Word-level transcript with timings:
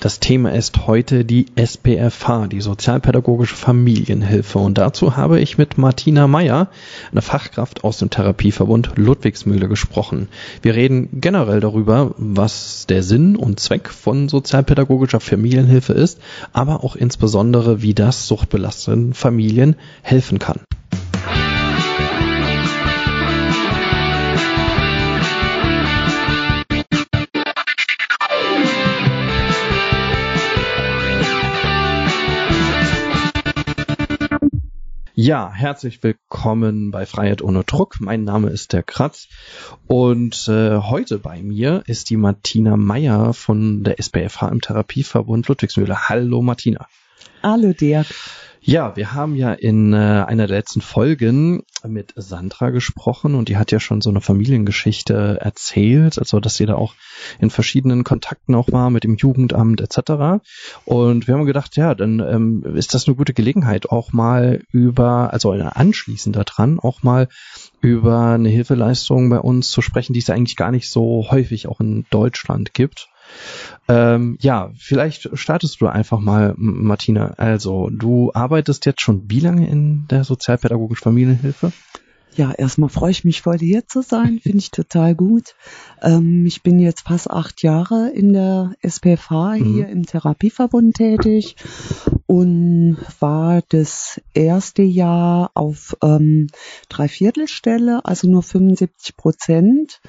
Das 0.00 0.18
Thema 0.18 0.54
ist 0.54 0.86
heute 0.86 1.26
die 1.26 1.44
SPFH, 1.56 2.46
die 2.46 2.62
Sozialpädagogische 2.62 3.54
Familienhilfe. 3.54 4.58
Und 4.58 4.78
dazu 4.78 5.18
habe 5.18 5.40
ich 5.40 5.58
mit 5.58 5.76
Martina 5.76 6.26
Meyer, 6.26 6.68
einer 7.12 7.20
Fachkraft 7.20 7.84
aus 7.84 7.98
dem 7.98 8.08
Therapieverbund 8.08 8.92
Ludwigsmühle, 8.96 9.68
gesprochen. 9.68 10.28
Wir 10.62 10.74
reden 10.74 11.20
generell 11.20 11.60
darüber, 11.60 12.14
was 12.16 12.86
der 12.88 13.02
Sinn 13.02 13.36
und 13.36 13.60
Zweck 13.60 13.90
von 13.90 14.30
sozialpädagogischer 14.30 15.20
Familienhilfe 15.20 15.92
ist, 15.92 16.18
aber 16.54 16.82
auch 16.82 16.96
insbesondere, 16.96 17.82
wie 17.82 17.92
das 17.92 18.26
suchtbelasteten 18.26 19.12
Familien 19.12 19.76
helfen 20.00 20.38
kann. 20.38 20.60
Ja, 35.22 35.52
herzlich 35.52 36.02
willkommen 36.02 36.90
bei 36.92 37.04
Freiheit 37.04 37.42
ohne 37.42 37.62
Druck. 37.62 37.96
Mein 38.00 38.24
Name 38.24 38.48
ist 38.48 38.72
der 38.72 38.82
Kratz 38.82 39.28
und 39.86 40.48
äh, 40.48 40.78
heute 40.78 41.18
bei 41.18 41.42
mir 41.42 41.82
ist 41.84 42.08
die 42.08 42.16
Martina 42.16 42.78
Meyer 42.78 43.34
von 43.34 43.84
der 43.84 43.98
SPFH 44.00 44.48
im 44.48 44.62
Therapieverbund 44.62 45.46
Ludwigsmühle. 45.46 46.08
Hallo 46.08 46.40
Martina. 46.40 46.86
Hallo 47.42 47.74
Dirk. 47.74 48.06
Ja, 48.62 48.94
wir 48.94 49.14
haben 49.14 49.36
ja 49.36 49.54
in 49.54 49.94
äh, 49.94 49.96
einer 49.96 50.46
der 50.46 50.58
letzten 50.58 50.82
Folgen 50.82 51.62
mit 51.82 52.12
Sandra 52.16 52.68
gesprochen 52.68 53.34
und 53.34 53.48
die 53.48 53.56
hat 53.56 53.72
ja 53.72 53.80
schon 53.80 54.02
so 54.02 54.10
eine 54.10 54.20
Familiengeschichte 54.20 55.38
erzählt, 55.40 56.18
also 56.18 56.40
dass 56.40 56.56
sie 56.56 56.66
da 56.66 56.74
auch 56.74 56.94
in 57.38 57.48
verschiedenen 57.48 58.04
Kontakten 58.04 58.54
auch 58.54 58.70
war 58.70 58.90
mit 58.90 59.04
dem 59.04 59.16
Jugendamt 59.16 59.80
etc. 59.80 60.42
Und 60.84 61.26
wir 61.26 61.34
haben 61.34 61.46
gedacht, 61.46 61.76
ja, 61.76 61.94
dann 61.94 62.20
ähm, 62.20 62.76
ist 62.76 62.92
das 62.92 63.06
eine 63.06 63.16
gute 63.16 63.32
Gelegenheit, 63.32 63.88
auch 63.88 64.12
mal 64.12 64.62
über, 64.72 65.32
also 65.32 65.52
anschließend 65.52 66.36
daran, 66.36 66.78
auch 66.80 67.02
mal 67.02 67.28
über 67.80 68.32
eine 68.32 68.50
Hilfeleistung 68.50 69.30
bei 69.30 69.38
uns 69.38 69.70
zu 69.70 69.80
sprechen, 69.80 70.12
die 70.12 70.20
es 70.20 70.28
eigentlich 70.28 70.56
gar 70.56 70.70
nicht 70.70 70.90
so 70.90 71.28
häufig 71.30 71.66
auch 71.66 71.80
in 71.80 72.04
Deutschland 72.10 72.74
gibt. 72.74 73.09
Ähm, 73.88 74.38
ja, 74.40 74.70
vielleicht 74.76 75.30
startest 75.36 75.80
du 75.80 75.86
einfach 75.86 76.20
mal, 76.20 76.54
Martina. 76.56 77.34
Also, 77.38 77.90
du 77.90 78.30
arbeitest 78.32 78.86
jetzt 78.86 79.00
schon 79.00 79.28
wie 79.28 79.40
lange 79.40 79.68
in 79.68 80.06
der 80.08 80.24
sozialpädagogischen 80.24 81.02
Familienhilfe? 81.02 81.72
Ja, 82.36 82.52
erstmal 82.52 82.88
freue 82.88 83.10
ich 83.10 83.24
mich 83.24 83.42
voll 83.42 83.58
hier 83.58 83.86
zu 83.86 84.02
sein, 84.02 84.38
finde 84.42 84.58
ich 84.58 84.70
total 84.70 85.14
gut. 85.14 85.54
Ähm, 86.00 86.46
ich 86.46 86.62
bin 86.62 86.78
jetzt 86.78 87.02
fast 87.02 87.30
acht 87.30 87.62
Jahre 87.62 88.10
in 88.10 88.32
der 88.32 88.72
SPFH 88.82 89.56
mhm. 89.56 89.64
hier 89.64 89.88
im 89.88 90.06
Therapieverbund 90.06 90.94
tätig 90.94 91.56
und 92.26 92.98
war 93.18 93.62
das 93.68 94.20
erste 94.32 94.82
Jahr 94.82 95.50
auf 95.54 95.96
ähm, 96.02 96.46
Dreiviertelstelle, 96.88 98.04
also 98.04 98.28
nur 98.28 98.42
75 98.42 99.16
Prozent. 99.16 100.00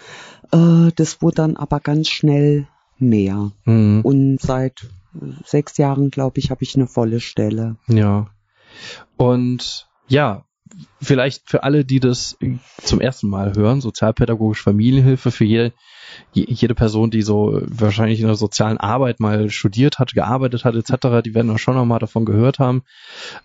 Äh, 0.51 0.91
das 0.95 1.21
wurde 1.21 1.35
dann 1.35 1.57
aber 1.57 1.79
ganz 1.79 2.09
schnell 2.09 2.67
mehr. 3.01 3.51
Mhm. 3.65 4.01
Und 4.03 4.41
seit 4.41 4.89
sechs 5.45 5.77
Jahren, 5.77 6.09
glaube 6.09 6.39
ich, 6.39 6.51
habe 6.51 6.63
ich 6.63 6.75
eine 6.75 6.87
volle 6.87 7.19
Stelle. 7.19 7.75
Ja. 7.87 8.27
Und 9.17 9.87
ja, 10.07 10.45
vielleicht 11.01 11.49
für 11.49 11.63
alle, 11.63 11.85
die 11.85 11.99
das 11.99 12.37
zum 12.77 13.01
ersten 13.01 13.27
Mal 13.27 13.53
hören, 13.55 13.81
sozialpädagogische 13.81 14.63
Familienhilfe 14.63 15.31
für 15.31 15.43
jede, 15.43 15.73
jede 16.33 16.75
Person, 16.75 17.11
die 17.11 17.21
so 17.21 17.61
wahrscheinlich 17.65 18.19
in 18.19 18.27
der 18.27 18.35
sozialen 18.35 18.77
Arbeit 18.77 19.19
mal 19.19 19.49
studiert 19.49 19.99
hat, 19.99 20.13
gearbeitet 20.13 20.65
hat, 20.65 20.75
etc., 20.75 21.21
die 21.23 21.33
werden 21.33 21.51
auch 21.51 21.59
schon 21.59 21.75
noch 21.75 21.85
mal 21.85 21.99
davon 21.99 22.25
gehört 22.25 22.59
haben, 22.59 22.83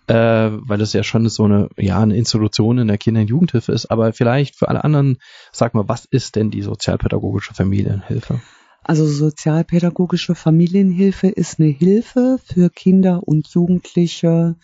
äh, 0.07 0.13
weil 0.15 0.81
es 0.81 0.93
ja 0.93 1.03
schon 1.03 1.27
so 1.29 1.45
eine, 1.45 1.69
ja, 1.77 1.99
eine 1.99 2.15
Institution 2.15 2.77
in 2.77 2.87
der 2.87 2.97
Kinder- 2.97 3.21
und 3.21 3.29
Jugendhilfe 3.29 3.71
ist. 3.71 3.87
Aber 3.87 4.13
vielleicht 4.13 4.55
für 4.55 4.69
alle 4.69 4.83
anderen, 4.83 5.17
sag 5.51 5.73
mal, 5.73 5.87
was 5.87 6.05
ist 6.05 6.35
denn 6.35 6.51
die 6.51 6.61
sozialpädagogische 6.61 7.53
Familienhilfe? 7.53 8.41
Also 8.83 9.05
sozialpädagogische 9.05 10.35
Familienhilfe 10.35 11.27
ist 11.27 11.59
eine 11.59 11.69
Hilfe 11.69 12.39
für 12.43 12.69
Kinder 12.69 13.27
und 13.27 13.47
Jugendliche 13.49 14.55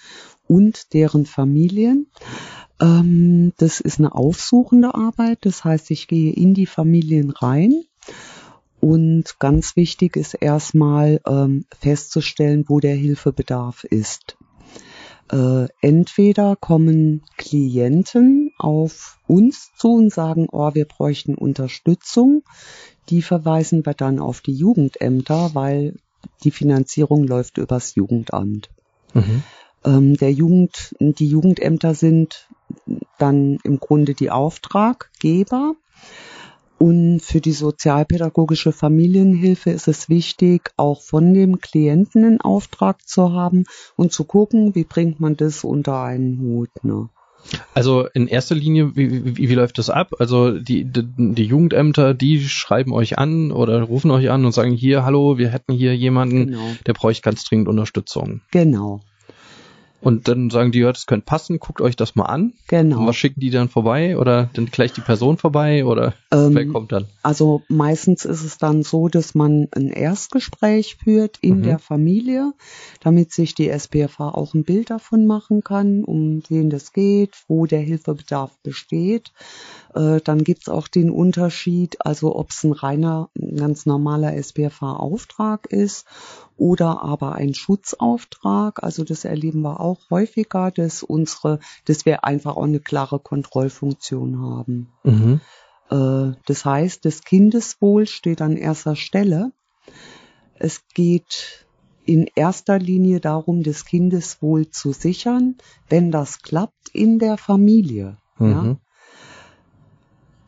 und 0.47 0.93
deren 0.93 1.25
Familien. 1.25 2.07
Ähm, 2.79 3.53
das 3.57 3.79
ist 3.79 3.99
eine 3.99 4.15
aufsuchende 4.15 4.95
Arbeit, 4.95 5.39
das 5.41 5.63
heißt, 5.63 5.91
ich 5.91 6.07
gehe 6.07 6.33
in 6.33 6.53
die 6.53 6.65
Familien 6.65 7.31
rein. 7.31 7.83
Und 8.79 9.39
ganz 9.39 9.77
wichtig 9.77 10.17
ist 10.17 10.33
erstmal 10.33 11.21
ähm, 11.25 11.65
festzustellen, 11.79 12.65
wo 12.67 12.81
der 12.81 12.95
Hilfebedarf 12.95 13.85
ist. 13.85 14.37
Äh, 15.31 15.67
entweder 15.81 16.57
kommen 16.57 17.23
Klienten 17.37 18.42
auf 18.63 19.19
uns 19.27 19.71
zu 19.77 19.93
und 19.93 20.13
sagen, 20.13 20.47
oh, 20.51 20.73
wir 20.73 20.85
bräuchten 20.85 21.35
Unterstützung 21.35 22.43
die 23.09 23.21
verweisen 23.21 23.85
wir 23.85 23.93
dann 23.93 24.19
auf 24.19 24.41
die 24.41 24.53
Jugendämter, 24.53 25.51
weil 25.53 25.95
die 26.43 26.51
Finanzierung 26.51 27.25
läuft 27.25 27.57
übers 27.57 27.95
Jugendamt. 27.95 28.69
Mhm. 29.13 29.43
Ähm, 29.83 30.17
der 30.17 30.31
Jugend, 30.31 30.95
die 30.99 31.27
Jugendämter 31.27 31.95
sind 31.95 32.47
dann 33.19 33.59
im 33.63 33.79
Grunde 33.79 34.13
die 34.13 34.31
Auftraggeber. 34.31 35.75
Und 36.79 37.21
für 37.21 37.39
die 37.39 37.53
sozialpädagogische 37.53 38.73
Familienhilfe 38.73 39.69
ist 39.69 39.87
es 39.87 40.09
wichtig, 40.09 40.71
auch 40.75 41.01
von 41.01 41.33
dem 41.33 41.59
Klienten 41.59 42.25
einen 42.25 42.41
Auftrag 42.41 43.07
zu 43.07 43.31
haben 43.31 43.63
und 43.95 44.11
zu 44.11 44.25
gucken, 44.25 44.75
wie 44.75 44.83
bringt 44.83 45.19
man 45.21 45.37
das 45.37 45.63
unter 45.63 46.01
einen 46.01 46.39
Hut. 46.41 46.83
Ne? 46.83 47.09
Also 47.73 48.07
in 48.13 48.27
erster 48.27 48.55
Linie, 48.55 48.95
wie, 48.95 49.37
wie, 49.37 49.49
wie 49.49 49.53
läuft 49.53 49.77
das 49.77 49.89
ab? 49.89 50.13
Also 50.19 50.51
die, 50.51 50.85
die, 50.85 51.03
die, 51.17 51.45
Jugendämter, 51.45 52.13
die 52.13 52.41
schreiben 52.41 52.93
euch 52.93 53.17
an 53.17 53.51
oder 53.51 53.81
rufen 53.81 54.11
euch 54.11 54.29
an 54.29 54.45
und 54.45 54.51
sagen, 54.51 54.71
hier, 54.71 55.03
hallo, 55.05 55.37
wir 55.37 55.49
hätten 55.49 55.73
hier 55.73 55.95
jemanden, 55.95 56.47
genau. 56.47 56.71
der 56.85 56.93
bräuchte 56.93 57.21
ganz 57.21 57.43
dringend 57.43 57.67
Unterstützung. 57.67 58.41
Genau. 58.51 59.01
Und 60.03 60.27
dann 60.27 60.49
sagen 60.49 60.71
die, 60.71 60.79
ja, 60.79 60.91
das 60.91 61.05
könnte 61.05 61.25
passen, 61.25 61.59
guckt 61.59 61.79
euch 61.79 61.95
das 61.95 62.15
mal 62.15 62.25
an. 62.25 62.53
Genau. 62.67 62.99
Und 62.99 63.07
was 63.07 63.15
schicken 63.15 63.39
die 63.39 63.49
dann 63.49 63.69
vorbei? 63.69 64.17
Oder 64.17 64.49
dann 64.53 64.65
gleich 64.65 64.91
die 64.91 65.01
Person 65.01 65.37
vorbei? 65.37 65.85
Oder 65.85 66.13
ähm, 66.31 66.53
wer 66.53 66.67
kommt 66.67 66.91
dann? 66.91 67.05
Also 67.21 67.61
meistens 67.69 68.25
ist 68.25 68.43
es 68.43 68.57
dann 68.57 68.83
so, 68.83 69.07
dass 69.07 69.33
man 69.33 69.69
ein 69.71 69.89
Erstgespräch 69.89 70.97
führt 70.97 71.37
in 71.41 71.59
mhm. 71.59 71.63
der 71.63 71.79
Familie, 71.79 72.53
damit 72.99 73.31
sich 73.31 73.55
die 73.55 73.69
SPFH 73.69 74.29
auch 74.29 74.53
ein 74.53 74.65
Bild 74.65 74.89
davon 74.89 75.25
machen 75.25 75.63
kann, 75.63 76.03
um 76.03 76.43
wen 76.49 76.69
das 76.69 76.91
geht, 76.91 77.35
wo 77.47 77.65
der 77.65 77.81
Hilfebedarf 77.81 78.51
besteht. 78.61 79.31
Äh, 79.95 80.19
dann 80.21 80.43
gibt's 80.43 80.67
auch 80.67 80.87
den 80.87 81.09
Unterschied, 81.09 82.05
also 82.05 82.35
ob 82.35 82.49
es 82.49 82.63
ein 82.63 82.73
reiner, 82.73 83.29
ein 83.39 83.55
ganz 83.55 83.85
normaler 83.85 84.35
SPFH-Auftrag 84.35 85.67
ist 85.67 86.05
oder 86.57 87.03
aber 87.03 87.35
ein 87.35 87.53
Schutzauftrag. 87.53 88.83
Also 88.83 89.03
das 89.03 89.25
erleben 89.25 89.61
wir 89.61 89.79
auch 89.79 89.92
häufiger, 90.09 90.71
dass 90.71 91.03
unsere, 91.03 91.59
dass 91.85 92.05
wir 92.05 92.23
einfach 92.23 92.55
auch 92.55 92.63
eine 92.63 92.79
klare 92.79 93.19
Kontrollfunktion 93.19 94.39
haben. 94.41 94.93
Mhm. 95.03 95.41
Äh, 95.89 96.35
das 96.45 96.65
heißt, 96.65 97.05
das 97.05 97.21
Kindeswohl 97.21 98.07
steht 98.07 98.41
an 98.41 98.57
erster 98.57 98.95
Stelle. 98.95 99.51
Es 100.55 100.87
geht 100.93 101.65
in 102.05 102.29
erster 102.35 102.79
Linie 102.79 103.19
darum, 103.19 103.63
das 103.63 103.85
Kindeswohl 103.85 104.69
zu 104.69 104.91
sichern, 104.91 105.55
wenn 105.89 106.11
das 106.11 106.41
klappt 106.41 106.89
in 106.93 107.19
der 107.19 107.37
Familie. 107.37 108.17
Mhm. 108.37 108.51
Ja? 108.51 108.77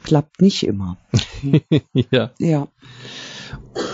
Klappt 0.04 0.42
nicht 0.42 0.64
immer. 0.64 0.98
ja. 1.94 2.32
Ja. 2.40 2.68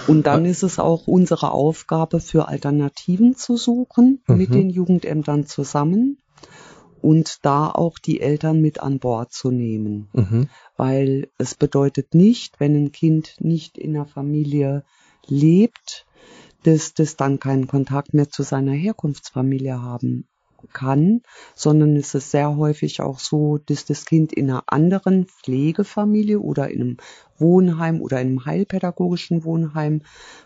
Und 0.07 0.27
dann 0.27 0.45
ist 0.45 0.63
es 0.63 0.79
auch 0.79 1.07
unsere 1.07 1.51
Aufgabe, 1.51 2.19
für 2.19 2.47
Alternativen 2.47 3.35
zu 3.35 3.57
suchen 3.57 4.21
mhm. 4.27 4.37
mit 4.37 4.53
den 4.53 4.69
Jugendämtern 4.69 5.45
zusammen 5.45 6.17
und 7.01 7.39
da 7.43 7.69
auch 7.69 7.97
die 7.97 8.21
Eltern 8.21 8.61
mit 8.61 8.79
an 8.79 8.99
Bord 8.99 9.31
zu 9.31 9.51
nehmen. 9.51 10.09
Mhm. 10.13 10.49
Weil 10.77 11.29
es 11.37 11.55
bedeutet 11.55 12.13
nicht, 12.13 12.59
wenn 12.59 12.75
ein 12.75 12.91
Kind 12.91 13.35
nicht 13.39 13.77
in 13.77 13.93
der 13.93 14.05
Familie 14.05 14.83
lebt, 15.27 16.05
dass 16.63 16.93
das 16.93 17.15
dann 17.15 17.39
keinen 17.39 17.67
Kontakt 17.67 18.13
mehr 18.13 18.29
zu 18.29 18.43
seiner 18.43 18.73
Herkunftsfamilie 18.73 19.81
haben 19.81 20.27
kann, 20.73 21.21
sondern 21.55 21.95
es 21.95 22.13
ist 22.15 22.31
sehr 22.31 22.55
häufig 22.57 23.01
auch 23.01 23.19
so, 23.19 23.57
dass 23.57 23.85
das 23.85 24.05
Kind 24.05 24.33
in 24.33 24.49
einer 24.49 24.63
anderen 24.67 25.25
Pflegefamilie 25.25 26.39
oder 26.39 26.69
in 26.69 26.81
einem 26.81 26.97
Wohnheim 27.37 28.01
oder 28.01 28.21
in 28.21 28.27
einem 28.27 28.45
heilpädagogischen 28.45 29.43
Wohnheim 29.43 30.01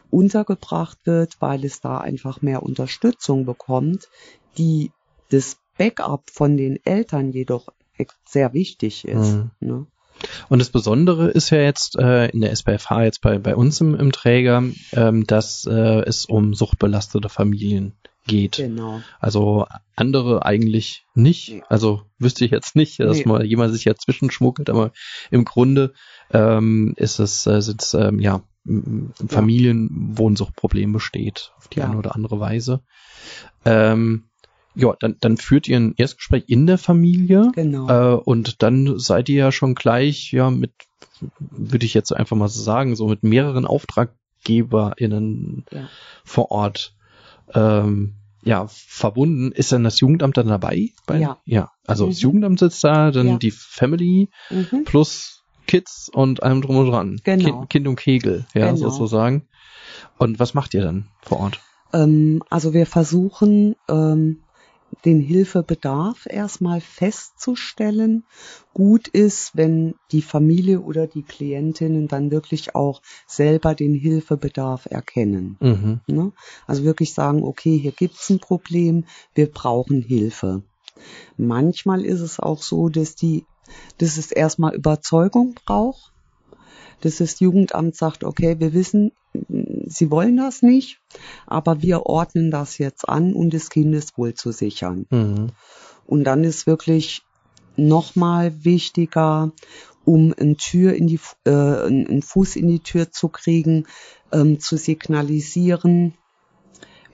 untergebracht 0.10 0.98
wird, 1.06 1.38
weil 1.40 1.66
es 1.66 1.82
da 1.82 1.98
einfach 1.98 2.42
mehr 2.42 2.64
Unterstützung 2.64 3.46
bekommt, 3.46 4.10
die 4.58 4.92
das 5.30 5.58
Backup 5.78 6.30
von 6.30 6.58
den 6.58 6.80
Eltern 6.86 7.32
jedoch 7.32 7.68
sehr 8.26 8.54
wichtig 8.54 9.06
ist. 9.08 9.34
Mhm. 9.34 9.52
Ne? 9.60 9.86
Und 10.48 10.60
das 10.60 10.70
Besondere 10.70 11.30
ist 11.30 11.50
ja 11.50 11.60
jetzt 11.60 11.98
äh, 11.98 12.28
in 12.28 12.42
der 12.42 12.52
SPFH 12.52 13.04
jetzt 13.04 13.22
bei, 13.22 13.38
bei 13.38 13.56
uns 13.56 13.82
im, 13.82 13.96
im 13.96 14.12
Träger, 14.12 14.64
ähm, 14.94 15.26
dass 15.28 15.66
äh, 15.66 16.02
es 16.06 16.26
um 16.26 16.54
suchtbelastete 16.54 17.30
Familien 17.30 17.94
geht. 18.26 18.58
Genau. 18.58 19.02
Also 19.20 19.66
andere 19.96 20.46
eigentlich 20.46 21.06
nicht. 21.14 21.50
Nee. 21.52 21.64
Also 21.70 22.02
wüsste 22.20 22.44
ich 22.46 22.52
jetzt 22.52 22.76
nicht, 22.76 23.00
dass 23.00 23.18
Nee. 23.18 23.26
mal 23.26 23.46
jemand 23.46 23.74
sich 23.74 23.86
ja 23.86 23.96
zwischenschmuggelt, 23.96 24.70
aber 24.70 24.92
im 25.32 25.46
Grunde 25.46 25.94
ähm, 26.32 26.94
ist 26.98 27.20
es, 27.20 27.46
äh, 27.48 27.62
sind 27.62 27.86
ähm, 27.98 28.20
ja 28.20 28.42
Familienwohnsuchtproblem 29.28 30.92
besteht 30.94 31.52
auf 31.58 31.68
die 31.68 31.80
Ja. 31.80 31.86
eine 31.86 31.98
oder 31.98 32.16
andere 32.16 32.40
Weise. 32.40 32.82
Ähm, 33.64 34.24
ja, 34.74 34.94
dann, 35.00 35.16
dann 35.22 35.38
führt 35.38 35.68
ihr 35.68 35.78
ein 35.78 35.94
Erstgespräch 35.96 36.44
in 36.48 36.66
der 36.68 36.78
Familie 36.78 37.52
Genau. 37.54 37.88
äh, 37.90 38.16
und 38.16 38.62
dann 38.64 39.00
seid 39.00 39.30
ihr 39.30 39.36
ja 39.38 39.52
schon 39.52 39.76
gleich 39.76 40.32
ja 40.32 40.50
mit, 40.50 40.72
würde 41.40 41.86
ich 41.86 41.94
jetzt 41.94 42.12
einfach 42.12 42.36
mal 42.36 42.48
so 42.50 42.62
sagen, 42.62 42.96
so 42.96 43.08
mit 43.08 43.24
mehreren 43.24 43.66
AuftraggeberInnen 43.68 45.66
Ja. 45.72 45.88
vor 46.24 46.52
Ort 46.52 46.95
ähm, 47.54 48.16
ja, 48.44 48.68
verbunden. 48.70 49.52
Ist 49.52 49.72
denn 49.72 49.84
das 49.84 50.00
Jugendamt 50.00 50.38
dann 50.38 50.48
dabei? 50.48 50.90
Bei, 51.08 51.20
Ja. 51.20 51.38
Ja, 51.46 51.72
also 51.88 52.08
das 52.08 52.18
Mhm. 52.18 52.24
Jugendamt 52.24 52.60
sitzt 52.60 52.84
da, 52.84 53.12
dann 53.12 53.28
Ja. 53.28 53.38
die 53.38 53.52
Family 53.52 54.30
Mhm. 54.52 54.84
plus 54.86 55.44
Kids 55.68 56.10
und 56.14 56.44
allem 56.44 56.62
drum 56.62 56.78
und 56.78 56.88
dran. 56.92 57.22
Genau. 57.24 57.44
Kind, 57.62 57.70
kind 57.72 57.88
und 57.88 57.96
Kegel, 57.96 58.46
ja, 58.54 58.66
Genau. 58.72 58.78
sozusagen. 58.90 59.48
Und 60.18 60.40
was 60.40 60.54
macht 60.54 60.74
ihr 60.76 60.84
dann 60.84 61.08
vor 61.24 61.40
Ort? 61.40 61.60
Ähm, 61.94 62.44
also 62.50 62.74
wir 62.74 62.86
versuchen, 62.86 63.76
ähm, 63.90 64.42
den 65.04 65.20
Hilfebedarf 65.20 66.26
erstmal 66.30 66.82
festzustellen. 66.82 68.26
Gut 68.74 69.08
ist, 69.08 69.56
wenn 69.56 69.96
die 70.12 70.22
Familie 70.22 70.82
oder 70.82 71.08
die 71.08 71.24
Klientinnen 71.24 72.08
dann 72.08 72.32
wirklich 72.32 72.76
auch 72.76 73.02
selber 73.28 73.76
den 73.76 73.94
Hilfebedarf 73.94 74.88
erkennen. 74.90 75.58
Mhm. 75.60 76.02
Ne? 76.08 76.32
Also 76.68 76.84
wirklich 76.84 77.14
sagen, 77.14 77.44
okay, 77.44 77.78
hier 77.78 77.92
gibt's 77.92 78.30
ein 78.30 78.40
Problem, 78.40 79.06
wir 79.34 79.52
brauchen 79.52 80.02
Hilfe. 80.02 80.64
Manchmal 81.38 82.06
ist 82.06 82.22
es 82.22 82.40
auch 82.40 82.62
so, 82.62 82.90
dass 82.90 83.16
die, 83.16 83.46
dass 83.98 84.18
es 84.18 84.32
erstmal 84.32 84.76
Überzeugung 84.76 85.56
braucht, 85.66 86.15
dass 87.02 87.18
das 87.18 87.40
Jugendamt 87.40 87.96
sagt, 87.96 88.24
okay, 88.24 88.60
wir 88.60 88.74
wissen, 88.74 89.12
sie 89.88 90.12
wollen 90.12 90.38
das 90.38 90.62
nicht, 90.62 91.00
aber 91.46 91.82
wir 91.82 92.06
ordnen 92.06 92.52
das 92.52 92.78
jetzt 92.78 93.08
an, 93.08 93.34
um 93.34 93.50
des 93.50 93.70
Kindeswohl 93.70 94.34
zu 94.34 94.52
sichern. 94.52 95.06
Mhm. 95.10 95.50
Und 96.06 96.24
dann 96.24 96.44
ist 96.44 96.68
wirklich 96.68 97.24
nochmal 97.76 98.64
wichtiger, 98.64 99.52
um 100.06 100.34
ein 100.40 100.58
Tür 100.58 100.94
in 100.94 101.08
die, 101.08 101.20
äh, 101.46 101.52
einen 101.52 102.22
Fuß 102.22 102.56
in 102.56 102.68
die 102.68 102.80
Tür 102.80 103.12
zu 103.12 103.28
kriegen, 103.30 103.88
ähm, 104.32 104.60
zu 104.60 104.78
signalisieren, 104.78 106.14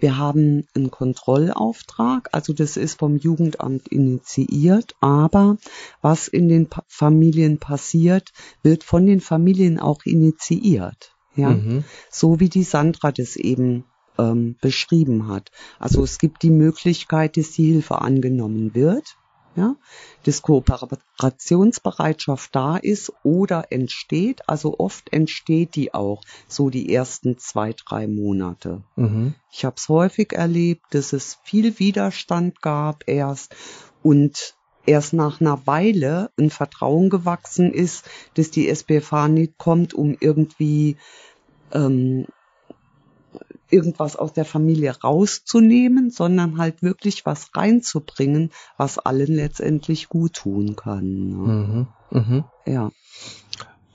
wir 0.01 0.17
haben 0.17 0.67
einen 0.75 0.91
Kontrollauftrag, 0.91 2.29
also 2.31 2.53
das 2.53 2.75
ist 2.77 2.99
vom 2.99 3.17
Jugendamt 3.17 3.87
initiiert, 3.87 4.95
aber 4.99 5.57
was 6.01 6.27
in 6.27 6.49
den 6.49 6.67
pa 6.67 6.83
Familien 6.87 7.59
passiert, 7.59 8.31
wird 8.63 8.83
von 8.83 9.05
den 9.05 9.21
Familien 9.21 9.79
auch 9.79 9.99
initiiert. 10.03 11.13
Ja, 11.35 11.51
Mhm. 11.51 11.83
so 12.09 12.39
wie 12.39 12.49
die 12.49 12.63
Sandra 12.63 13.11
das 13.11 13.35
eben 13.37 13.85
ähm, 14.17 14.57
beschrieben 14.61 15.27
hat. 15.29 15.49
Also 15.79 16.03
es 16.03 16.17
gibt 16.17 16.43
die 16.43 16.49
Möglichkeit, 16.49 17.37
dass 17.37 17.51
die 17.51 17.71
Hilfe 17.71 18.01
angenommen 18.01 18.75
wird, 18.75 19.15
ja, 19.55 19.75
dass 20.23 20.41
Kooperationsbereitschaft 20.41 22.55
da 22.55 22.77
ist 22.77 23.11
oder 23.23 23.71
entsteht. 23.71 24.47
Also 24.47 24.79
oft 24.79 25.11
entsteht 25.11 25.75
die 25.75 25.93
auch 25.93 26.23
so 26.47 26.69
die 26.69 26.93
ersten 26.93 27.37
zwei, 27.37 27.73
drei 27.73 28.07
Monate. 28.07 28.83
Mhm. 28.95 29.35
Ich 29.51 29.65
habe 29.65 29.75
es 29.77 29.89
häufig 29.89 30.31
erlebt, 30.33 30.85
dass 30.91 31.11
es 31.13 31.37
viel 31.43 31.79
Widerstand 31.79 32.61
gab 32.61 33.03
erst 33.07 33.55
und 34.03 34.55
erst 34.85 35.13
nach 35.13 35.41
einer 35.41 35.67
Weile 35.67 36.31
ein 36.37 36.49
Vertrauen 36.49 37.09
gewachsen 37.09 37.73
ist, 37.73 38.09
dass 38.35 38.51
die 38.51 38.69
SBFH 38.69 39.27
nicht 39.27 39.57
kommt, 39.57 39.93
um 39.93 40.15
irgendwie 40.19 40.97
ähm, 41.73 42.25
irgendwas 43.71 44.15
aus 44.15 44.33
der 44.33 44.45
Familie 44.45 44.95
rauszunehmen, 45.01 46.09
sondern 46.11 46.57
halt 46.57 46.81
wirklich 46.81 47.25
was 47.25 47.49
reinzubringen, 47.55 48.51
was 48.77 48.97
allen 48.97 49.33
letztendlich 49.33 50.09
gut 50.09 50.33
tun 50.33 50.75
kann. 50.75 51.27
Ne? 51.29 51.37
Mhm. 51.37 51.87
Mhm. 52.11 52.43
Ja. 52.65 52.91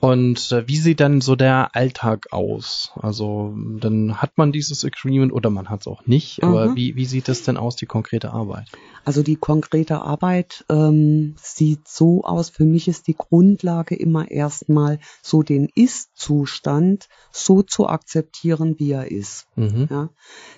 Und 0.06 0.52
äh, 0.52 0.68
wie 0.68 0.76
sieht 0.76 1.00
dann 1.00 1.20
so 1.20 1.34
der 1.36 1.74
Alltag 1.74 2.32
aus? 2.32 2.92
Also 2.94 3.54
dann 3.56 4.22
hat 4.22 4.38
man 4.38 4.52
dieses 4.52 4.84
Agreement 4.84 5.32
oder 5.32 5.50
man 5.50 5.68
hat 5.68 5.80
es 5.80 5.86
auch 5.88 6.06
nicht, 6.06 6.42
aber 6.44 6.68
Mhm. 6.68 6.76
wie, 6.76 6.96
wie 6.96 7.06
sieht 7.06 7.28
es 7.28 7.42
denn 7.42 7.56
aus, 7.56 7.74
die 7.74 7.86
konkrete 7.86 8.32
Arbeit? 8.32 8.68
Also 9.04 9.22
die 9.22 9.36
konkrete 9.36 10.02
Arbeit 10.02 10.64
ähm, 10.68 11.34
sieht 11.40 11.86
so 11.88 12.24
aus, 12.24 12.50
für 12.50 12.64
mich 12.64 12.88
ist 12.88 13.06
die 13.06 13.14
Grundlage 13.16 13.94
immer 13.94 14.30
erstmal 14.30 14.98
so 15.22 15.42
den 15.42 15.68
Ist-Zustand 15.74 17.08
so 17.30 17.62
zu 17.62 17.88
akzeptieren, 17.88 18.76
wie 18.78 18.92
er 18.92 19.10
ist. 19.10 19.46
Mhm. 19.56 19.86
Ja. 19.90 20.08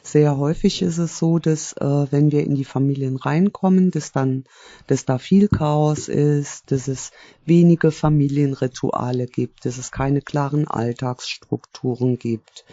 Sehr 0.02 0.36
häufig 0.38 0.82
ist 0.82 0.98
es 0.98 1.18
so, 1.18 1.38
dass 1.38 1.72
äh, 1.74 2.06
wenn 2.10 2.32
wir 2.32 2.44
in 2.44 2.54
die 2.54 2.64
Familien 2.64 3.16
reinkommen, 3.16 3.90
dass 3.90 4.12
dann, 4.12 4.44
dass 4.86 5.04
da 5.04 5.18
viel 5.18 5.48
Chaos 5.48 6.08
ist, 6.08 6.70
dass 6.70 6.88
es 6.88 7.12
wenige 7.44 7.90
Familienrituale 7.90 9.26
gibt, 9.26 9.37
dass 9.46 9.78
es 9.78 9.92
keine 9.92 10.20
klaren 10.20 10.66
Alltagsstrukturen 10.66 12.18
gibt, 12.18 12.64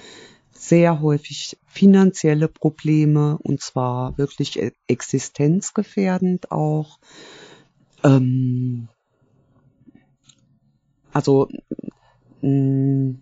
sehr 0.52 1.02
häufig 1.02 1.58
finanzielle 1.68 2.48
Probleme 2.48 3.38
und 3.42 3.62
zwar 3.62 4.18
wirklich 4.18 4.58
e- 4.60 4.72
existenzgefährdend 4.88 6.52
auch. 6.52 7.00
Ähm, 8.04 8.88
also 11.12 11.50
mh, 12.42 13.16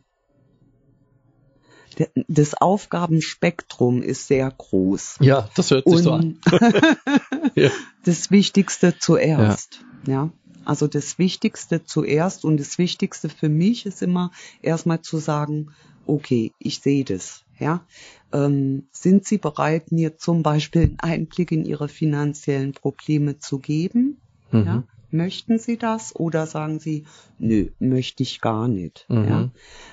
der- 1.99 2.09
das 2.27 2.53
Aufgabenspektrum 2.55 4.01
ist 4.01 4.27
sehr 4.27 4.49
groß. 4.49 5.17
Ja, 5.21 5.49
das 5.55 5.71
hört 5.71 5.87
sich 5.87 5.99
so 5.99 6.11
an. 6.11 6.39
Und 6.51 7.51
Ja. 7.55 7.69
das 8.05 8.31
Wichtigste 8.31 8.97
zuerst. 8.97 9.83
Ja. 10.07 10.31
Also 10.65 10.87
das 10.87 11.19
Wichtigste 11.19 11.83
zuerst 11.83 12.45
und 12.45 12.59
das 12.59 12.77
Wichtigste 12.77 13.29
für 13.29 13.49
mich 13.49 13.85
ist 13.85 14.01
immer 14.01 14.31
erstmal 14.61 15.01
zu 15.01 15.17
sagen, 15.17 15.71
okay, 16.05 16.51
ich 16.59 16.79
sehe 16.79 17.03
das. 17.03 17.43
Ja. 17.59 17.85
Ähm, 18.31 18.87
sind 18.91 19.25
Sie 19.25 19.37
bereit, 19.37 19.91
mir 19.91 20.17
zum 20.17 20.43
Beispiel 20.43 20.83
einen 20.83 20.99
Einblick 20.99 21.51
in 21.51 21.65
Ihre 21.65 21.87
finanziellen 21.87 22.73
Probleme 22.73 23.39
zu 23.39 23.59
geben? 23.59 24.17
Mhm. 24.51 24.65
Ja. 24.65 24.83
Möchten 25.11 25.59
Sie 25.59 25.77
das 25.77 26.15
oder 26.15 26.47
sagen 26.47 26.79
Sie, 26.79 27.05
nö, 27.37 27.69
möchte 27.79 28.23
ich 28.23 28.41
gar 28.41 28.67
nicht. 28.67 29.05
Mhm. 29.09 29.27
Ja. 29.27 29.49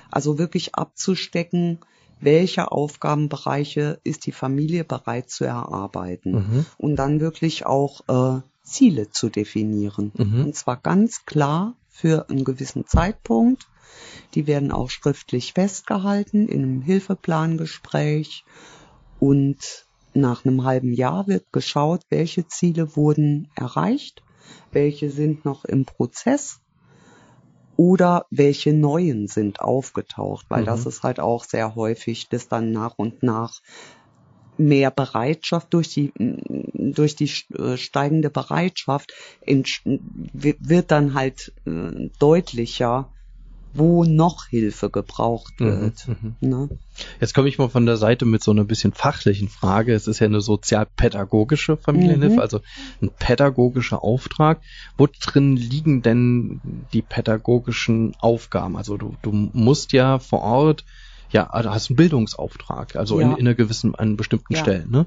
Also 0.09 0.39
wirklich 0.39 0.73
abzustecken, 0.75 1.79
welche 2.19 2.71
Aufgabenbereiche 2.71 3.99
ist 4.03 4.25
die 4.25 4.31
Familie 4.31 4.83
bereit 4.83 5.29
zu 5.29 5.45
erarbeiten 5.45 6.31
Mhm. 6.31 6.65
und 6.77 6.95
dann 6.95 7.19
wirklich 7.19 7.65
auch 7.65 8.01
äh, 8.07 8.41
Ziele 8.63 9.09
zu 9.09 9.29
definieren. 9.29 10.11
Mhm. 10.15 10.45
Und 10.45 10.55
zwar 10.55 10.77
ganz 10.77 11.25
klar 11.25 11.75
für 11.89 12.29
einen 12.29 12.43
gewissen 12.43 12.85
Zeitpunkt. 12.87 13.67
Die 14.33 14.47
werden 14.47 14.71
auch 14.71 14.89
schriftlich 14.89 15.53
festgehalten 15.53 16.47
in 16.47 16.63
einem 16.63 16.81
Hilfeplangespräch 16.81 18.45
und 19.19 19.85
nach 20.13 20.45
einem 20.45 20.63
halben 20.63 20.93
Jahr 20.93 21.27
wird 21.27 21.51
geschaut, 21.51 22.01
welche 22.09 22.47
Ziele 22.47 22.95
wurden 22.95 23.49
erreicht, 23.55 24.23
welche 24.71 25.09
sind 25.09 25.45
noch 25.45 25.65
im 25.65 25.85
Prozess 25.85 26.59
oder 27.77 28.25
welche 28.29 28.73
neuen 28.73 29.27
sind 29.27 29.61
aufgetaucht, 29.61 30.45
weil 30.49 30.61
Mhm. 30.61 30.65
das 30.67 30.85
ist 30.85 31.03
halt 31.03 31.19
auch 31.19 31.43
sehr 31.43 31.75
häufig, 31.75 32.29
dass 32.29 32.47
dann 32.47 32.71
nach 32.71 32.97
und 32.97 33.23
nach 33.23 33.61
mehr 34.67 34.91
Bereitschaft 34.91 35.73
durch 35.73 35.89
die 35.89 36.11
durch 36.93 37.15
die 37.15 37.31
äh, 37.57 37.77
steigende 37.77 38.29
Bereitschaft 38.29 39.13
wird 39.45 40.91
dann 40.91 41.13
halt 41.13 41.53
äh, 41.65 42.09
deutlicher, 42.19 43.09
wo 43.73 44.03
noch 44.03 44.47
Hilfe 44.47 44.89
gebraucht 44.89 45.53
Mhm. 45.59 45.65
wird. 45.65 46.07
Mhm. 46.07 46.35
Ne? 46.41 46.69
Jetzt 47.21 47.33
komme 47.33 47.47
ich 47.47 47.57
mal 47.57 47.69
von 47.69 47.85
der 47.85 47.95
Seite 47.97 48.25
mit 48.25 48.43
so 48.43 48.51
einer 48.51 48.65
bisschen 48.65 48.93
fachlichen 48.93 49.47
Frage. 49.47 49.93
Es 49.93 50.07
ist 50.07 50.19
ja 50.19 50.27
eine 50.27 50.41
sozialpädagogische 50.41 51.77
Familienhilfe, 51.77 52.35
Mhm. 52.35 52.41
also 52.41 52.59
ein 53.01 53.11
pädagogischer 53.17 54.03
Auftrag. 54.03 54.61
Wo 54.97 55.07
drin 55.07 55.55
liegen 55.55 56.01
denn 56.01 56.59
die 56.93 57.01
pädagogischen 57.01 58.13
Aufgaben? 58.19 58.75
Also 58.75 58.97
du, 58.97 59.15
du 59.21 59.31
musst 59.31 59.93
ja 59.93 60.19
vor 60.19 60.41
Ort, 60.41 60.83
ja, 61.31 61.61
du 61.61 61.69
hast 61.69 61.89
einen 61.89 61.97
Bildungsauftrag, 61.97 62.95
also 62.95 63.19
Ja. 63.19 63.31
in, 63.31 63.37
in 63.37 63.47
einer 63.47 63.55
gewissen, 63.55 63.95
an 63.95 64.17
bestimmten 64.17 64.53
Ja. 64.53 64.59
Stellen. 64.59 64.89
Ne? 64.91 65.05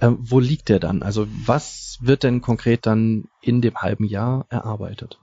Ähm, 0.00 0.18
wo 0.20 0.40
liegt 0.40 0.68
der 0.68 0.80
dann? 0.80 1.02
Also 1.02 1.26
was 1.44 1.98
wird 2.00 2.22
denn 2.22 2.40
konkret 2.40 2.86
dann 2.86 3.24
in 3.40 3.60
dem 3.60 3.76
halben 3.76 4.04
Jahr 4.04 4.46
erarbeitet? 4.48 5.18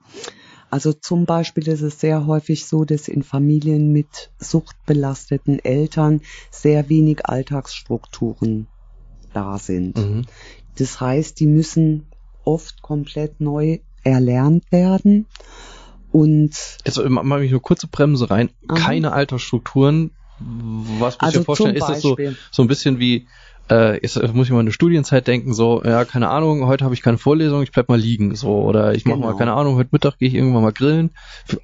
Also 0.70 0.92
zum 0.92 1.26
Beispiel 1.26 1.68
ist 1.68 1.82
es 1.82 2.00
sehr 2.00 2.26
häufig 2.26 2.66
so, 2.66 2.84
dass 2.84 3.08
in 3.08 3.22
Familien 3.22 3.92
mit 3.92 4.32
suchtbelasteten 4.40 5.60
Eltern 5.60 6.22
sehr 6.50 6.90
wenig 6.90 7.28
Alltagsstrukturen 7.28 8.68
da 9.34 9.60
sind. 9.60 9.98
Mhm. 9.98 10.26
Das 10.78 11.00
heißt, 11.00 11.40
die 11.40 11.46
müssen 11.46 12.08
oft 12.44 12.82
komplett 12.82 13.40
neu 13.40 13.80
erlernt 14.04 14.72
werden. 14.72 15.28
Und 16.12 16.56
Jetzt 16.86 16.98
äh, 16.98 17.10
mal 17.10 17.40
mich 17.40 17.52
nur 17.52 17.62
kurze 17.62 17.88
Bremse 17.88 18.30
rein. 18.30 18.50
Aha. 18.68 18.78
Keine 18.80 19.14
Altersstrukturen. 19.14 20.12
Was 20.40 21.00
muss 21.00 21.16
ich 21.16 21.22
also 21.22 21.40
dir 21.40 21.46
vorstellen? 21.46 21.76
Ist 21.76 21.88
das 21.88 22.02
so, 22.02 22.18
so 22.52 22.62
ein 22.64 22.68
bisschen 22.68 23.00
wie, 23.00 23.28
äh, 23.70 24.00
ist, 24.00 24.22
muss 24.34 24.48
ich 24.48 24.54
mal 24.54 24.60
eine 24.60 24.72
Studienzeit 24.72 25.28
denken, 25.28 25.54
so, 25.54 25.82
ja, 25.84 26.06
keine 26.06 26.30
Ahnung, 26.30 26.66
heute 26.66 26.84
habe 26.84 26.94
ich 26.94 27.02
keine 27.02 27.18
Vorlesung, 27.18 27.64
ich 27.64 27.72
bleib 27.72 27.88
mal 27.90 28.00
liegen, 28.00 28.36
so, 28.36 28.62
oder 28.62 28.94
ich 28.94 29.06
mache 29.06 29.20
mal, 29.20 29.28
Genau. 29.28 29.38
keine 29.38 29.54
Ahnung, 29.54 29.76
heute 29.76 29.90
Mittag 29.92 30.18
gehe 30.18 30.28
ich 30.28 30.34
irgendwann 30.36 30.64
mal 30.64 30.74
grillen, 30.74 31.12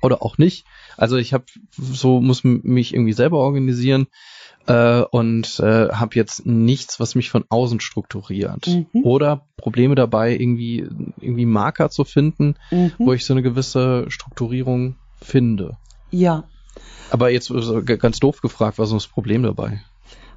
oder 0.01 0.21
auch 0.23 0.37
nicht. 0.37 0.65
Also 0.97 1.17
ich 1.17 1.33
habe 1.33 1.45
so, 1.77 2.21
muss 2.21 2.43
mich 2.43 2.93
irgendwie 2.93 3.13
selber 3.13 3.39
organisieren 3.39 4.07
äh, 4.67 5.01
und 5.01 5.59
äh, 5.59 5.89
habe 5.89 6.15
jetzt 6.15 6.45
nichts, 6.45 6.99
was 6.99 7.15
mich 7.15 7.29
von 7.29 7.45
außen 7.49 7.79
strukturiert. 7.79 8.67
Mhm. 8.67 9.03
Oder 9.03 9.47
Probleme 9.57 9.95
dabei, 9.95 10.33
irgendwie, 10.37 10.87
irgendwie 11.19 11.45
Marker 11.45 11.89
zu 11.89 12.05
finden, 12.05 12.55
mhm, 12.71 12.93
wo 12.97 13.13
ich 13.13 13.25
so 13.25 13.33
eine 13.33 13.41
gewisse 13.41 14.05
Strukturierung 14.09 14.95
finde. 15.21 15.77
ja, 16.11 16.45
Aber 17.11 17.29
jetzt 17.29 17.51
ganz 17.99 18.19
doof 18.19 18.41
gefragt, 18.41 18.77
was 18.77 18.89
ist 18.89 18.95
das 18.95 19.07
Problem 19.07 19.43
dabei? 19.43 19.81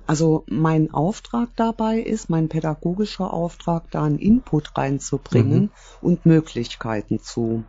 Also 0.07 0.45
mein 0.49 0.93
Auftrag 0.93 1.51
dabei 1.57 2.01
ist, 2.01 2.29
mein 2.29 2.49
pädagogischer 2.49 3.33
Auftrag, 3.33 3.91
da 3.91 4.05
einen 4.05 4.19
Input 4.19 4.77
reinzubringen 4.77 5.63
Mhm. 5.63 5.71
und 6.01 6.27
Möglichkeiten 6.27 7.21
zu 7.21 7.65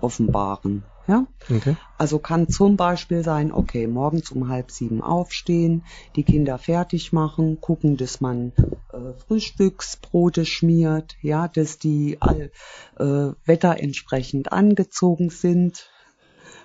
offenbaren. 0.00 0.84
Ja? 1.06 1.26
Okay. 1.54 1.76
Also 1.98 2.18
kann 2.18 2.48
zum 2.48 2.76
Beispiel 2.76 3.22
sein, 3.22 3.52
okay, 3.52 3.86
morgens 3.86 4.30
um 4.30 4.48
halb 4.48 4.70
sieben 4.70 5.02
aufstehen, 5.02 5.84
die 6.16 6.22
Kinder 6.22 6.56
fertig 6.56 7.12
machen, 7.12 7.60
gucken, 7.60 7.98
dass 7.98 8.22
man 8.22 8.52
äh, 8.92 9.12
Frühstücksbrote 9.26 10.46
schmiert, 10.46 11.16
ja, 11.20 11.48
dass 11.48 11.78
die 11.78 12.16
all, 12.20 12.50
äh, 12.98 13.32
wetterentsprechend 13.44 14.52
angezogen 14.52 15.28
sind 15.28 15.90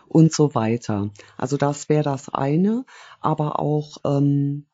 und 0.10 0.34
so 0.34 0.56
weiter. 0.56 1.10
Also 1.38 1.58
das 1.58 1.90
wäre 1.90 2.04
das 2.04 2.30
eine, 2.30 2.86
aber 3.22 3.60
auch 3.60 3.98
ähm, 4.04 4.66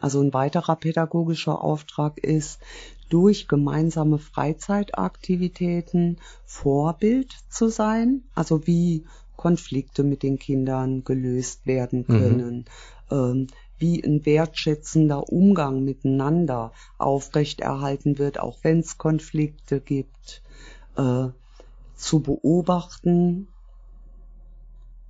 also 0.00 0.20
ein 0.20 0.34
weiterer 0.34 0.76
pädagogischer 0.76 1.62
Auftrag 1.62 2.18
ist, 2.18 2.60
durch 3.08 3.48
gemeinsame 3.48 4.18
Freizeitaktivitäten 4.18 6.18
Vorbild 6.44 7.32
zu 7.48 7.68
sein, 7.68 8.24
also 8.34 8.66
wie 8.66 9.04
Konflikte 9.36 10.04
mit 10.04 10.22
den 10.22 10.38
Kindern 10.38 11.04
gelöst 11.04 11.66
werden 11.66 12.06
können, 12.06 12.66
ähm, 13.10 13.46
wie 13.78 14.02
ein 14.02 14.24
wertschätzender 14.24 15.30
Umgang 15.30 15.84
miteinander 15.84 16.72
aufrechterhalten 16.98 18.18
wird, 18.18 18.40
auch 18.40 18.58
wenn 18.62 18.80
es 18.80 18.98
Konflikte 18.98 19.80
gibt, 19.80 20.42
äh, 20.96 21.28
zu 21.94 22.20
beobachten, 22.20 23.48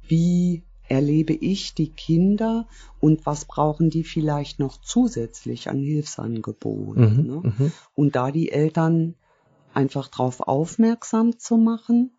wie 0.09 0.63
erlebe 0.89 1.33
ich 1.33 1.75
die 1.75 1.91
Kinder 1.91 2.67
und 3.01 3.25
was 3.25 3.47
brauchen 3.47 3.91
die 3.91 4.05
vielleicht 4.05 4.59
noch 4.59 4.81
zusätzlich 4.81 5.71
an 5.71 5.79
Hilfsangeboten. 5.79 7.17
Mhm. 7.17 7.27
Ne? 7.27 7.43
Mhm. 7.43 7.73
Und 7.95 8.17
da 8.17 8.31
die 8.31 8.53
Eltern 8.53 9.15
einfach 9.73 10.09
darauf 10.09 10.41
aufmerksam 10.41 11.39
zu 11.39 11.57
machen 11.57 12.11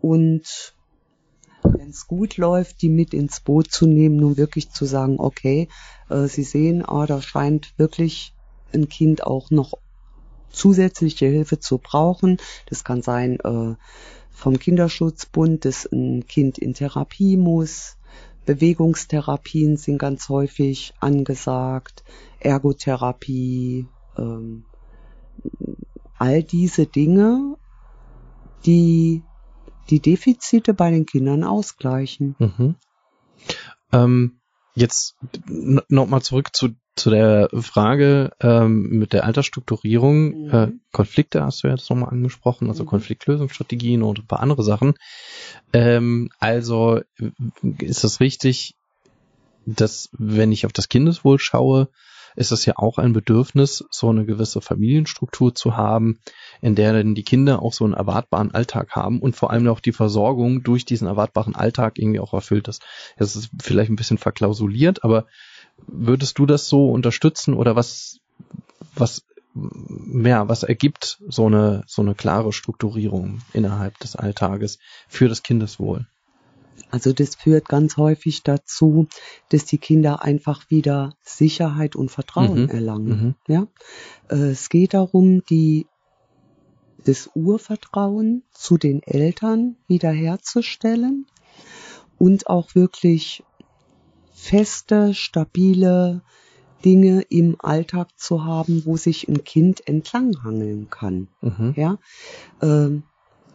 und 0.00 0.74
wenn 1.62 1.90
es 1.90 2.06
gut 2.06 2.36
läuft, 2.36 2.82
die 2.82 2.88
mit 2.88 3.12
ins 3.12 3.40
Boot 3.40 3.70
zu 3.70 3.86
nehmen 3.86 4.22
und 4.24 4.36
wirklich 4.36 4.70
zu 4.70 4.86
sagen, 4.86 5.16
okay, 5.18 5.68
äh, 6.08 6.26
sie 6.26 6.42
sehen, 6.42 6.84
ah, 6.86 7.06
da 7.06 7.20
scheint 7.20 7.78
wirklich 7.78 8.34
ein 8.72 8.88
Kind 8.88 9.24
auch 9.24 9.50
noch 9.50 9.74
zusätzliche 10.50 11.26
Hilfe 11.26 11.60
zu 11.60 11.78
brauchen. 11.78 12.38
Das 12.66 12.84
kann 12.84 13.02
sein 13.02 13.38
äh, 13.40 13.74
vom 14.30 14.58
Kinderschutzbund, 14.58 15.64
dass 15.64 15.86
ein 15.86 16.26
Kind 16.26 16.58
in 16.58 16.74
Therapie 16.74 17.36
muss. 17.36 17.96
Bewegungstherapien 18.46 19.76
sind 19.76 19.98
ganz 19.98 20.28
häufig 20.28 20.94
angesagt, 20.98 22.04
Ergotherapie, 22.40 23.86
ähm, 24.16 24.64
all 26.18 26.42
diese 26.42 26.86
Dinge, 26.86 27.56
die 28.64 29.22
die 29.90 30.00
Defizite 30.00 30.72
bei 30.74 30.90
den 30.90 31.06
Kindern 31.06 31.44
ausgleichen. 31.44 32.36
Mhm. 32.38 32.76
Ähm, 33.92 34.40
jetzt 34.74 35.16
nochmal 35.88 36.22
zurück 36.22 36.54
zu, 36.54 36.70
zu 37.00 37.10
der 37.10 37.48
Frage 37.60 38.30
ähm, 38.40 38.98
mit 38.98 39.12
der 39.12 39.24
Altersstrukturierung. 39.24 40.44
Mhm. 40.44 40.50
Äh, 40.50 40.68
Konflikte 40.92 41.42
hast 41.42 41.62
du 41.62 41.68
ja 41.68 41.74
jetzt 41.74 41.88
nochmal 41.90 42.10
angesprochen, 42.10 42.68
also 42.68 42.84
Mhm. 42.84 42.88
Konfliktlösungsstrategien 42.88 44.02
und 44.02 44.20
ein 44.20 44.26
paar 44.26 44.40
andere 44.40 44.62
Sachen. 44.62 44.94
Ähm, 45.72 46.30
also 46.38 47.00
ist 47.78 48.04
es 48.04 48.20
richtig, 48.20 48.74
dass 49.66 50.10
wenn 50.12 50.52
ich 50.52 50.66
auf 50.66 50.72
das 50.72 50.88
Kindeswohl 50.88 51.38
schaue, 51.38 51.88
ist 52.36 52.52
es 52.52 52.64
ja 52.64 52.74
auch 52.76 52.98
ein 52.98 53.12
Bedürfnis, 53.12 53.84
so 53.90 54.08
eine 54.08 54.24
gewisse 54.24 54.60
Familienstruktur 54.60 55.54
zu 55.54 55.76
haben, 55.76 56.20
in 56.60 56.74
der 56.74 56.92
dann 56.92 57.14
die 57.14 57.24
Kinder 57.24 57.62
auch 57.62 57.72
so 57.72 57.84
einen 57.84 57.94
erwartbaren 57.94 58.52
Alltag 58.54 58.90
haben 58.92 59.20
und 59.20 59.36
vor 59.36 59.50
allem 59.50 59.66
auch 59.68 59.80
die 59.80 59.92
Versorgung 59.92 60.62
durch 60.62 60.84
diesen 60.84 61.08
erwartbaren 61.08 61.56
Alltag 61.56 61.98
irgendwie 61.98 62.20
auch 62.20 62.32
erfüllt 62.32 62.68
ist. 62.68 62.82
Das 63.16 63.36
ist 63.36 63.50
vielleicht 63.60 63.90
ein 63.90 63.96
bisschen 63.96 64.18
verklausuliert, 64.18 65.02
aber 65.02 65.26
würdest 65.86 66.38
du 66.38 66.46
das 66.46 66.68
so 66.68 66.90
unterstützen 66.90 67.54
oder 67.54 67.76
was, 67.76 68.20
was, 68.94 69.24
ja, 69.54 70.48
was 70.48 70.62
ergibt 70.62 71.20
so 71.28 71.46
eine, 71.46 71.82
so 71.86 72.02
eine 72.02 72.14
klare 72.14 72.52
Strukturierung 72.52 73.40
innerhalb 73.52 73.98
des 73.98 74.16
Alltages 74.16 74.78
für 75.08 75.28
das 75.28 75.42
Kindeswohl? 75.42 76.06
Also 76.90 77.12
das 77.12 77.36
führt 77.36 77.68
ganz 77.68 77.96
häufig 77.96 78.42
dazu, 78.42 79.06
dass 79.50 79.64
die 79.64 79.78
Kinder 79.78 80.22
einfach 80.22 80.70
wieder 80.70 81.14
Sicherheit 81.22 81.94
und 81.94 82.10
Vertrauen 82.10 82.62
Mhm. 82.62 82.68
erlangen. 82.68 83.36
Mhm. 83.46 83.54
Ja? 83.54 83.66
Es 84.28 84.68
geht 84.68 84.94
darum, 84.94 85.44
die, 85.44 85.86
das 87.04 87.30
Urvertrauen 87.34 88.42
zu 88.52 88.76
den 88.76 89.02
Eltern 89.02 89.76
wiederherzustellen 89.86 91.26
und 92.18 92.48
auch 92.48 92.74
wirklich 92.74 93.44
feste, 94.40 95.14
stabile 95.14 96.22
Dinge 96.84 97.22
im 97.28 97.56
Alltag 97.58 98.08
zu 98.16 98.44
haben, 98.44 98.84
wo 98.86 98.96
sich 98.96 99.28
ein 99.28 99.44
Kind 99.44 99.86
entlanghangeln 99.86 100.88
kann. 100.88 101.28
Mhm. 101.42 101.74
Ja, 101.76 101.98
ähm, 102.62 103.02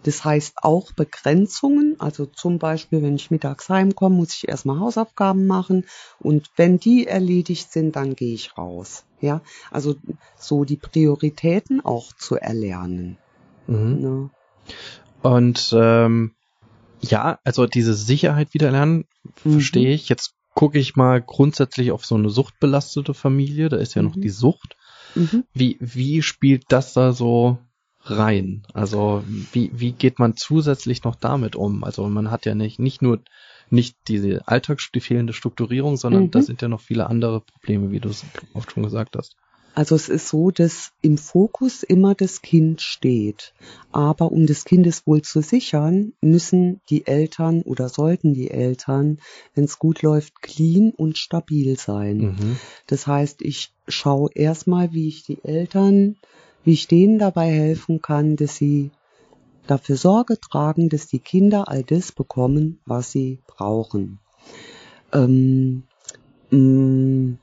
das 0.03 0.23
heißt 0.23 0.57
auch 0.61 0.91
Begrenzungen. 0.91 1.95
Also 1.99 2.27
zum 2.27 2.59
Beispiel, 2.59 3.01
wenn 3.01 3.15
ich 3.15 3.31
mittags 3.31 3.67
heimkomme, 3.67 4.15
muss 4.15 4.35
ich 4.35 4.47
erstmal 4.47 4.79
Hausaufgaben 4.79 5.47
machen 5.47 5.85
und 6.19 6.51
wenn 6.55 6.77
die 6.77 7.07
erledigt 7.07 7.71
sind, 7.71 7.95
dann 7.95 8.15
gehe 8.15 8.35
ich 8.35 8.55
raus. 8.55 9.05
Ja, 9.21 9.41
also 9.71 9.95
so 10.37 10.65
die 10.65 10.77
Prioritäten 10.77 11.83
auch 11.83 12.13
zu 12.13 12.35
erlernen. 12.35 13.17
Mhm. 13.65 14.01
Ne? 14.01 14.29
Und 15.23 15.73
ähm, 15.75 16.35
ja, 17.01 17.39
also 17.43 17.65
diese 17.65 17.95
Sicherheit 17.95 18.53
wiederlernen, 18.53 19.05
Mhm. 19.43 19.53
verstehe 19.53 19.93
ich. 19.93 20.07
Jetzt 20.09 20.35
gucke 20.55 20.79
ich 20.79 20.95
mal 20.95 21.21
grundsätzlich 21.21 21.91
auf 21.91 22.05
so 22.05 22.15
eine 22.15 22.29
suchtbelastete 22.29 23.13
Familie, 23.13 23.69
da 23.69 23.77
ist 23.77 23.93
ja 23.93 24.01
noch 24.01 24.15
Mhm. 24.15 24.21
die 24.21 24.29
Sucht. 24.29 24.75
Mhm. 25.13 25.43
Wie, 25.53 25.77
wie 25.79 26.21
spielt 26.23 26.63
das 26.69 26.93
da 26.93 27.13
so 27.13 27.59
rein? 28.01 28.63
Also 28.73 29.23
wie, 29.27 29.71
wie 29.73 29.91
geht 29.91 30.17
man 30.17 30.35
zusätzlich 30.35 31.03
noch 31.03 31.15
damit 31.15 31.55
um? 31.55 31.83
Also 31.83 32.07
man 32.09 32.31
hat 32.31 32.45
ja 32.45 32.55
nicht, 32.55 32.79
nicht 32.79 33.01
nur 33.01 33.21
nicht 33.69 33.97
diese 34.07 34.47
Alltags, 34.47 34.89
die 34.93 34.99
fehlende 34.99 35.33
Strukturierung, 35.33 35.97
sondern 35.97 36.25
Mhm. 36.25 36.31
da 36.31 36.41
sind 36.41 36.61
ja 36.61 36.67
noch 36.67 36.81
viele 36.81 37.07
andere 37.07 37.41
Probleme, 37.41 37.91
wie 37.91 37.99
du 37.99 38.09
es 38.09 38.25
oft 38.53 38.71
schon 38.71 38.83
gesagt 38.83 39.15
hast. 39.17 39.35
Also 39.75 39.95
es 39.95 40.07
ist 40.07 40.29
so, 40.29 40.51
dass 40.51 40.93
im 41.01 41.17
Fokus 41.17 41.83
immer 41.83 42.15
das 42.15 42.41
Kind 42.41 42.81
steht. 42.81 43.53
Aber 43.91 44.31
um 44.31 44.47
das 44.47 44.63
Kindeswohl 44.63 45.21
zu 45.21 45.41
sichern, 45.41 46.13
müssen 46.21 46.79
die 46.89 47.05
Eltern 47.05 47.61
oder 47.61 47.89
sollten 47.89 48.33
die 48.33 48.49
Eltern, 48.49 49.19
wenn 49.53 49.65
es 49.65 49.77
gut 49.77 50.01
läuft, 50.01 50.41
clean 50.41 50.91
und 50.95 51.17
stabil 51.17 51.77
sein. 51.77 52.17
Mhm. 52.17 52.55
Das 52.87 53.05
heißt, 53.05 53.41
ich 53.41 53.73
schaue 53.85 54.29
erstmal, 54.33 54.93
wie 54.93 55.09
ich 55.09 55.23
die 55.23 55.43
Eltern, 55.43 56.15
wie 56.63 56.71
ich 56.71 56.87
denen 56.87 57.19
dabei 57.19 57.51
helfen 57.51 58.01
kann, 58.01 58.37
dass 58.37 58.55
sie 58.55 58.91
dafür 59.67 59.97
Sorge 59.97 60.39
tragen, 60.39 60.87
dass 60.87 61.07
die 61.07 61.19
Kinder 61.19 61.67
all 61.67 61.83
das 61.83 62.13
bekommen, 62.13 62.79
was 62.85 63.11
sie 63.11 63.39
brauchen. 63.45 64.19
Ähm, 65.11 65.83
mh, 66.49 67.39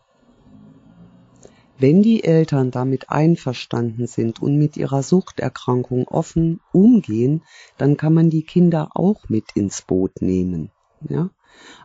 Wenn 1.82 2.00
die 2.00 2.22
Eltern 2.22 2.70
damit 2.70 3.10
einverstanden 3.10 4.06
sind 4.06 4.40
und 4.40 4.56
mit 4.56 4.76
ihrer 4.76 5.02
Suchterkrankung 5.02 6.06
offen 6.06 6.60
umgehen, 6.70 7.42
dann 7.76 7.96
kann 7.96 8.14
man 8.14 8.30
die 8.30 8.44
Kinder 8.44 8.90
auch 8.94 9.28
mit 9.28 9.46
ins 9.56 9.82
Boot 9.82 10.22
nehmen. 10.22 10.70
Ja? 11.08 11.30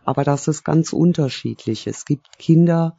Aber 0.06 0.24
das 0.24 0.48
ist 0.48 0.64
ganz 0.64 0.94
unterschiedlich. 0.94 1.88
Es 1.88 2.06
gibt 2.06 2.38
Kinder, 2.38 2.96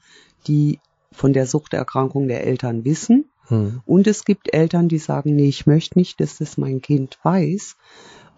die 0.49 0.81
von 1.13 1.33
der 1.33 1.47
Suchterkrankung 1.47 2.27
der 2.27 2.45
Eltern 2.45 2.85
wissen. 2.85 3.31
Hm. 3.47 3.81
Und 3.87 4.09
es 4.09 4.25
gibt 4.25 4.53
Eltern, 4.53 4.89
die 4.89 4.99
sagen, 4.99 5.37
nee, 5.37 5.49
ich 5.49 5.69
möchte 5.69 6.01
nicht, 6.01 6.19
dass 6.19 6.39
das 6.39 6.59
mein 6.59 6.81
Kind 6.81 7.17
weiß. 7.23 7.77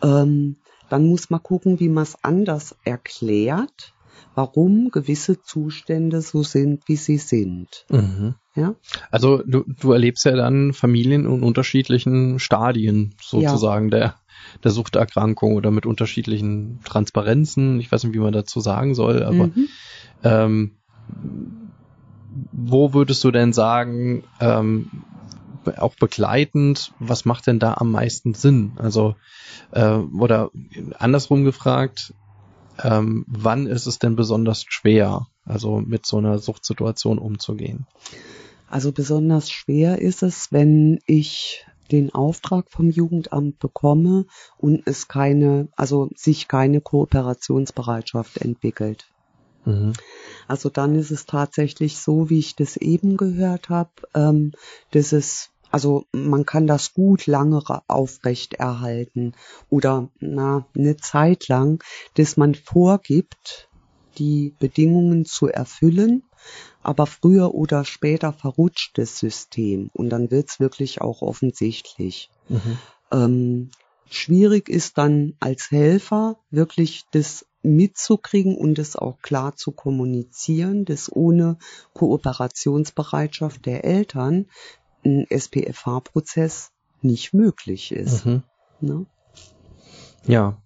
Ähm, 0.02 0.56
dann 0.90 1.06
muss 1.06 1.30
man 1.30 1.42
gucken, 1.42 1.80
wie 1.80 1.88
man 1.88 2.02
es 2.02 2.22
anders 2.22 2.76
erklärt 2.84 3.94
warum 4.34 4.90
gewisse 4.90 5.42
Zustände 5.42 6.22
so 6.22 6.42
sind, 6.42 6.88
wie 6.88 6.96
sie 6.96 7.18
sind. 7.18 7.84
Mhm. 7.90 8.34
Ja? 8.60 8.74
Also 9.10 9.42
du, 9.46 9.64
du 9.66 9.92
erlebst 9.92 10.24
ja 10.24 10.36
dann 10.36 10.72
Familien 10.72 11.24
in 11.24 11.42
unterschiedlichen 11.42 12.38
Stadien 12.38 13.14
sozusagen 13.20 13.90
ja. 13.90 13.98
der, 13.98 14.14
der 14.64 14.70
Suchterkrankung 14.70 15.54
oder 15.54 15.70
mit 15.70 15.86
unterschiedlichen 15.86 16.80
Transparenzen. 16.84 17.80
Ich 17.80 17.90
weiß 17.90 18.04
nicht, 18.04 18.14
wie 18.14 18.18
man 18.20 18.32
dazu 18.32 18.60
sagen 18.60 18.94
soll, 18.94 19.22
aber 19.22 19.46
mhm. 19.46 19.68
ähm, 20.22 20.70
wo 22.52 22.94
würdest 22.94 23.24
du 23.24 23.30
denn 23.30 23.52
sagen, 23.52 24.24
ähm, 24.40 24.90
auch 25.76 25.94
begleitend, 25.96 26.92
was 26.98 27.24
macht 27.24 27.46
denn 27.46 27.58
da 27.58 27.74
am 27.74 27.90
meisten 27.90 28.34
Sinn? 28.34 28.72
Also, 28.76 29.16
äh, 29.72 29.94
oder 29.94 30.50
andersrum 30.98 31.44
gefragt, 31.44 32.14
ähm, 32.82 33.24
wann 33.28 33.66
ist 33.66 33.86
es 33.86 33.98
denn 33.98 34.16
besonders 34.16 34.64
schwer, 34.68 35.26
also 35.44 35.80
mit 35.80 36.06
so 36.06 36.18
einer 36.18 36.38
Suchtsituation 36.38 37.18
umzugehen? 37.18 37.86
Also 38.70 38.92
besonders 38.92 39.50
schwer 39.50 40.00
ist 40.00 40.22
es, 40.22 40.52
wenn 40.52 41.00
ich 41.06 41.66
den 41.90 42.14
Auftrag 42.14 42.70
vom 42.70 42.88
Jugendamt 42.88 43.58
bekomme 43.58 44.26
und 44.58 44.86
es 44.86 45.08
keine, 45.08 45.68
also 45.76 46.08
sich 46.14 46.46
keine 46.46 46.80
Kooperationsbereitschaft 46.80 48.38
entwickelt. 48.38 49.06
Mhm. 49.64 49.92
Also 50.46 50.68
dann 50.68 50.94
ist 50.94 51.10
es 51.10 51.26
tatsächlich 51.26 51.98
so, 51.98 52.30
wie 52.30 52.38
ich 52.38 52.54
das 52.54 52.76
eben 52.76 53.16
gehört 53.16 53.68
habe, 53.68 53.90
ähm, 54.14 54.52
dass 54.92 55.12
es 55.12 55.50
also 55.72 56.04
man 56.10 56.46
kann 56.46 56.66
das 56.66 56.94
gut 56.94 57.26
lange 57.26 57.62
aufrecht 57.86 58.54
erhalten 58.54 59.34
oder 59.68 60.08
na 60.18 60.66
eine 60.74 60.96
Zeit 60.96 61.46
lang, 61.46 61.84
dass 62.14 62.36
man 62.36 62.56
vorgibt, 62.56 63.68
die 64.18 64.52
Bedingungen 64.58 65.24
zu 65.24 65.46
erfüllen, 65.46 66.24
aber 66.82 67.06
früher 67.06 67.54
oder 67.54 67.84
später 67.84 68.32
verrutscht 68.32 68.96
das 68.98 69.18
System 69.18 69.90
und 69.92 70.10
dann 70.10 70.30
wird's 70.30 70.60
wirklich 70.60 71.00
auch 71.00 71.22
offensichtlich. 71.22 72.30
Mhm. 72.48 72.78
Ähm, 73.12 73.70
schwierig 74.08 74.68
ist 74.68 74.98
dann 74.98 75.34
als 75.40 75.70
Helfer 75.70 76.38
wirklich 76.50 77.04
das 77.10 77.46
mitzukriegen 77.62 78.56
und 78.56 78.78
es 78.78 78.96
auch 78.96 79.20
klar 79.20 79.56
zu 79.56 79.72
kommunizieren, 79.72 80.84
dass 80.84 81.14
ohne 81.14 81.58
Kooperationsbereitschaft 81.92 83.66
der 83.66 83.84
Eltern 83.84 84.46
ein 85.04 85.26
SPFH-Prozess 85.28 86.70
nicht 87.02 87.32
möglich 87.32 87.92
ist. 87.92 88.26
Mhm. 88.26 88.42
Ne? 88.80 89.06
Ja. 90.26 90.58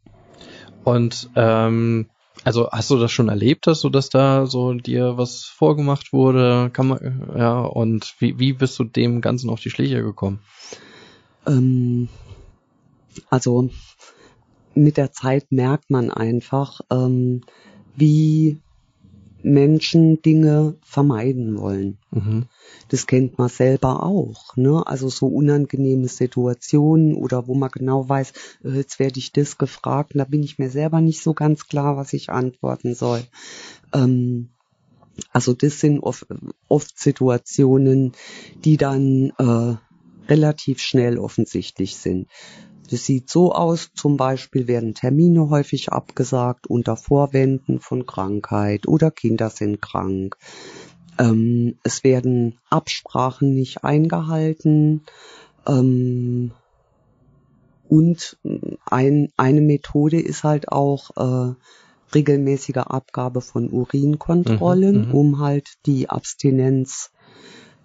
Und 0.84 1.30
ähm, 1.34 2.10
also 2.44 2.68
hast 2.70 2.90
du 2.90 2.98
das 2.98 3.10
schon 3.10 3.28
erlebt, 3.28 3.66
dass 3.66 3.80
du 3.80 3.88
dass 3.88 4.10
da 4.10 4.46
so 4.46 4.74
dir 4.74 5.16
was 5.16 5.44
vorgemacht 5.44 6.12
wurde? 6.12 6.70
Kann 6.72 6.88
man 6.88 7.30
ja 7.36 7.60
und 7.60 8.14
wie 8.18 8.38
wie 8.38 8.52
bist 8.52 8.78
du 8.78 8.84
dem 8.84 9.20
Ganzen 9.20 9.50
auf 9.50 9.60
die 9.60 9.70
Schläge 9.70 10.02
gekommen? 10.02 10.40
Ähm, 11.46 12.08
also 13.30 13.70
mit 14.74 14.96
der 14.96 15.12
Zeit 15.12 15.50
merkt 15.50 15.90
man 15.90 16.10
einfach, 16.10 16.80
ähm, 16.90 17.42
wie 17.96 18.60
Menschen 19.44 20.22
Dinge 20.22 20.76
vermeiden 20.82 21.58
wollen. 21.58 21.98
Mhm. 22.10 22.46
Das 22.88 23.06
kennt 23.06 23.38
man 23.38 23.48
selber 23.48 24.02
auch. 24.02 24.56
Ne? 24.56 24.82
Also 24.86 25.08
so 25.08 25.26
unangenehme 25.26 26.08
Situationen 26.08 27.14
oder 27.14 27.46
wo 27.46 27.54
man 27.54 27.70
genau 27.70 28.08
weiß, 28.08 28.32
äh, 28.64 28.70
jetzt 28.70 28.98
werde 28.98 29.18
ich 29.18 29.32
das 29.32 29.58
gefragt 29.58 30.14
und 30.14 30.18
da 30.18 30.24
bin 30.24 30.42
ich 30.42 30.58
mir 30.58 30.70
selber 30.70 31.00
nicht 31.00 31.22
so 31.22 31.34
ganz 31.34 31.66
klar, 31.68 31.96
was 31.96 32.12
ich 32.14 32.30
antworten 32.30 32.94
soll. 32.94 33.22
Ähm, 33.92 34.48
also 35.32 35.52
das 35.52 35.78
sind 35.78 36.00
oft, 36.00 36.26
oft 36.68 36.98
Situationen, 36.98 38.12
die 38.64 38.78
dann 38.78 39.32
äh, 39.38 39.76
relativ 40.28 40.80
schnell 40.80 41.18
offensichtlich 41.18 41.96
sind. 41.96 42.28
Das 42.90 43.04
sieht 43.04 43.30
so 43.30 43.52
aus, 43.52 43.90
zum 43.94 44.16
Beispiel 44.16 44.66
werden 44.66 44.94
Termine 44.94 45.48
häufig 45.48 45.90
abgesagt 45.92 46.66
unter 46.66 46.96
Vorwänden 46.96 47.80
von 47.80 48.06
Krankheit 48.06 48.86
oder 48.86 49.10
Kinder 49.10 49.50
sind 49.50 49.80
krank. 49.80 50.36
Ähm, 51.18 51.76
es 51.82 52.04
werden 52.04 52.58
Absprachen 52.68 53.54
nicht 53.54 53.84
eingehalten. 53.84 55.02
Ähm, 55.66 56.52
und 57.88 58.38
ein, 58.86 59.28
eine 59.36 59.60
Methode 59.60 60.20
ist 60.20 60.44
halt 60.44 60.70
auch 60.70 61.10
äh, 61.16 61.54
regelmäßige 62.14 62.78
Abgabe 62.78 63.40
von 63.40 63.70
Urinkontrollen, 63.70 65.02
mhm, 65.02 65.08
mhm. 65.08 65.14
um 65.14 65.38
halt 65.38 65.74
die 65.86 66.10
Abstinenz 66.10 67.10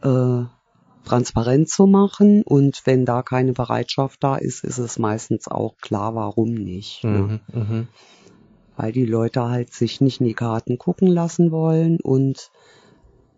äh, 0.02 0.44
transparent 1.10 1.70
zu 1.70 1.88
machen. 1.88 2.44
Und 2.44 2.82
wenn 2.86 3.06
da 3.06 3.22
keine 3.22 3.54
Bereitschaft 3.54 4.24
da 4.24 4.36
ist, 4.36 4.64
ist 4.64 4.78
es 4.78 5.00
meistens 5.00 5.48
auch 5.48 5.78
klar, 5.78 6.16
warum 6.16 6.54
nicht. 6.54 7.04
Ne? 7.04 7.40
Mhm, 7.54 7.70
ne? 7.70 7.88
Weil 8.78 8.92
die 8.94 9.06
Leute 9.06 9.44
halt 9.44 9.74
sich 9.74 10.00
nicht 10.00 10.22
in 10.22 10.28
die 10.28 10.34
Karten 10.34 10.78
gucken 10.78 11.08
lassen 11.08 11.52
wollen 11.52 12.00
und 12.00 12.50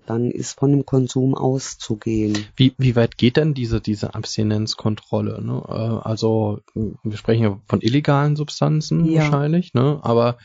dann 0.06 0.30
ist 0.30 0.60
von 0.60 0.72
dem 0.72 0.86
Konsum 0.86 1.36
auszugehen. 1.36 2.38
Wie, 2.56 2.74
wie 2.78 2.96
weit 2.96 3.18
geht 3.18 3.38
denn 3.38 3.54
diese, 3.54 3.82
diese 3.82 4.14
Abstinenzkontrolle? 4.14 5.42
Ne? 5.44 5.64
Äh, 5.68 6.08
also 6.08 6.60
wir 6.76 7.18
sprechen 7.18 7.44
ja 7.44 7.60
von 7.68 7.82
illegalen 7.82 8.36
Substanzen 8.36 9.06
ja. 9.06 9.22
wahrscheinlich, 9.22 9.74
ne? 9.74 10.00
aber 10.02 10.38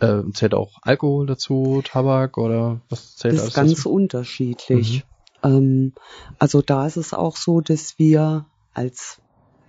äh, 0.00 0.22
zählt 0.32 0.54
auch 0.54 0.78
Alkohol 0.82 1.26
dazu, 1.26 1.82
Tabak 1.84 2.36
oder 2.36 2.80
was 2.88 3.16
zählt 3.16 3.34
das? 3.34 3.40
Das 3.40 3.48
ist 3.48 3.54
ganz 3.54 3.74
dazu? 3.74 3.92
unterschiedlich. 3.92 5.04
Mhm. 5.04 5.15
Ähm, 5.46 5.92
also 6.38 6.62
da 6.62 6.86
ist 6.86 6.96
es 6.96 7.14
auch 7.14 7.36
so, 7.36 7.60
dass 7.60 7.98
wir 7.98 8.46
als 8.74 9.20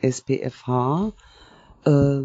SPFH 0.01 1.13
äh, 1.85 2.21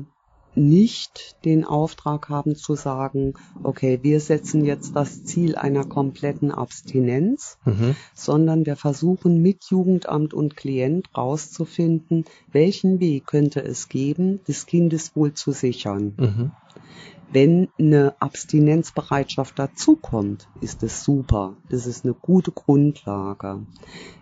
nicht 0.54 1.36
den 1.46 1.64
Auftrag 1.64 2.28
haben 2.28 2.56
zu 2.56 2.74
sagen, 2.74 3.34
okay, 3.62 4.00
wir 4.02 4.20
setzen 4.20 4.64
jetzt 4.64 4.94
das 4.94 5.24
Ziel 5.24 5.56
einer 5.56 5.84
kompletten 5.84 6.52
Abstinenz, 6.52 7.58
mhm. 7.64 7.96
sondern 8.14 8.66
wir 8.66 8.76
versuchen 8.76 9.40
mit 9.40 9.64
Jugendamt 9.70 10.34
und 10.34 10.56
Klient 10.56 11.08
rauszufinden, 11.16 12.26
welchen 12.50 13.00
Weg 13.00 13.26
könnte 13.26 13.64
es 13.64 13.88
geben, 13.88 14.40
das 14.46 14.66
Kindeswohl 14.66 15.32
zu 15.32 15.52
sichern. 15.52 16.14
Mhm. 16.18 16.50
Wenn 17.32 17.68
eine 17.78 18.14
Abstinenzbereitschaft 18.20 19.58
dazukommt, 19.58 20.48
ist 20.60 20.82
es 20.82 21.02
super. 21.02 21.56
Das 21.70 21.86
ist 21.86 22.04
eine 22.04 22.12
gute 22.12 22.52
Grundlage. 22.52 23.66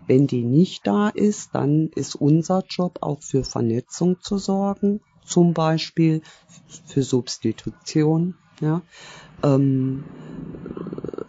Wenn 0.07 0.27
die 0.27 0.43
nicht 0.45 0.87
da 0.87 1.09
ist, 1.09 1.53
dann 1.53 1.89
ist 1.93 2.15
unser 2.15 2.63
Job 2.69 2.99
auch 3.01 3.21
für 3.21 3.43
Vernetzung 3.43 4.21
zu 4.21 4.37
sorgen, 4.37 5.01
zum 5.25 5.53
Beispiel 5.53 6.21
für 6.85 7.03
Substitution, 7.03 8.35
ja. 8.61 8.81
Ähm, 9.43 10.05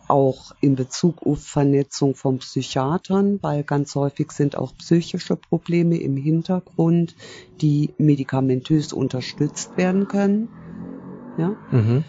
auch 0.07 0.53
in 0.61 0.77
Bezug 0.77 1.27
auf 1.27 1.43
Vernetzung 1.43 2.15
von 2.15 2.39
Psychiatern, 2.39 3.39
weil 3.43 3.65
ganz 3.65 3.95
häufig 3.95 4.31
sind 4.31 4.57
auch 4.57 4.77
psychische 4.77 5.37
Probleme 5.37 5.97
im 5.97 6.17
Hintergrund, 6.17 7.17
die 7.61 7.95
medikamentös 7.99 8.93
unterstützt 8.93 9.77
werden 9.77 10.07
können. 10.07 10.49
Ja? 11.39 11.57
Mhm. 11.71 12.05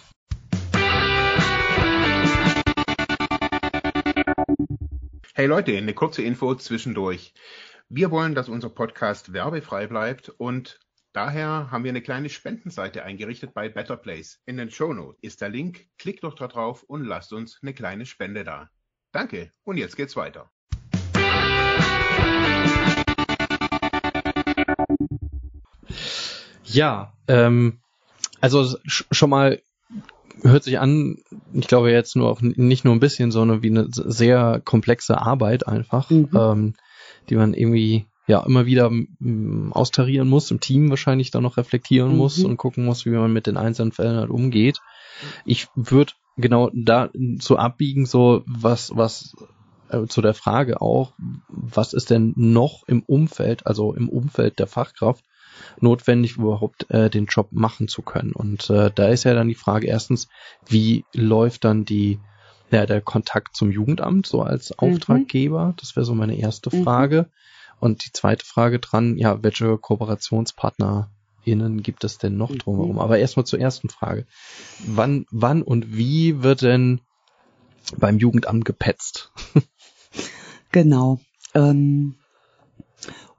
Hey 5.34 5.46
Leute, 5.48 5.78
eine 5.78 5.94
kurze 5.94 6.22
Info 6.24 6.54
zwischendurch. 6.56 7.34
Wir 7.88 8.12
wollen, 8.12 8.36
dass 8.36 8.50
unser 8.50 8.70
Podcast 8.70 9.32
werbefrei 9.32 9.88
bleibt 9.88 10.30
und 10.30 10.80
daher 11.14 11.72
haben 11.72 11.86
wir 11.86 11.92
eine 11.92 12.02
kleine 12.02 12.30
Spendenseite 12.30 13.04
eingerichtet 13.04 13.54
bei 13.54 13.70
Better 13.70 13.96
Place. 13.96 14.42
In 14.46 14.58
den 14.58 14.70
Show 14.70 14.94
Notes 14.94 15.20
ist 15.22 15.42
der 15.42 15.50
Link. 15.50 15.88
Klickt 15.98 16.24
doch 16.24 16.36
da 16.36 16.48
drauf 16.48 16.84
und 16.84 17.06
lasst 17.06 17.32
uns 17.32 17.60
eine 17.62 17.74
kleine 17.74 18.06
Spende 18.06 18.44
da. 18.44 18.70
Danke 19.14 19.52
und 19.64 19.78
jetzt 19.78 19.96
geht's 19.96 20.18
weiter. 20.18 20.52
Ja, 26.66 27.14
ähm, 27.28 27.83
also 28.44 28.78
schon 28.86 29.30
mal 29.30 29.62
hört 30.42 30.66
sich 30.66 30.78
an, 30.78 31.20
ich 31.54 31.68
glaube 31.68 31.92
jetzt 31.92 32.18
nur 32.18 32.30
auch 32.30 32.42
nicht 32.42 32.84
nur 32.84 32.94
ein 32.94 33.00
bisschen, 33.00 33.32
sondern 33.32 33.64
wie 33.64 33.70
eine 33.70 33.88
sehr 33.90 34.62
komplexe 34.66 35.18
Arbeit 35.18 35.66
einfach, 35.66 36.10
mhm. 36.10 36.30
ähm, 36.36 36.74
die 37.30 37.36
man 37.36 37.54
irgendwie 37.54 38.06
ja 38.28 38.44
immer 38.46 38.66
wieder 38.66 38.92
austarieren 39.72 40.28
muss, 40.28 40.52
im 40.52 40.60
Team 40.60 40.90
wahrscheinlich 40.90 41.32
dann 41.32 41.44
noch 41.44 41.56
reflektieren 41.56 42.12
mhm. 42.12 42.18
muss 42.18 42.44
und 42.44 42.58
gucken 42.58 42.84
muss, 42.84 43.06
wie 43.06 43.12
man 43.12 43.32
mit 43.32 43.48
den 43.48 43.56
einzelnen 43.56 43.94
Fällen 43.94 44.18
halt 44.18 44.30
umgeht. 44.30 44.80
Ich 45.46 45.68
würde 45.76 46.12
genau 46.36 46.70
da 46.74 47.12
so 47.40 47.56
abbiegen, 47.56 48.06
so 48.06 48.44
was, 48.46 48.94
was 48.94 49.38
äh, 49.88 50.06
zu 50.08 50.22
der 50.22 50.34
Frage 50.34 50.82
auch, 50.82 51.14
was 51.48 51.94
ist 51.94 52.10
denn 52.10 52.34
noch 52.36 52.84
im 52.88 53.04
Umfeld, 53.04 53.66
also 53.68 53.94
im 53.94 54.10
Umfeld 54.10 54.60
der 54.60 54.68
Fachkraft, 54.68 55.24
notwendig, 55.80 56.38
überhaupt 56.38 56.90
äh, 56.90 57.10
den 57.10 57.26
Job 57.26 57.48
machen 57.52 57.88
zu 57.88 58.02
können. 58.02 58.34
Und 58.34 58.70
äh, 58.70 58.92
da 58.94 59.08
ist 59.08 59.24
ja 59.24 59.34
dann 59.34 59.48
die 59.48 59.56
Frage 59.56 59.88
erstens, 59.88 60.28
wie 60.68 61.06
läuft 61.14 61.64
dann 61.64 61.86
die 61.86 62.20
ja, 62.72 62.86
der 62.86 63.02
Kontakt 63.02 63.56
zum 63.56 63.72
Jugendamt 63.72 64.26
so 64.26 64.42
als 64.42 64.72
mhm. 64.72 64.76
Auftraggeber? 64.78 65.74
Das 65.78 65.96
wäre 65.96 66.06
so 66.06 66.16
meine 66.16 66.38
erste 66.38 66.76
mhm. 66.76 66.84
Frage. 66.84 67.22
Mhm. 67.22 67.26
Und 67.80 68.06
die 68.06 68.12
zweite 68.14 68.46
Frage 68.46 68.80
dran, 68.80 69.18
ja, 69.18 69.44
welche 69.44 69.78
KooperationspartnerInnen 69.78 71.84
gibt 71.84 72.04
es 72.04 72.18
denn 72.18 72.38
noch 72.38 72.56
drumherum? 72.56 72.96
Mhm. 72.96 73.00
Aber 73.00 73.20
erstmal 73.20 73.46
zur 73.46 73.60
ersten 73.60 73.90
Frage. 73.90 74.26
Wann, 74.86 75.26
wann 75.32 75.62
und 75.62 75.96
wie 75.96 76.44
wird 76.44 76.62
denn 76.62 77.02
beim 77.98 78.18
Jugendamt 78.18 78.66
gepetzt? 78.66 79.32
genau. 80.72 81.20
Ähm, 81.54 82.16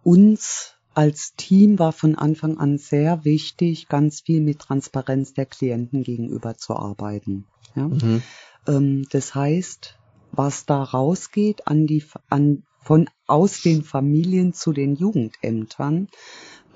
uns 0.03 0.74
als 0.95 1.35
Team 1.37 1.79
war 1.79 1.93
von 1.93 2.15
Anfang 2.15 2.59
an 2.59 2.79
sehr 2.79 3.25
wichtig, 3.25 3.89
ganz 3.89 4.21
viel 4.21 4.41
mit 4.41 4.61
Transparenz 4.61 5.35
der 5.35 5.47
Klienten 5.47 6.03
gegenüber 6.03 6.57
zu 6.57 6.75
arbeiten. 6.75 7.47
Ja? 7.75 7.89
Mhm. 7.89 8.23
Ähm, 8.67 9.07
das 9.11 9.35
heißt, 9.35 9.99
was 10.33 10.67
da 10.67 10.83
rausgeht 10.83 11.67
an 11.67 11.87
die, 11.87 12.05
an, 12.29 12.63
von 12.81 13.09
aus 13.27 13.63
den 13.63 13.83
Familien 13.83 14.53
zu 14.53 14.73
den 14.73 14.95
Jugendämtern, 14.95 16.09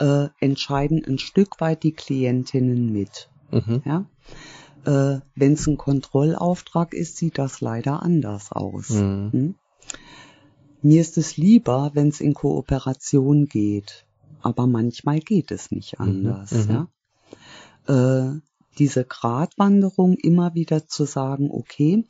äh, 0.01 0.29
entscheiden 0.41 1.05
ein 1.07 1.19
Stück 1.19 1.61
weit 1.61 1.83
die 1.83 1.93
Klientinnen 1.93 2.93
mit. 2.93 3.31
Mhm. 3.51 3.83
Ja? 3.85 4.07
Äh, 4.85 5.21
Wenn 5.35 5.53
es 5.53 5.67
ein 5.67 5.77
Kontrollauftrag 5.77 6.93
ist, 6.93 7.17
sieht 7.17 7.39
das 7.39 7.61
leider 7.61 8.03
anders 8.03 8.53
aus. 8.53 8.91
Mhm. 8.91 9.33
Hm? 9.33 9.55
Mir 10.81 11.01
ist 11.01 11.19
es 11.19 11.37
lieber, 11.37 11.91
wenn 11.95 12.09
es 12.09 12.21
in 12.21 12.35
Kooperation 12.35 13.47
geht 13.47 14.08
aber 14.43 14.67
manchmal 14.67 15.21
geht 15.21 15.51
es 15.51 15.71
nicht 15.71 15.99
mhm, 15.99 16.07
anders. 16.07 16.69
Mhm, 16.69 16.89
ja? 17.87 18.33
Äh, 18.35 18.41
diese 18.79 19.05
Gratwanderung 19.05 20.15
immer 20.15 20.55
wieder 20.55 20.87
zu 20.87 21.05
sagen, 21.05 21.51
okay, 21.51 22.05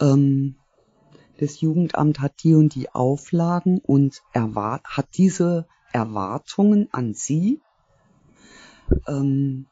ähm, 0.00 0.56
das 1.38 1.60
Jugendamt 1.60 2.20
hat 2.20 2.42
die 2.44 2.54
und 2.54 2.74
die 2.74 2.90
Auflagen 2.90 3.78
und 3.78 4.22
erwart 4.32 4.84
hat 4.84 5.08
diese 5.16 5.66
Erwartungen 5.92 6.88
an 6.92 7.14
sie, 7.14 7.60
ähm, 9.08 9.66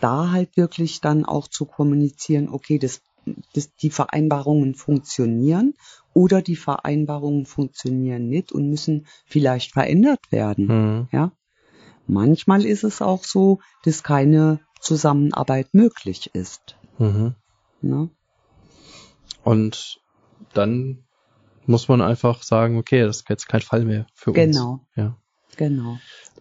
da 0.00 0.30
halt 0.30 0.56
wirklich 0.56 1.00
dann 1.00 1.24
auch 1.24 1.48
zu 1.48 1.66
kommunizieren, 1.66 2.48
okay, 2.48 2.78
das, 2.78 3.02
das, 3.52 3.74
die 3.74 3.90
Vereinbarungen 3.90 4.74
funktionieren 4.74 5.74
oder 6.14 6.42
die 6.42 6.56
Vereinbarungen 6.56 7.44
funktionieren 7.44 8.28
nicht 8.28 8.50
und 8.50 8.68
müssen 8.68 9.06
vielleicht 9.26 9.72
verändert 9.72 10.20
werden. 10.30 10.66
Mhm. 10.66 11.08
Ja, 11.12 11.32
Manchmal 12.06 12.64
ist 12.64 12.84
es 12.84 13.00
auch 13.00 13.24
so, 13.24 13.60
dass 13.84 14.02
keine 14.02 14.60
Zusammenarbeit 14.80 15.72
möglich 15.72 16.30
ist. 16.34 16.76
Mhm. 16.98 17.34
Ne? 17.80 18.10
Und 19.44 20.00
dann 20.52 21.04
muss 21.66 21.88
man 21.88 22.00
einfach 22.00 22.42
sagen, 22.42 22.78
okay, 22.78 23.02
das 23.02 23.18
ist 23.18 23.28
jetzt 23.28 23.48
kein 23.48 23.60
Fall 23.60 23.84
mehr 23.84 24.06
für 24.14 24.32
genau. 24.32 24.72
uns. 24.72 24.80
Genau. 24.94 25.08
Ja. 25.08 25.16
Genau. 25.56 25.98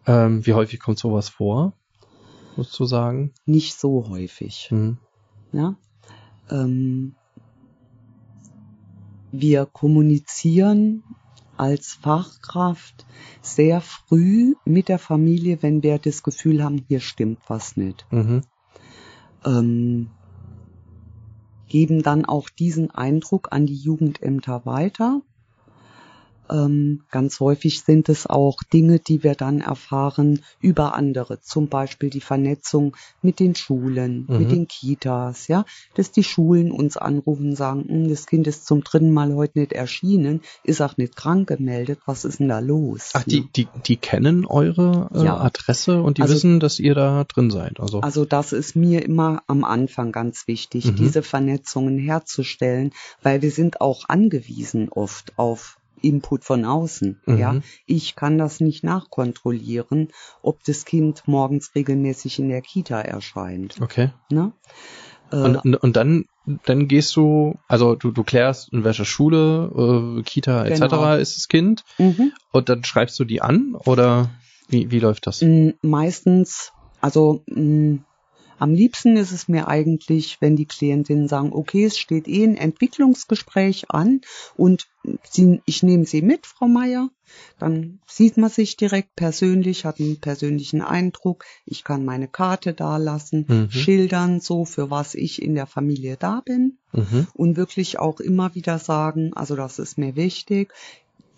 Ähm, 0.08 0.46
wie 0.46 0.54
häufig 0.54 0.80
kommt 0.80 0.98
sowas 0.98 1.30
vor, 1.30 1.74
musst 2.56 2.78
du 2.80 2.86
sagen? 2.86 3.34
Nicht 3.46 3.80
so 3.80 4.08
häufig. 4.10 4.70
Mhm. 4.72 4.98
Ja. 5.52 5.76
Ähm, 6.50 7.16
wir 9.32 9.66
kommunizieren 9.66 11.04
als 11.62 11.94
Fachkraft 11.94 13.06
sehr 13.44 13.82
früh 13.82 14.56
mit 14.66 14.90
der 14.90 14.98
Familie, 14.98 15.62
wenn 15.62 15.84
wir 15.84 16.00
das 16.00 16.24
Gefühl 16.24 16.64
haben, 16.64 16.84
hier 16.88 17.00
stimmt 17.00 17.38
was 17.48 17.78
nicht. 17.78 18.08
Mhm. 18.10 18.42
Ähm, 19.46 20.10
geben 21.68 22.02
dann 22.02 22.26
auch 22.26 22.50
diesen 22.50 22.90
Eindruck 22.90 23.50
an 23.52 23.68
die 23.68 23.76
Jugendämter 23.76 24.66
weiter 24.66 25.22
ähm, 26.52 27.02
ganz 27.10 27.40
häufig 27.40 27.82
sind 27.82 28.10
es 28.10 28.28
auch 28.28 28.62
Dinge, 28.64 29.00
die 29.00 29.24
wir 29.24 29.36
dann 29.36 29.62
erfahren 29.62 30.42
über 30.60 30.96
andere. 30.96 31.42
Zum 31.42 31.68
Beispiel 31.68 32.10
die 32.10 32.22
Vernetzung 32.22 32.96
mit 33.22 33.40
den 33.40 33.56
Schulen, 33.56 34.26
mhm. 34.28 34.38
mit 34.38 34.52
den 34.52 34.68
Kitas, 34.68 35.48
ja, 35.48 35.66
dass 35.96 36.12
die 36.12 36.24
Schulen 36.24 36.72
uns 36.72 36.98
anrufen 36.98 37.50
und 37.50 37.56
sagen, 37.56 37.86
hm, 37.88 38.10
das 38.10 38.26
Kind 38.26 38.48
ist 38.48 38.66
zum 38.66 38.84
dritten 38.84 39.12
Mal 39.12 39.34
heute 39.34 39.60
nicht 39.60 39.74
erschienen, 39.74 40.42
ist 40.64 40.82
auch 40.82 40.98
nicht 40.98 41.16
krank 41.16 41.48
gemeldet, 41.48 42.00
was 42.06 42.26
ist 42.26 42.40
denn 42.40 42.50
da 42.50 42.60
los? 42.60 43.12
Ach, 43.14 43.24
die, 43.24 43.48
die, 43.56 43.68
die 43.86 43.98
kennen 43.98 44.46
eure 44.46 45.10
äh, 45.14 45.26
ja. 45.26 45.38
Adresse 45.38 46.02
und 46.02 46.18
die 46.18 46.24
also, 46.24 46.36
wissen, 46.36 46.60
dass 46.60 46.80
ihr 46.80 46.96
da 46.96 47.24
drin 47.24 47.50
seid. 47.50 47.80
Also. 47.80 48.02
also 48.02 48.26
das 48.26 48.54
ist 48.54 48.76
mir 48.76 49.04
immer 49.04 49.44
am 49.48 49.64
Anfang 49.64 50.12
ganz 50.12 50.48
wichtig, 50.48 50.86
mhm. 50.86 50.96
diese 50.96 51.24
Vernetzungen 51.24 51.98
herzustellen, 51.98 52.92
weil 53.24 53.42
wir 53.42 53.52
sind 53.52 53.82
auch 53.82 54.10
angewiesen 54.10 54.90
oft 54.90 55.38
auf 55.38 55.78
Input 56.02 56.44
von 56.44 56.66
außen. 56.66 57.22
Mhm. 57.26 57.38
Ja, 57.38 57.56
ich 57.86 58.16
kann 58.16 58.38
das 58.38 58.60
nicht 58.60 58.84
nachkontrollieren, 58.84 60.10
ob 60.42 60.64
das 60.64 60.86
Kind 60.86 61.24
morgens 61.28 61.74
regelmäßig 61.76 62.40
in 62.40 62.50
der 62.50 62.62
Kita 62.62 63.02
erscheint. 63.02 63.80
Okay. 63.82 64.10
Ne? 64.30 64.52
Äh, 65.32 65.36
und, 65.36 65.76
und 65.76 65.96
dann, 65.96 66.26
dann 66.66 66.88
gehst 66.88 67.16
du, 67.16 67.56
also 67.68 67.96
du, 67.96 68.12
du 68.12 68.24
klärst, 68.24 68.72
in 68.74 68.84
welcher 68.84 69.06
Schule, 69.06 70.20
äh, 70.20 70.24
Kita 70.24 70.66
etc. 70.66 70.80
Genau. 70.80 71.16
ist 71.16 71.38
das 71.38 71.48
Kind 71.48 71.84
mhm. 71.98 72.34
und 72.52 72.70
dann 72.70 72.84
schreibst 72.84 73.20
du 73.20 73.26
die 73.26 73.42
an 73.42 73.76
oder 73.86 74.30
wie, 74.68 74.92
wie 74.92 75.00
läuft 75.00 75.28
das? 75.28 75.44
Meistens, 75.82 76.72
also 77.02 77.44
mh, 77.48 78.00
am 78.62 78.76
liebsten 78.76 79.18
ist 79.18 79.32
es 79.32 79.48
mir 79.48 79.68
eigentlich, 79.68 80.40
wenn 80.40 80.56
die 80.56 80.68
Klientinnen 80.68 81.28
sagen, 81.28 81.52
okay, 81.52 81.86
es 81.86 81.98
steht 81.98 82.28
eh 82.28 82.44
ein 82.44 82.58
Entwicklungsgespräch 82.58 83.90
an 83.90 84.22
und 84.56 84.88
sie, 85.24 85.62
ich 85.66 85.82
nehme 85.82 86.06
Sie 86.06 86.22
mit, 86.22 86.46
Frau 86.46 86.68
Meier. 86.68 87.10
Dann 87.58 88.02
sieht 88.06 88.38
man 88.38 88.52
sich 88.52 88.78
direkt 88.78 89.16
persönlich, 89.16 89.84
hat 89.84 90.00
einen 90.00 90.20
persönlichen 90.20 90.84
Eindruck. 90.84 91.44
Ich 91.66 91.84
kann 91.84 92.06
meine 92.06 92.28
Karte 92.28 92.74
da 92.74 92.98
lassen, 92.98 93.46
mhm. 93.48 93.72
schildern, 93.72 94.42
so 94.42 94.64
für 94.64 94.92
was 94.92 95.16
ich 95.16 95.42
in 95.42 95.56
der 95.56 95.66
Familie 95.66 96.16
da 96.20 96.42
bin. 96.46 96.78
Mhm. 96.92 97.26
Und 97.34 97.58
wirklich 97.58 97.98
auch 97.98 98.20
immer 98.20 98.54
wieder 98.54 98.78
sagen, 98.78 99.34
also 99.34 99.56
das 99.56 99.80
ist 99.80 99.98
mir 99.98 100.16
wichtig, 100.16 100.72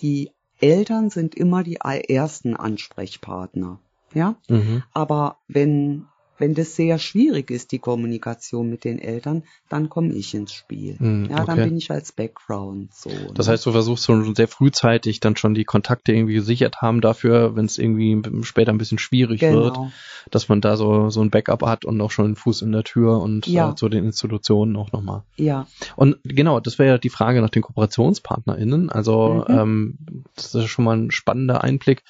die 0.01 0.31
Eltern 0.59 1.09
sind 1.09 1.35
immer 1.35 1.63
die 1.63 1.77
ersten 1.77 2.57
Ansprechpartner. 2.57 3.79
Ja, 4.13 4.35
mhm. 4.49 4.83
aber 4.93 5.37
wenn 5.47 6.07
wenn 6.37 6.55
das 6.55 6.75
sehr 6.75 6.97
schwierig 6.99 7.51
ist, 7.51 7.71
die 7.71 7.79
Kommunikation 7.79 8.69
mit 8.69 8.83
den 8.83 8.99
Eltern, 8.99 9.43
dann 9.69 9.89
komme 9.89 10.13
ich 10.13 10.33
ins 10.33 10.53
Spiel. 10.53 10.95
Mm, 10.99 11.25
ja, 11.29 11.45
dann 11.45 11.57
bin 11.57 11.77
ich 11.77 11.91
als 11.91 12.11
Background 12.11 12.93
so. 12.93 13.09
Das 13.33 13.47
heißt, 13.47 13.65
du 13.65 13.71
versuchst 13.71 14.05
schon 14.05 14.35
sehr 14.35 14.47
frühzeitig 14.47 15.19
dann 15.19 15.35
schon 15.35 15.53
die 15.53 15.63
Kontakte 15.63 16.11
irgendwie 16.11 16.33
gesichert 16.33 16.81
haben 16.81 17.01
dafür, 17.01 17.55
wenn 17.55 17.65
es 17.65 17.77
irgendwie 17.77 18.21
später 18.43 18.71
ein 18.71 18.77
bisschen 18.77 18.97
schwierig 18.97 19.41
genau. 19.41 19.63
wird, 19.63 19.79
dass 20.31 20.49
man 20.49 20.61
da 20.61 20.75
so 20.75 21.09
so 21.09 21.21
ein 21.21 21.29
Backup 21.29 21.63
hat 21.63 21.85
und 21.85 22.01
auch 22.01 22.11
schon 22.11 22.25
einen 22.25 22.35
Fuß 22.35 22.61
in 22.61 22.71
der 22.71 22.83
Tür 22.83 23.19
und 23.19 23.47
ja. 23.47 23.71
äh, 23.71 23.75
zu 23.75 23.89
den 23.89 24.05
Institutionen 24.05 24.75
auch 24.75 24.91
nochmal. 24.91 25.23
Ja. 25.35 25.67
Und 25.95 26.17
genau, 26.23 26.59
das 26.59 26.79
wäre 26.79 26.93
ja 26.93 26.97
die 26.97 27.09
Frage 27.09 27.41
nach 27.41 27.49
den 27.49 27.61
KooperationspartnerInnen. 27.61 28.89
Also 28.89 29.45
mhm. 29.47 29.55
ähm, 29.55 29.97
das 30.35 30.55
ist 30.55 30.69
schon 30.69 30.85
mal 30.85 30.97
ein 30.97 31.11
spannender 31.11 31.63
Einblick 31.63 32.03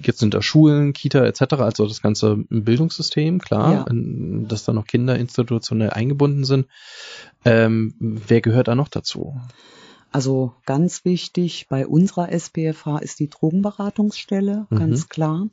jetzt 0.00 0.18
sind 0.18 0.34
da 0.34 0.42
Schulen, 0.42 0.92
Kita 0.92 1.24
etc., 1.24 1.54
also 1.54 1.86
das 1.86 2.02
ganze 2.02 2.36
Bildungssystem, 2.48 3.38
klar, 3.40 3.86
ja. 3.88 4.46
dass 4.48 4.64
da 4.64 4.72
noch 4.72 4.86
Kinder 4.86 5.18
institutionell 5.18 5.90
eingebunden 5.90 6.44
sind. 6.44 6.66
Ähm, 7.44 7.94
wer 7.98 8.40
gehört 8.40 8.68
da 8.68 8.74
noch 8.74 8.88
dazu? 8.88 9.40
Also 10.10 10.54
ganz 10.64 11.04
wichtig 11.04 11.66
bei 11.68 11.86
unserer 11.86 12.30
SPFH 12.30 12.98
ist 12.98 13.18
die 13.18 13.28
Drogenberatungsstelle, 13.28 14.66
mhm. 14.70 14.76
ganz 14.76 15.08
klar. 15.08 15.48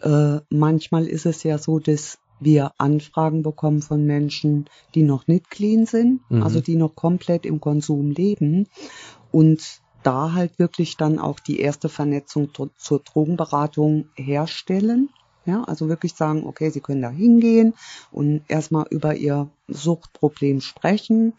Äh, 0.00 0.38
manchmal 0.48 1.06
ist 1.06 1.26
es 1.26 1.42
ja 1.42 1.58
so, 1.58 1.78
dass 1.78 2.18
wir 2.40 2.72
Anfragen 2.78 3.42
bekommen 3.42 3.82
von 3.82 4.06
Menschen, 4.06 4.70
die 4.94 5.02
noch 5.02 5.26
nicht 5.26 5.50
clean 5.50 5.84
sind, 5.84 6.22
mhm. 6.30 6.42
also 6.42 6.60
die 6.60 6.76
noch 6.76 6.94
komplett 6.94 7.44
im 7.44 7.60
Konsum 7.60 8.10
leben. 8.10 8.68
Und 9.30 9.79
da 10.02 10.32
halt 10.32 10.58
wirklich 10.58 10.96
dann 10.96 11.18
auch 11.18 11.40
die 11.40 11.60
erste 11.60 11.88
Vernetzung 11.88 12.50
zur 12.76 13.00
Drogenberatung 13.00 14.06
herstellen. 14.14 15.10
Ja, 15.46 15.64
also 15.64 15.88
wirklich 15.88 16.14
sagen, 16.14 16.44
okay, 16.46 16.70
Sie 16.70 16.80
können 16.80 17.02
da 17.02 17.10
hingehen 17.10 17.74
und 18.12 18.42
erstmal 18.48 18.86
über 18.90 19.16
Ihr 19.16 19.50
Suchtproblem 19.68 20.60
sprechen, 20.60 21.32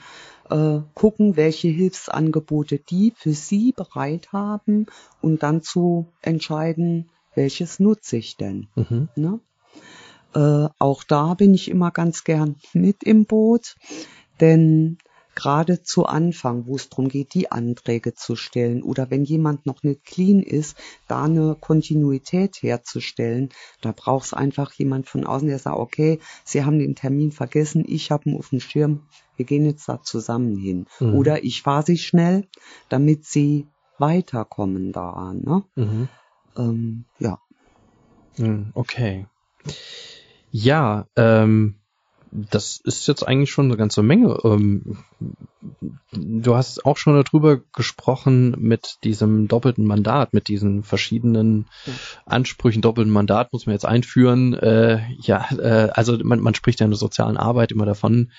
äh, 0.49 0.79
gucken, 0.95 1.37
welche 1.37 1.67
Hilfsangebote 1.67 2.79
die 2.79 3.13
für 3.15 3.33
Sie 3.33 3.73
bereit 3.73 4.33
haben 4.33 4.87
und 5.21 5.43
dann 5.43 5.61
zu 5.61 6.07
entscheiden, 6.21 7.09
welches 7.35 7.79
nutze 7.79 8.17
ich 8.17 8.37
denn. 8.37 8.67
Mhm. 8.75 9.09
Ne? 9.15 9.39
Äh, 10.33 10.69
auch 10.79 11.03
da 11.03 11.35
bin 11.35 11.53
ich 11.53 11.69
immer 11.69 11.91
ganz 11.91 12.23
gern 12.23 12.55
mit 12.73 13.03
im 13.03 13.25
Boot, 13.25 13.75
denn 14.39 14.97
gerade 15.35 15.81
zu 15.81 16.05
Anfang, 16.05 16.67
wo 16.67 16.75
es 16.75 16.89
darum 16.89 17.09
geht, 17.09 17.33
die 17.33 17.51
Anträge 17.51 18.13
zu 18.13 18.35
stellen 18.35 18.83
oder 18.83 19.09
wenn 19.09 19.23
jemand 19.23 19.65
noch 19.65 19.83
nicht 19.83 20.03
clean 20.05 20.41
ist, 20.41 20.77
da 21.07 21.23
eine 21.23 21.55
Kontinuität 21.59 22.61
herzustellen, 22.61 23.49
da 23.81 23.91
braucht 23.91 24.25
es 24.25 24.33
einfach 24.33 24.73
jemand 24.73 25.07
von 25.07 25.25
außen, 25.25 25.47
der 25.47 25.59
sagt, 25.59 25.77
okay, 25.77 26.19
Sie 26.43 26.63
haben 26.63 26.79
den 26.79 26.95
Termin 26.95 27.31
vergessen, 27.31 27.85
ich 27.87 28.11
habe 28.11 28.29
ihn 28.29 28.37
auf 28.37 28.49
dem 28.49 28.59
Schirm, 28.59 29.07
wir 29.35 29.45
gehen 29.45 29.65
jetzt 29.65 29.87
da 29.87 30.01
zusammen 30.01 30.57
hin. 30.57 30.85
Mhm. 30.99 31.15
Oder 31.15 31.43
ich 31.43 31.61
fahre 31.61 31.85
Sie 31.85 31.97
schnell, 31.97 32.47
damit 32.89 33.25
Sie 33.25 33.67
weiterkommen 33.97 34.91
da. 34.91 35.33
Ne? 35.33 35.63
Mhm. 35.75 36.09
Ähm, 36.57 37.05
ja. 37.19 37.39
Mhm, 38.37 38.71
Okay. 38.73 39.27
Ja, 40.51 41.07
ähm, 41.15 41.75
das 42.31 42.77
ist 42.77 43.07
jetzt 43.07 43.27
eigentlich 43.27 43.51
schon 43.51 43.65
eine 43.65 43.77
ganze 43.77 44.01
Menge. 44.03 44.37
Ähm, 44.43 44.97
du 46.11 46.55
hast 46.55 46.85
auch 46.85 46.97
schon 46.97 47.21
darüber 47.21 47.59
gesprochen 47.73 48.55
mit 48.57 48.97
diesem 49.03 49.47
doppelten 49.47 49.85
Mandat, 49.85 50.33
mit 50.33 50.47
diesen 50.47 50.83
verschiedenen. 50.83 51.65
Ansprüchen. 52.25 52.81
Doppelten 52.81 53.11
Mandat 53.11 53.51
muss 53.53 53.65
man 53.65 53.73
jetzt 53.73 53.85
einführen. 53.85 54.53
Äh, 54.53 55.01
ja, 55.21 55.47
äh, 55.51 55.89
also 55.93 56.17
man, 56.23 56.39
man 56.39 56.55
spricht 56.55 56.79
ja 56.79 56.85
in 56.85 56.91
der 56.91 56.97
sozialen 56.97 57.37
Arbeit 57.37 57.71
immer 57.71 57.85
davon, 57.85 58.31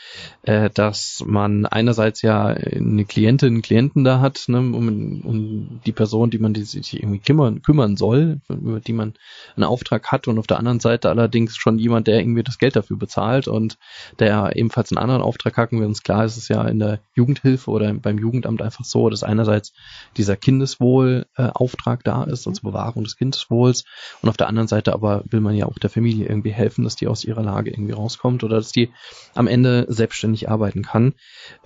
äh, 0.42 0.70
dass 0.70 1.22
man 1.26 1.66
einerseits 1.66 2.22
ja 2.22 2.46
eine 2.46 3.04
Klientin, 3.04 3.54
einen 3.54 3.62
Klienten 3.62 4.04
da 4.04 4.20
hat, 4.20 4.44
ne, 4.48 4.58
um, 4.58 5.20
um 5.24 5.80
die 5.84 5.92
Person, 5.92 6.30
die 6.30 6.38
man 6.38 6.54
die 6.54 6.64
sich 6.64 6.94
irgendwie 6.94 7.18
kümmern, 7.18 7.62
kümmern 7.62 7.96
soll, 7.96 8.40
über 8.48 8.80
die 8.80 8.92
man 8.92 9.14
einen 9.56 9.64
Auftrag 9.64 10.10
hat 10.10 10.28
und 10.28 10.38
auf 10.38 10.46
der 10.46 10.58
anderen 10.58 10.80
Seite 10.80 11.10
allerdings 11.10 11.56
schon 11.56 11.78
jemand, 11.78 12.06
der 12.06 12.20
irgendwie 12.20 12.42
das 12.42 12.58
Geld 12.58 12.76
dafür 12.76 12.96
bezahlt 12.96 13.48
und 13.48 13.78
der 14.18 14.56
ebenfalls 14.56 14.90
einen 14.90 14.98
anderen 14.98 15.22
Auftrag 15.22 15.56
hat. 15.56 15.72
Und 15.72 15.80
wenn 15.80 15.88
uns 15.88 16.02
klar 16.02 16.24
ist, 16.24 16.36
ist 16.36 16.44
es 16.44 16.48
ja 16.48 16.62
in 16.64 16.78
der 16.78 17.00
Jugendhilfe 17.14 17.70
oder 17.70 17.92
beim 17.94 18.18
Jugendamt 18.18 18.62
einfach 18.62 18.84
so, 18.84 19.10
dass 19.10 19.22
einerseits 19.22 19.72
dieser 20.16 20.36
Kindeswohl-Auftrag 20.36 22.00
äh, 22.00 22.04
da 22.04 22.24
ist, 22.24 22.46
also 22.46 22.62
Bewahrung 22.62 23.04
des 23.04 23.16
Kindeswohls 23.16 23.84
und 24.22 24.28
auf 24.28 24.36
der 24.36 24.48
anderen 24.48 24.68
Seite 24.68 24.92
aber 24.92 25.22
will 25.26 25.40
man 25.40 25.54
ja 25.54 25.66
auch 25.66 25.78
der 25.78 25.90
Familie 25.90 26.26
irgendwie 26.26 26.52
helfen, 26.52 26.84
dass 26.84 26.96
die 26.96 27.06
aus 27.06 27.24
ihrer 27.24 27.42
Lage 27.42 27.70
irgendwie 27.70 27.92
rauskommt 27.92 28.44
oder 28.44 28.56
dass 28.56 28.72
die 28.72 28.90
am 29.34 29.46
Ende 29.46 29.86
selbstständig 29.88 30.48
arbeiten 30.48 30.82
kann. 30.82 31.14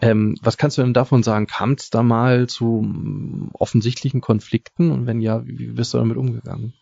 Ähm, 0.00 0.36
was 0.42 0.56
kannst 0.56 0.78
du 0.78 0.82
denn 0.82 0.94
davon 0.94 1.22
sagen? 1.22 1.46
Kam 1.46 1.72
es 1.72 1.90
da 1.90 2.02
mal 2.02 2.46
zu 2.48 2.82
mm, 2.82 3.50
offensichtlichen 3.54 4.20
Konflikten 4.20 4.90
und 4.90 5.06
wenn 5.06 5.20
ja, 5.20 5.46
wie, 5.46 5.58
wie 5.58 5.72
bist 5.72 5.94
du 5.94 5.98
damit 5.98 6.16
umgegangen? 6.16 6.74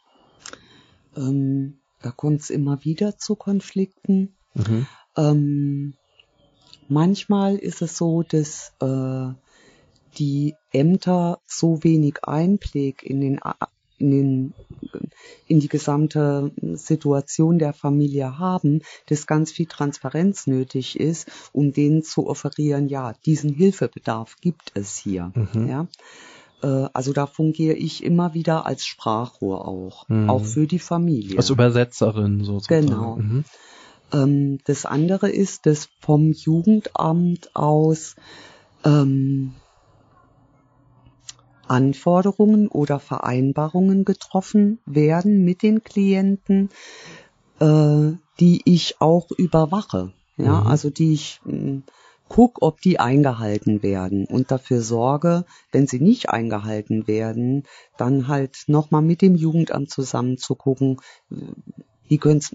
Ähm, 1.17 1.79
da 2.03 2.11
kommt 2.11 2.41
es 2.41 2.51
immer 2.51 2.85
wieder 2.85 3.17
zu 3.17 3.37
Konflikten. 3.37 4.37
Mhm. 4.55 4.87
Ähm, 5.17 5.95
manchmal 6.95 7.57
ist 7.57 7.83
es 7.83 7.97
so, 7.99 8.23
dass 8.23 8.73
äh, 8.81 9.35
die 10.19 10.55
Ämter 10.73 11.41
so 11.45 11.83
wenig 11.83 12.25
Einblick 12.25 13.03
in 13.03 13.21
den 13.21 13.41
in, 13.99 14.11
den, 14.11 14.55
in 15.47 15.61
die 15.61 15.69
gesamte 15.69 16.51
Situation 16.75 17.59
der 17.59 17.73
Familie 17.73 18.39
haben, 18.39 18.83
dass 19.07 19.27
ganz 19.27 19.53
viel 19.53 19.67
Transparenz 19.67 20.47
nötig 20.49 20.99
ist, 20.99 21.31
um 21.53 21.73
denen 21.73 22.03
zu 22.03 22.27
offerieren, 22.27 22.89
ja, 22.89 23.15
diesen 23.25 23.51
Hilfebedarf 23.55 24.37
gibt 24.41 24.73
es 24.75 24.99
hier. 24.99 25.33
Mhm. 25.35 25.69
Ja. 25.69 25.87
Äh, 26.63 26.89
Also 26.93 27.13
da 27.13 27.27
fungiere 27.27 27.77
ich 27.77 28.03
immer 28.03 28.35
wieder 28.35 28.67
als 28.67 28.85
Sprachrohr 28.85 29.67
auch, 29.69 30.09
Mhm. 30.09 30.29
auch 30.31 30.45
für 30.45 30.67
die 30.67 30.81
Familie. 30.81 31.39
Als 31.39 31.51
Übersetzerin 31.51 32.45
sozusagen. 32.45 32.87
Genau. 32.87 33.17
Mhm. 33.17 33.45
Ähm, 34.13 34.59
das 34.65 34.87
andere 34.87 35.31
ist, 35.31 35.67
dass 35.67 35.89
vom 36.01 36.33
Jugendamt 36.33 37.55
aus 37.55 38.17
ähm, 38.85 39.55
Anforderungen 41.67 42.69
oder 42.69 43.01
Vereinbarungen 43.01 44.05
getroffen 44.05 44.79
werden 44.87 45.45
mit 45.45 45.63
den 45.63 45.83
Klienten, 45.83 46.69
äh, 47.61 48.13
die 48.41 48.63
ich 48.65 49.01
auch 49.01 49.31
überwache. 49.31 50.13
Ja, 50.37 50.61
Mhm. 50.61 50.67
also 50.67 50.91
die 50.91 51.13
ich 51.15 51.41
mh, 51.45 51.83
guck, 52.29 52.63
ob 52.63 52.81
die 52.81 52.99
eingehalten 52.99 53.83
werden 53.83 54.27
und 54.27 54.51
dafür 54.51 54.81
sorge, 54.81 55.45
wenn 55.73 55.87
sie 55.87 56.01
nicht 56.01 56.31
eingehalten 56.31 57.07
werden, 57.07 57.65
dann 57.97 58.29
halt 58.29 58.65
nochmal 58.67 59.03
mit 59.03 59.23
dem 59.23 59.37
Jugendamt 59.37 59.91
zusammen 59.91 60.37
zu 60.37 60.55
gucken, 60.57 61.01
wie 62.09 62.19
können's, 62.19 62.53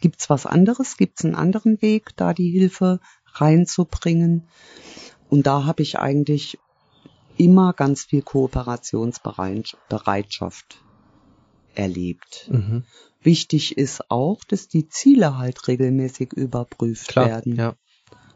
gibt's 0.00 0.30
was 0.30 0.46
anderes, 0.46 0.96
gibt's 0.96 1.24
einen 1.24 1.34
anderen 1.34 1.82
Weg, 1.82 2.16
da 2.16 2.32
die 2.32 2.50
Hilfe 2.50 3.00
reinzubringen? 3.34 4.46
Und 5.28 5.46
da 5.46 5.64
habe 5.64 5.82
ich 5.82 5.98
eigentlich 5.98 6.58
immer 7.36 7.72
ganz 7.72 8.04
viel 8.04 8.22
Kooperationsbereitschaft 8.22 10.84
erlebt. 11.74 12.48
Mhm. 12.50 12.84
Wichtig 13.20 13.76
ist 13.76 14.08
auch, 14.10 14.44
dass 14.44 14.68
die 14.68 14.88
Ziele 14.88 15.36
halt 15.38 15.66
regelmäßig 15.68 16.32
überprüft 16.32 17.08
Klar, 17.08 17.28
werden. 17.28 17.56
ja. 17.56 17.74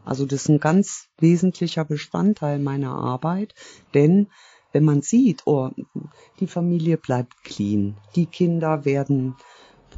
Also 0.05 0.25
das 0.25 0.41
ist 0.43 0.49
ein 0.49 0.59
ganz 0.59 1.07
wesentlicher 1.17 1.85
Bestandteil 1.85 2.59
meiner 2.59 2.91
Arbeit, 2.91 3.55
denn 3.93 4.27
wenn 4.73 4.83
man 4.83 5.01
sieht, 5.01 5.43
oh, 5.45 5.69
die 6.39 6.47
Familie 6.47 6.97
bleibt 6.97 7.43
clean, 7.43 7.95
die 8.15 8.25
Kinder 8.25 8.85
werden 8.85 9.35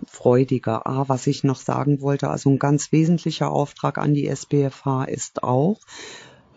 freudiger. 0.06 0.88
Ah, 0.88 1.06
was 1.08 1.28
ich 1.28 1.44
noch 1.44 1.60
sagen 1.60 2.02
wollte, 2.02 2.30
also 2.30 2.50
ein 2.50 2.60
ganz 2.60 2.92
wesentlicher 2.92 3.52
Auftrag 3.52 3.98
an 3.98 4.14
die 4.14 4.28
SBFH 4.28 5.06
ist 5.06 5.44
auch, 5.44 5.80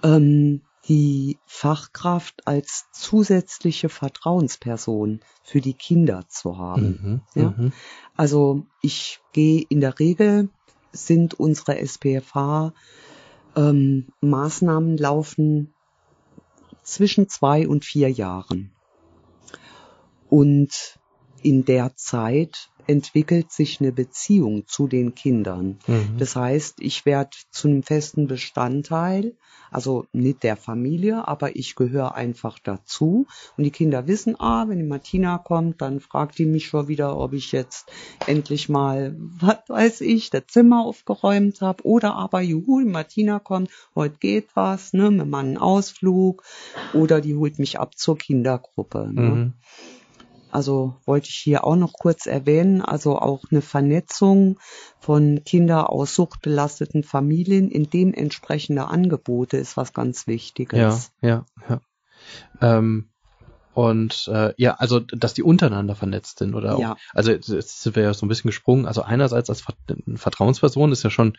ähm, 0.02 0.62
die 0.88 1.38
Fachkraft 1.46 2.46
als 2.46 2.86
zusätzliche 2.92 3.88
Vertrauensperson 3.88 5.20
für 5.42 5.60
die 5.60 5.74
Kinder 5.74 6.24
zu 6.28 6.56
haben. 6.56 7.22
Mhm. 7.34 7.42
Ja. 7.42 7.54
Mhm. 7.56 7.72
Also 8.16 8.66
ich 8.80 9.20
gehe 9.32 9.64
in 9.68 9.80
der 9.80 9.98
Regel 9.98 10.48
sind 10.92 11.34
unsere 11.34 11.78
SPFH 11.78 12.72
ähm, 13.54 14.06
Maßnahmen 14.20 14.96
laufen 14.96 15.74
zwischen 16.82 17.28
zwei 17.28 17.68
und 17.68 17.84
vier 17.84 18.10
Jahren. 18.10 18.72
Und 20.30 20.98
in 21.42 21.64
der 21.64 21.94
Zeit 21.96 22.70
entwickelt 22.88 23.52
sich 23.52 23.80
eine 23.80 23.92
Beziehung 23.92 24.66
zu 24.66 24.88
den 24.88 25.14
Kindern. 25.14 25.78
Mhm. 25.86 26.16
Das 26.18 26.34
heißt, 26.34 26.80
ich 26.80 27.04
werde 27.04 27.36
zu 27.50 27.68
einem 27.68 27.82
festen 27.82 28.26
Bestandteil, 28.26 29.36
also 29.70 30.06
nicht 30.12 30.42
der 30.42 30.56
Familie, 30.56 31.28
aber 31.28 31.54
ich 31.54 31.76
gehöre 31.76 32.14
einfach 32.14 32.58
dazu. 32.58 33.26
Und 33.58 33.64
die 33.64 33.70
Kinder 33.70 34.06
wissen, 34.06 34.40
ah, 34.40 34.66
wenn 34.68 34.78
die 34.78 34.84
Martina 34.84 35.36
kommt, 35.36 35.82
dann 35.82 36.00
fragt 36.00 36.38
die 36.38 36.46
mich 36.46 36.68
schon 36.68 36.88
wieder, 36.88 37.18
ob 37.18 37.34
ich 37.34 37.52
jetzt 37.52 37.92
endlich 38.26 38.70
mal, 38.70 39.14
was 39.40 39.58
weiß 39.68 40.00
ich, 40.00 40.30
das 40.30 40.46
Zimmer 40.48 40.86
aufgeräumt 40.86 41.60
habe. 41.60 41.84
Oder 41.84 42.14
aber, 42.14 42.40
juhu, 42.40 42.80
die 42.80 42.86
Martina 42.86 43.38
kommt, 43.38 43.70
heute 43.94 44.16
geht 44.18 44.48
was, 44.54 44.94
ne, 44.94 45.10
machen 45.10 45.48
einen 45.48 45.58
Ausflug. 45.58 46.42
Oder 46.94 47.20
die 47.20 47.36
holt 47.36 47.58
mich 47.58 47.78
ab 47.78 47.98
zur 47.98 48.16
Kindergruppe. 48.16 49.10
Ne. 49.12 49.20
Mhm. 49.20 49.52
Also 50.50 50.96
wollte 51.04 51.28
ich 51.28 51.36
hier 51.36 51.64
auch 51.64 51.76
noch 51.76 51.92
kurz 51.92 52.26
erwähnen, 52.26 52.82
also 52.82 53.18
auch 53.18 53.44
eine 53.50 53.62
Vernetzung 53.62 54.58
von 54.98 55.42
Kinder 55.44 55.90
aus 55.90 56.14
suchtbelasteten 56.14 57.04
Familien 57.04 57.70
in 57.70 57.90
dem 57.90 58.14
entsprechende 58.14 58.86
Angebote 58.86 59.56
ist 59.56 59.76
was 59.76 59.92
ganz 59.92 60.26
Wichtiges. 60.26 61.12
Ja, 61.20 61.28
ja, 61.28 61.46
ja. 61.68 61.80
Ähm, 62.60 63.10
und 63.74 64.28
äh, 64.32 64.54
ja, 64.56 64.74
also 64.74 64.98
dass 64.98 65.34
die 65.34 65.44
untereinander 65.44 65.94
vernetzt 65.94 66.40
sind 66.40 66.54
oder 66.54 66.76
auch, 66.76 66.80
Ja. 66.80 66.96
also 67.14 67.30
jetzt 67.30 67.46
sind 67.82 67.94
wir 67.94 68.02
ja 68.02 68.14
so 68.14 68.26
ein 68.26 68.28
bisschen 68.28 68.48
gesprungen. 68.48 68.86
Also 68.86 69.02
einerseits 69.02 69.50
als 69.50 69.60
Ver 69.60 69.74
Vertrauensperson 70.16 70.90
ist 70.90 71.04
ja 71.04 71.10
schon 71.10 71.36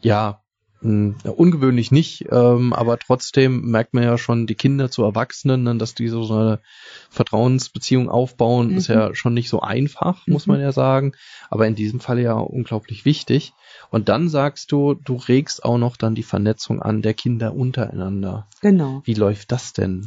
ja 0.00 0.42
ungewöhnlich 0.82 1.90
nicht, 1.90 2.24
ähm, 2.30 2.72
aber 2.72 2.98
trotzdem 2.98 3.70
merkt 3.70 3.92
man 3.92 4.02
ja 4.02 4.16
schon 4.16 4.46
die 4.46 4.54
Kinder 4.54 4.90
zu 4.90 5.02
Erwachsenen, 5.02 5.62
ne, 5.64 5.76
dass 5.76 5.94
die 5.94 6.08
so 6.08 6.22
eine 6.32 6.60
Vertrauensbeziehung 7.10 8.08
aufbauen, 8.08 8.70
ist 8.70 8.88
Mhm. 8.88 8.94
ja 8.94 9.14
schon 9.14 9.34
nicht 9.34 9.48
so 9.50 9.60
einfach, 9.60 10.26
muss 10.26 10.46
Mhm. 10.46 10.52
man 10.54 10.60
ja 10.62 10.72
sagen. 10.72 11.12
Aber 11.50 11.66
in 11.66 11.74
diesem 11.74 12.00
Fall 12.00 12.18
ja 12.18 12.32
unglaublich 12.34 13.04
wichtig. 13.04 13.52
Und 13.90 14.08
dann 14.08 14.28
sagst 14.28 14.72
du, 14.72 14.94
du 14.94 15.16
regst 15.16 15.64
auch 15.64 15.76
noch 15.78 15.96
dann 15.96 16.14
die 16.14 16.22
Vernetzung 16.22 16.80
an 16.80 17.02
der 17.02 17.14
Kinder 17.14 17.54
untereinander. 17.54 18.46
Genau. 18.62 19.02
Wie 19.04 19.14
läuft 19.14 19.52
das 19.52 19.72
denn? 19.72 20.04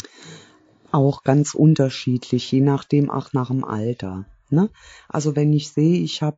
Auch 0.92 1.24
ganz 1.24 1.54
unterschiedlich, 1.54 2.52
je 2.52 2.62
nachdem 2.62 3.10
auch 3.10 3.34
nach 3.34 3.50
dem 3.50 3.64
Alter. 3.64 4.26
Ne? 4.50 4.70
Also 5.10 5.36
wenn 5.36 5.52
ich 5.54 5.70
sehe, 5.72 5.98
ich 6.00 6.22
habe 6.22 6.38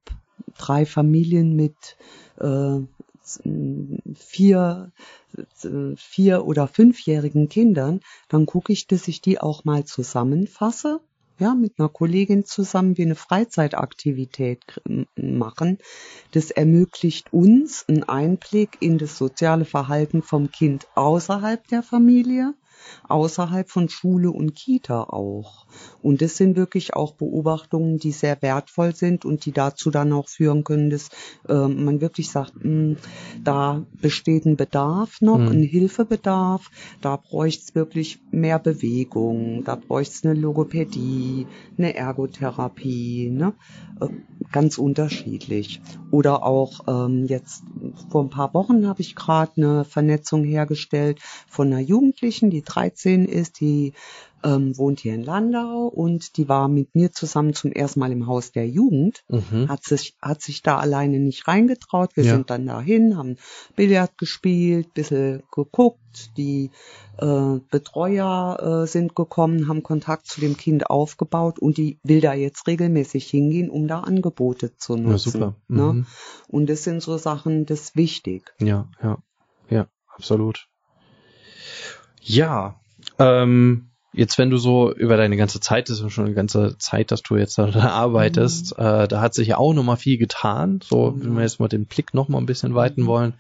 drei 0.58 0.86
Familien 0.86 1.56
mit 1.56 1.76
äh, 2.40 2.80
vier, 4.16 4.92
vier 5.96 6.46
oder 6.46 6.68
fünfjährigen 6.68 7.50
Kindern, 7.50 8.02
dann 8.30 8.46
gucke 8.46 8.74
ich, 8.74 8.88
dass 8.88 9.08
ich 9.08 9.22
die 9.22 9.40
auch 9.40 9.66
mal 9.66 9.86
zusammenfasse 9.86 11.02
ja, 11.40 11.54
mit 11.54 11.74
einer 11.78 11.90
Kollegin 11.90 12.46
zusammen 12.46 12.98
wir 12.98 13.06
eine 13.06 13.16
Freizeitaktivität 13.16 14.82
machen. 15.16 15.80
Das 16.32 16.52
ermöglicht 16.52 17.34
uns 17.34 17.86
einen 17.88 18.04
Einblick 18.04 18.78
in 18.80 18.98
das 18.98 19.18
soziale 19.18 19.66
Verhalten 19.66 20.22
vom 20.22 20.52
Kind 20.52 20.88
außerhalb 20.96 21.68
der 21.68 21.84
Familie 21.84 22.54
außerhalb 23.08 23.70
von 23.70 23.90
Schule 23.90 24.32
und 24.32 24.56
Kita 24.56 25.04
auch. 25.04 25.66
Und 26.02 26.22
das 26.22 26.38
sind 26.38 26.56
wirklich 26.56 26.96
auch 26.96 27.14
Beobachtungen, 27.14 27.98
die 27.98 28.12
sehr 28.12 28.42
wertvoll 28.42 28.96
sind 28.96 29.26
und 29.26 29.46
die 29.46 29.52
dazu 29.52 29.92
dann 29.92 30.14
auch 30.14 30.30
führen 30.30 30.64
können, 30.64 30.90
dass 30.90 31.10
äh, 31.48 31.68
man 31.68 32.02
wirklich 32.02 32.30
sagt, 32.30 32.56
mh, 32.56 32.64
hm, 32.64 32.98
da 33.44 33.86
besteht 34.02 34.46
ein 34.46 34.58
Bedarf 34.58 35.22
noch, 35.22 35.38
mhm. 35.38 35.48
ein 35.48 35.64
Hilfebedarf, 35.64 36.70
da 37.02 37.18
bräuchte 37.18 37.64
es 37.68 37.76
wirklich 37.76 38.20
mehr 38.32 38.60
Bewegung, 38.60 39.64
da 39.64 39.76
bräuchte 39.76 40.14
es 40.16 40.26
eine 40.26 40.40
Logopädie, 40.40 41.48
eine 41.78 41.96
Ergotherapie, 41.96 43.30
ne? 43.30 43.54
Äh, 44.00 44.08
ganz 44.52 44.78
unterschiedlich. 44.78 45.82
Oder 46.12 46.44
auch 46.44 46.82
ähm, 46.88 47.26
jetzt 47.28 47.64
vor 48.10 48.24
ein 48.24 48.30
paar 48.30 48.54
Wochen 48.54 48.88
habe 48.88 49.02
ich 49.02 49.16
gerade 49.16 49.52
eine 49.58 49.86
Vernetzung 49.86 50.44
hergestellt 50.44 51.20
von 51.48 51.68
einer 51.68 51.80
Jugendlichen, 51.80 52.50
die 52.50 52.62
13 52.66 53.26
ist, 53.26 53.60
die 53.60 53.94
ähm, 54.46 54.78
wohnt 54.78 55.00
hier 55.00 55.16
in 55.16 55.24
Landau 55.24 55.88
und 55.88 56.38
die 56.38 56.48
war 56.48 56.68
mit 56.68 56.94
mir 56.94 57.12
zusammen 57.12 57.54
zum 57.54 57.72
ersten 57.72 58.00
Mal 58.00 58.12
im 58.12 58.28
Haus 58.28 58.52
der 58.52 58.68
Jugend, 58.68 59.24
mhm. 59.28 59.68
hat 59.68 59.84
sich, 59.84 60.16
hat 60.22 60.42
sich 60.42 60.62
da 60.62 60.78
alleine 60.78 61.20
nicht 61.20 61.48
reingetraut. 61.48 62.16
Wir 62.16 62.26
ja. 62.26 62.34
sind 62.34 62.50
dann 62.50 62.68
dahin, 62.68 63.18
haben 63.18 63.38
Billard 63.76 64.18
gespielt, 64.18 64.94
bisschen 64.94 65.42
geguckt, 65.52 66.00
die 66.38 66.70
äh, 67.18 67.60
Betreuer 67.72 68.84
äh, 68.84 68.88
sind 68.88 69.16
gekommen, 69.16 69.68
haben 69.68 69.84
Kontakt 69.84 70.28
zu 70.28 70.42
dem 70.42 70.56
Kind 70.58 70.90
aufgebaut 70.90 71.58
und 71.60 71.78
die 71.78 72.00
will 72.04 72.22
da 72.22 72.34
jetzt 72.34 72.68
regelmäßig 72.68 73.28
hingehen, 73.28 73.70
um 73.70 73.88
da 73.88 74.02
Angebote 74.02 74.78
zu 74.78 74.96
nutzen. 74.96 75.12
Ja, 75.12 75.18
super. 75.18 75.56
Ne? 75.68 75.84
Mhm. 75.84 76.00
Ne? 76.00 76.06
Und 76.48 76.70
das 76.70 76.84
sind 76.84 77.02
so 77.02 77.18
Sachen, 77.18 77.66
das 77.66 77.82
ist 77.82 77.96
wichtig. 77.96 78.54
Ja, 78.60 78.88
ja, 79.02 79.18
ja, 79.70 79.88
absolut. 80.08 80.68
Ja, 82.28 82.80
ähm, 83.20 83.90
jetzt 84.14 84.38
wenn 84.38 84.50
du 84.50 84.58
so 84.58 84.92
über 84.94 85.16
deine 85.16 85.38
ganze 85.38 85.60
Zeit, 85.60 85.90
das 85.90 86.00
ist 86.00 86.12
schon 86.12 86.26
eine 86.26 86.34
ganze 86.34 86.76
Zeit, 86.80 87.12
dass 87.12 87.22
du 87.22 87.36
jetzt 87.36 87.58
da 87.58 87.68
arbeitest, 87.76 88.78
mhm. 88.78 88.84
äh, 88.84 89.08
da 89.08 89.22
hat 89.22 89.36
sich 89.36 89.50
ja 89.50 89.58
auch 89.58 89.74
noch 89.74 89.84
mal 89.84 89.96
viel 89.96 90.18
getan. 90.18 90.80
So, 90.84 91.12
mhm. 91.12 91.24
wenn 91.24 91.36
wir 91.36 91.42
jetzt 91.44 91.60
mal 91.60 91.68
den 91.68 91.86
Blick 91.86 92.14
noch 92.14 92.28
mal 92.28 92.40
ein 92.40 92.48
bisschen 92.48 92.74
weiten 92.74 93.04
mhm. 93.04 93.08
wollen. 93.08 93.34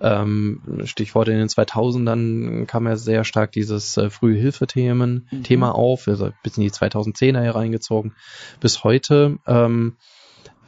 Ähm, 0.00 0.62
Stichwort 0.84 1.28
in 1.28 1.36
den 1.36 1.48
2000ern 1.48 2.64
kam 2.66 2.86
ja 2.86 2.96
sehr 2.96 3.24
stark 3.24 3.52
dieses 3.52 3.96
äh, 3.96 4.10
frühe 4.10 4.38
Hilfethemen 4.38 5.28
mhm. 5.30 5.42
Thema 5.42 5.74
auf, 5.74 6.08
also 6.08 6.30
bis 6.42 6.56
in 6.56 6.64
die 6.64 6.70
2010er 6.70 7.42
hier 7.42 7.54
reingezogen 7.54 8.14
bis 8.60 8.82
heute. 8.82 9.38
Ähm, 9.46 9.96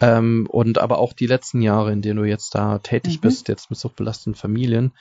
ähm, 0.00 0.46
und 0.50 0.78
aber 0.78 0.98
auch 0.98 1.12
die 1.12 1.26
letzten 1.26 1.62
Jahre, 1.62 1.92
in 1.92 2.02
denen 2.02 2.18
du 2.18 2.24
jetzt 2.24 2.54
da 2.54 2.78
tätig 2.78 3.18
mhm. 3.18 3.20
bist, 3.22 3.48
jetzt 3.48 3.70
mit 3.70 3.78
suchtbelasteten 3.78 4.34
Familien, 4.34 4.92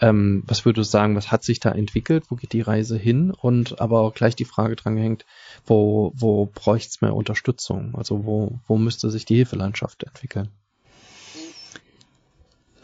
ähm, 0.00 0.42
was 0.46 0.64
würdest 0.64 0.88
du 0.88 0.90
sagen, 0.90 1.16
was 1.16 1.30
hat 1.30 1.44
sich 1.44 1.60
da 1.60 1.70
entwickelt? 1.70 2.24
Wo 2.28 2.36
geht 2.36 2.52
die 2.52 2.62
Reise 2.62 2.96
hin? 2.96 3.30
Und 3.30 3.80
aber 3.80 4.00
auch 4.00 4.14
gleich 4.14 4.36
die 4.36 4.44
Frage 4.44 4.76
dran 4.76 4.96
gehängt, 4.96 5.26
wo, 5.66 6.12
wo 6.14 6.46
bräuchte 6.46 6.88
es 6.88 7.00
mehr 7.00 7.14
Unterstützung? 7.14 7.94
Also 7.94 8.24
wo, 8.24 8.58
wo 8.66 8.78
müsste 8.78 9.10
sich 9.10 9.24
die 9.24 9.36
Hilfelandschaft 9.36 10.04
entwickeln? 10.04 10.50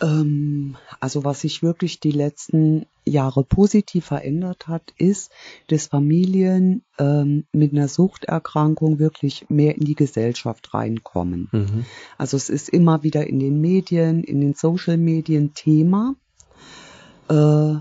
Ähm, 0.04 0.76
also 1.00 1.24
was 1.24 1.40
sich 1.40 1.62
wirklich 1.62 1.98
die 1.98 2.10
letzten 2.10 2.86
Jahre 3.06 3.42
positiv 3.42 4.06
verändert 4.06 4.68
hat, 4.68 4.92
ist, 4.98 5.32
dass 5.68 5.86
Familien 5.86 6.82
ähm, 6.98 7.44
mit 7.52 7.72
einer 7.72 7.88
Suchterkrankung 7.88 8.98
wirklich 8.98 9.46
mehr 9.48 9.76
in 9.76 9.84
die 9.84 9.94
Gesellschaft 9.94 10.74
reinkommen. 10.74 11.48
Mhm. 11.52 11.84
Also 12.18 12.36
es 12.36 12.50
ist 12.50 12.68
immer 12.68 13.02
wieder 13.02 13.26
in 13.26 13.40
den 13.40 13.60
Medien, 13.60 14.24
in 14.24 14.40
den 14.40 14.54
Social 14.54 14.98
Medien 14.98 15.54
Thema. 15.54 16.14
Äh, 17.28 17.76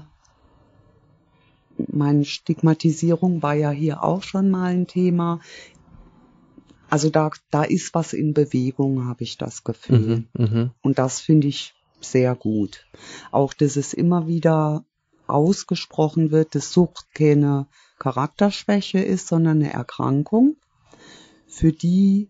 meine 1.91 2.23
Stigmatisierung 2.23 3.41
war 3.41 3.55
ja 3.55 3.71
hier 3.71 4.03
auch 4.03 4.23
schon 4.23 4.49
mal 4.49 4.71
ein 4.71 4.87
Thema. 4.87 5.41
Also 6.89 7.09
da, 7.09 7.31
da 7.49 7.63
ist 7.63 7.93
was 7.95 8.13
in 8.13 8.33
Bewegung, 8.33 9.05
habe 9.05 9.23
ich 9.23 9.37
das 9.37 9.63
Gefühl. 9.63 10.25
Mhm, 10.33 10.45
mh. 10.45 10.71
Und 10.81 10.99
das 10.99 11.19
finde 11.19 11.47
ich 11.47 11.73
sehr 12.03 12.35
gut. 12.35 12.85
Auch, 13.31 13.53
dass 13.53 13.75
es 13.75 13.93
immer 13.93 14.27
wieder 14.27 14.85
ausgesprochen 15.27 16.31
wird, 16.31 16.55
dass 16.55 16.71
Sucht 16.71 17.07
keine 17.13 17.67
Charakterschwäche 17.99 18.99
ist, 18.99 19.27
sondern 19.27 19.61
eine 19.61 19.73
Erkrankung, 19.73 20.57
für 21.47 21.71
die 21.71 22.29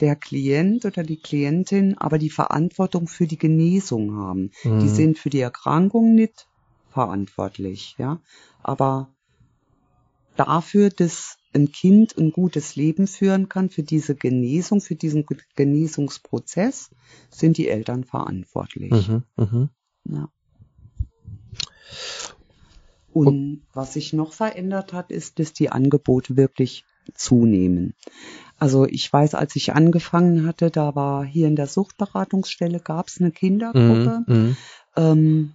der 0.00 0.16
Klient 0.16 0.84
oder 0.84 1.02
die 1.02 1.20
Klientin 1.20 1.96
aber 1.98 2.18
die 2.18 2.30
Verantwortung 2.30 3.06
für 3.06 3.26
die 3.26 3.36
Genesung 3.36 4.16
haben. 4.16 4.50
Mhm. 4.64 4.80
Die 4.80 4.88
sind 4.88 5.18
für 5.18 5.30
die 5.30 5.40
Erkrankung 5.40 6.14
nicht 6.14 6.48
verantwortlich, 6.88 7.96
ja. 7.98 8.20
Aber 8.62 9.14
dafür, 10.36 10.90
dass 10.90 11.36
ein 11.54 11.72
Kind 11.72 12.16
ein 12.16 12.32
gutes 12.32 12.76
Leben 12.76 13.06
führen 13.06 13.48
kann, 13.48 13.70
für 13.70 13.82
diese 13.82 14.14
Genesung, 14.14 14.80
für 14.80 14.94
diesen 14.94 15.26
Genesungsprozess, 15.56 16.90
sind 17.30 17.58
die 17.58 17.68
Eltern 17.68 18.04
verantwortlich. 18.04 19.08
Mhm, 19.08 19.22
mh. 19.36 19.68
ja. 20.04 20.28
Und 23.12 23.62
was 23.72 23.94
sich 23.94 24.12
noch 24.12 24.32
verändert 24.32 24.92
hat, 24.92 25.10
ist, 25.10 25.40
dass 25.40 25.52
die 25.52 25.70
Angebote 25.70 26.36
wirklich 26.36 26.84
zunehmen. 27.14 27.94
Also 28.58 28.86
ich 28.86 29.12
weiß, 29.12 29.34
als 29.34 29.56
ich 29.56 29.72
angefangen 29.72 30.46
hatte, 30.46 30.70
da 30.70 30.94
war 30.94 31.24
hier 31.24 31.48
in 31.48 31.56
der 31.56 31.66
Suchtberatungsstelle 31.66 32.78
gab 32.78 33.08
es 33.08 33.20
eine 33.20 33.32
Kindergruppe. 33.32 34.22
Mhm, 34.26 34.34
mhm. 34.34 34.56
ähm, 34.96 35.52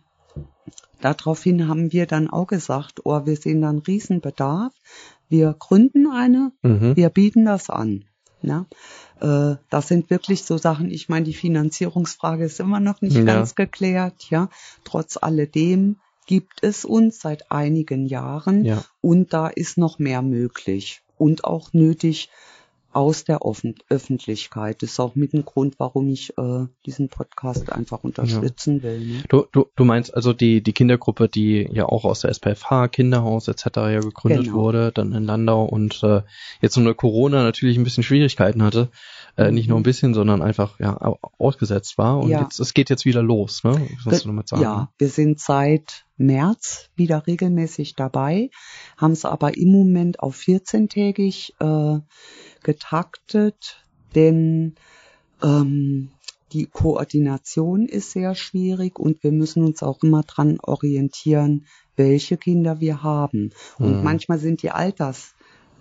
daraufhin 1.01 1.67
haben 1.67 1.93
wir 1.93 2.07
dann 2.07 2.29
auch 2.29 2.47
gesagt, 2.47 3.05
oh, 3.05 3.25
wir 3.25 3.37
sehen 3.37 3.61
da 3.61 3.69
einen 3.69 3.79
Riesenbedarf. 3.79 4.73
Wir 5.29 5.55
gründen 5.57 6.07
eine, 6.11 6.51
mhm. 6.61 6.95
wir 6.95 7.09
bieten 7.09 7.45
das 7.45 7.69
an. 7.69 8.05
Ja, 8.41 8.67
äh, 9.21 9.55
das 9.69 9.87
sind 9.87 10.09
wirklich 10.09 10.43
so 10.43 10.57
Sachen. 10.57 10.89
Ich 10.91 11.09
meine, 11.09 11.25
die 11.25 11.33
Finanzierungsfrage 11.33 12.45
ist 12.45 12.59
immer 12.59 12.79
noch 12.79 13.01
nicht 13.01 13.15
ja. 13.17 13.23
ganz 13.23 13.55
geklärt. 13.55 14.29
Ja, 14.29 14.49
trotz 14.83 15.17
alledem 15.17 15.97
gibt 16.27 16.63
es 16.63 16.85
uns 16.85 17.19
seit 17.19 17.51
einigen 17.51 18.05
Jahren 18.05 18.65
ja. 18.65 18.83
und 19.01 19.33
da 19.33 19.47
ist 19.47 19.77
noch 19.77 19.99
mehr 19.99 20.21
möglich 20.21 21.01
und 21.17 21.43
auch 21.43 21.73
nötig, 21.73 22.29
aus 22.95 23.25
der 23.25 23.43
Offen 23.43 23.75
Öffentlichkeit. 23.89 24.81
Das 24.81 24.91
ist 24.91 24.99
auch 24.99 25.15
mit 25.15 25.33
ein 25.33 25.43
Grund, 25.43 25.75
warum 25.79 26.07
ich 26.07 26.37
äh, 26.37 26.65
diesen 26.85 27.09
Podcast 27.09 27.71
einfach 27.71 28.03
unterstützen 28.03 28.77
ja. 28.77 28.83
will. 28.83 28.99
Ne? 28.99 29.23
Du, 29.27 29.45
du, 29.51 29.65
du 29.75 29.83
meinst 29.83 30.15
also 30.15 30.31
die, 30.31 30.63
die 30.63 30.71
Kindergruppe, 30.71 31.27
die 31.27 31.67
ja 31.73 31.85
auch 31.87 32.05
aus 32.05 32.21
der 32.21 32.29
SPFH, 32.31 32.87
Kinderhaus 32.87 33.49
etc. 33.49 33.65
ja 33.75 33.99
gegründet 33.99 34.45
genau. 34.45 34.55
wurde, 34.55 34.91
dann 34.93 35.11
in 35.11 35.25
Landau 35.25 35.65
und 35.65 36.01
äh, 36.03 36.21
jetzt 36.61 36.77
unter 36.77 36.93
Corona 36.93 37.43
natürlich 37.43 37.77
ein 37.77 37.83
bisschen 37.83 38.03
Schwierigkeiten 38.03 38.63
hatte. 38.63 38.89
Äh, 39.37 39.51
nicht 39.51 39.67
nur 39.67 39.77
ein 39.77 39.81
mhm. 39.81 39.83
bisschen, 39.83 40.13
sondern 40.13 40.41
einfach 40.41 40.79
ja 40.79 40.95
ausgesetzt 41.37 41.97
war. 41.97 42.19
Und 42.19 42.29
ja. 42.29 42.43
jetzt, 42.43 42.61
es 42.61 42.73
geht 42.73 42.89
jetzt 42.89 43.03
wieder 43.03 43.21
los, 43.21 43.65
ne? 43.65 43.85
Was 44.05 44.21
du 44.21 44.29
damit 44.29 44.47
sagen? 44.47 44.63
Ja, 44.63 44.89
wir 44.97 45.09
sind 45.09 45.41
seit 45.41 46.05
März 46.15 46.89
wieder 46.95 47.27
regelmäßig 47.27 47.95
dabei, 47.95 48.49
haben 48.95 49.11
es 49.11 49.25
aber 49.25 49.57
im 49.57 49.71
Moment 49.71 50.21
auf 50.21 50.37
14-tägig 50.37 51.51
äh, 51.59 51.99
getaktet, 52.65 53.85
denn 54.15 54.75
ähm, 55.41 56.09
die 56.51 56.65
Koordination 56.65 57.85
ist 57.85 58.11
sehr 58.11 58.33
schwierig 58.33 58.99
und 58.99 59.23
wir 59.23 59.31
müssen 59.31 59.63
uns 59.63 59.83
auch 59.83 60.03
immer 60.03 60.23
dran 60.23 60.57
orientieren, 60.61 61.65
welche 61.95 62.37
Kinder 62.37 62.79
wir 62.79 63.03
haben. 63.03 63.51
Und 63.77 63.97
mhm. 63.97 64.03
manchmal 64.03 64.39
sind 64.39 64.63
die 64.63 64.71
Altersunterschiede 64.71 65.34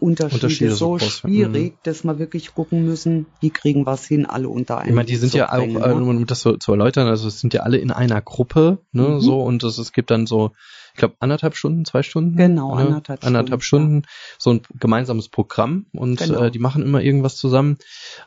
Unterschiede 0.05 0.75
so 0.75 0.90
groß, 0.90 1.19
schwierig, 1.19 1.75
dass 1.83 2.05
wir 2.05 2.19
wirklich 2.19 2.55
gucken 2.55 2.85
müssen, 2.85 3.27
wie 3.40 3.51
kriegen 3.51 3.87
wir 3.87 3.93
es 3.93 4.05
hin, 4.07 4.27
alle 4.27 4.49
unter 4.49 4.79
einem. 4.79 4.90
Ich 4.90 4.95
meine, 4.95 5.07
die 5.07 5.17
sind 5.17 5.35
ja 5.35 5.55
bringen, 5.55 5.77
auch, 5.83 5.87
äh, 5.87 5.95
ne? 5.95 6.05
um 6.05 6.27
das 6.27 6.43
so, 6.43 6.57
zu 6.57 6.73
erläutern, 6.73 7.09
also 7.09 7.29
es 7.29 7.40
sind 7.40 7.55
ja 7.55 7.62
alle 7.62 7.79
in 7.79 7.90
einer 7.90 8.21
Gruppe, 8.21 8.79
ne, 8.93 9.03
mhm. 9.03 9.21
so, 9.21 9.43
und 9.43 9.63
es, 9.65 9.79
es 9.79 9.92
gibt 9.92 10.11
dann 10.11 10.27
so 10.27 10.52
ich 10.94 10.98
glaube, 10.98 11.17
anderthalb 11.19 11.57
Stunden, 11.57 11.85
zwei 11.85 12.05
Stunden. 12.05 12.37
Genau, 12.37 12.73
anderthalb, 12.73 13.19
Stunden. 13.19 13.37
Anderthalb 13.37 13.63
Stunden, 13.65 14.02
ja. 14.05 14.09
so 14.38 14.50
ein 14.50 14.61
gemeinsames 14.79 15.29
Programm 15.29 15.87
und 15.92 16.21
genau. 16.21 16.44
äh, 16.44 16.50
die 16.52 16.61
machen 16.61 16.85
immer 16.85 17.02
irgendwas 17.02 17.37
zusammen. 17.37 17.79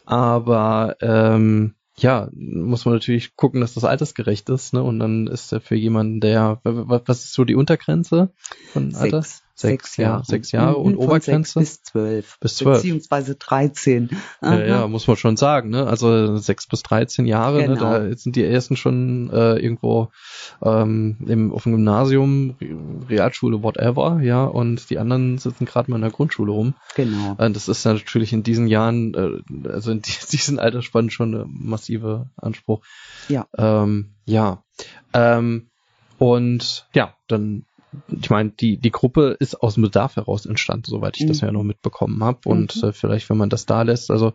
Aber 0.06 0.98
ähm, 1.00 1.76
ja, 1.98 2.28
muss 2.34 2.84
man 2.84 2.94
natürlich 2.94 3.38
gucken, 3.38 3.62
dass 3.62 3.74
das 3.74 3.86
altersgerecht 3.86 4.50
ist, 4.50 4.74
ne? 4.74 4.84
Und 4.84 5.00
dann 5.00 5.28
ist 5.28 5.52
er 5.54 5.62
für 5.62 5.76
jemanden, 5.76 6.20
der 6.20 6.60
was 6.64 7.24
ist 7.24 7.34
so 7.34 7.46
die 7.46 7.56
Untergrenze 7.56 8.34
von 8.74 8.94
Alter? 8.94 9.22
Sechs. 9.22 9.44
Sechs, 9.60 9.98
Jahre. 9.98 10.24
Sechs 10.24 10.52
Jahre 10.52 10.78
und 10.78 10.94
Mhm, 10.94 11.00
Obergrenze? 11.00 11.60
Sechs 11.60 11.80
bis 11.80 11.84
zwölf. 11.84 12.38
Bis 12.40 12.56
zwölf. 12.58 12.78
Beziehungsweise 12.78 13.36
13. 13.36 14.10
Ja, 14.44 14.66
ja, 14.66 14.88
muss 14.88 15.08
man 15.08 15.18
schon 15.18 15.36
sagen, 15.36 15.70
ne? 15.70 15.88
Also 15.88 16.38
sechs 16.38 16.68
bis 16.68 16.84
13 16.84 17.26
Jahre, 17.26 17.64
Genau. 17.64 17.74
ne? 17.74 18.10
da 18.10 18.16
sind 18.16 18.36
die 18.36 18.44
ersten 18.44 18.78
schon 18.78 19.32
äh, 19.34 19.56
irgendwo 19.58 20.10
ähm, 20.64 21.18
im, 21.26 21.52
auf 21.54 21.64
dem 21.64 21.72
Gymnasium, 21.74 22.56
Re- 22.62 23.10
Realschule, 23.10 23.64
whatever, 23.64 24.20
ja, 24.22 24.46
und 24.46 24.90
die 24.92 25.00
anderen 25.00 25.40
sitzen 25.40 25.66
gerade 25.66 25.90
mal 25.90 25.98
in 25.98 26.04
der 26.04 26.12
Grundschule 26.12 26.52
rum. 26.52 26.76
Genau. 26.96 27.36
Äh, 27.40 27.50
Das 27.50 27.68
ist 27.68 27.84
natürlich 27.86 28.34
in 28.34 28.44
diesen 28.44 28.68
Jahren, 28.68 29.14
äh, 29.16 29.70
also 29.70 29.90
in 29.92 30.02
die- 30.04 30.12
diesen 30.32 30.60
Altersspannen 30.60 31.10
schon 31.10 31.34
ein 31.34 31.46
massive 31.50 32.30
Anspruch. 32.38 32.82
Ja. 33.28 33.48
Ähm, 33.58 34.12
ja. 34.26 34.62
Ähm, 35.14 35.68
und 36.20 36.88
ja, 36.94 37.14
dann, 37.28 37.64
ich 38.10 38.30
meine, 38.30 38.52
die, 38.52 38.78
die 38.78 38.92
Gruppe 38.92 39.36
ist 39.40 39.56
aus 39.62 39.76
dem 39.76 39.84
Bedarf 39.84 40.16
heraus 40.16 40.46
entstanden, 40.46 40.86
soweit 40.88 41.18
ich 41.20 41.26
das 41.28 41.42
Mhm. 41.42 41.48
ja 41.48 41.52
noch 41.52 41.64
mitbekommen 41.64 42.24
habe. 42.24 42.40
Und 42.46 42.76
Mhm. 42.82 42.90
äh, 42.90 42.94
vielleicht, 42.94 43.30
wenn 43.30 43.38
man 43.38 43.50
das 43.50 43.66
da 43.66 43.82
lässt, 43.82 44.12
also 44.12 44.34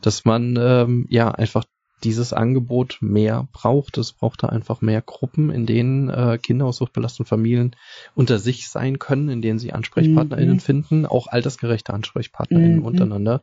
dass 0.00 0.24
man 0.24 0.56
ähm, 0.60 1.06
ja 1.10 1.30
einfach 1.30 1.64
dieses 2.02 2.32
Angebot 2.32 2.98
mehr 3.00 3.48
braucht. 3.52 3.98
Es 3.98 4.12
braucht 4.12 4.42
da 4.42 4.48
einfach 4.48 4.80
mehr 4.80 5.02
Gruppen, 5.02 5.50
in 5.50 5.66
denen 5.66 6.08
äh, 6.08 6.38
Kinder 6.42 6.66
aus 6.66 6.78
suchtbelasteten 6.78 7.26
Familien 7.26 7.76
unter 8.14 8.38
sich 8.38 8.68
sein 8.68 8.98
können, 8.98 9.28
in 9.28 9.42
denen 9.42 9.58
sie 9.58 9.72
AnsprechpartnerInnen 9.72 10.54
Mhm. 10.56 10.60
finden, 10.60 11.06
auch 11.06 11.26
altersgerechte 11.26 11.92
AnsprechpartnerInnen 11.92 12.78
Mhm. 12.78 12.84
untereinander. 12.86 13.42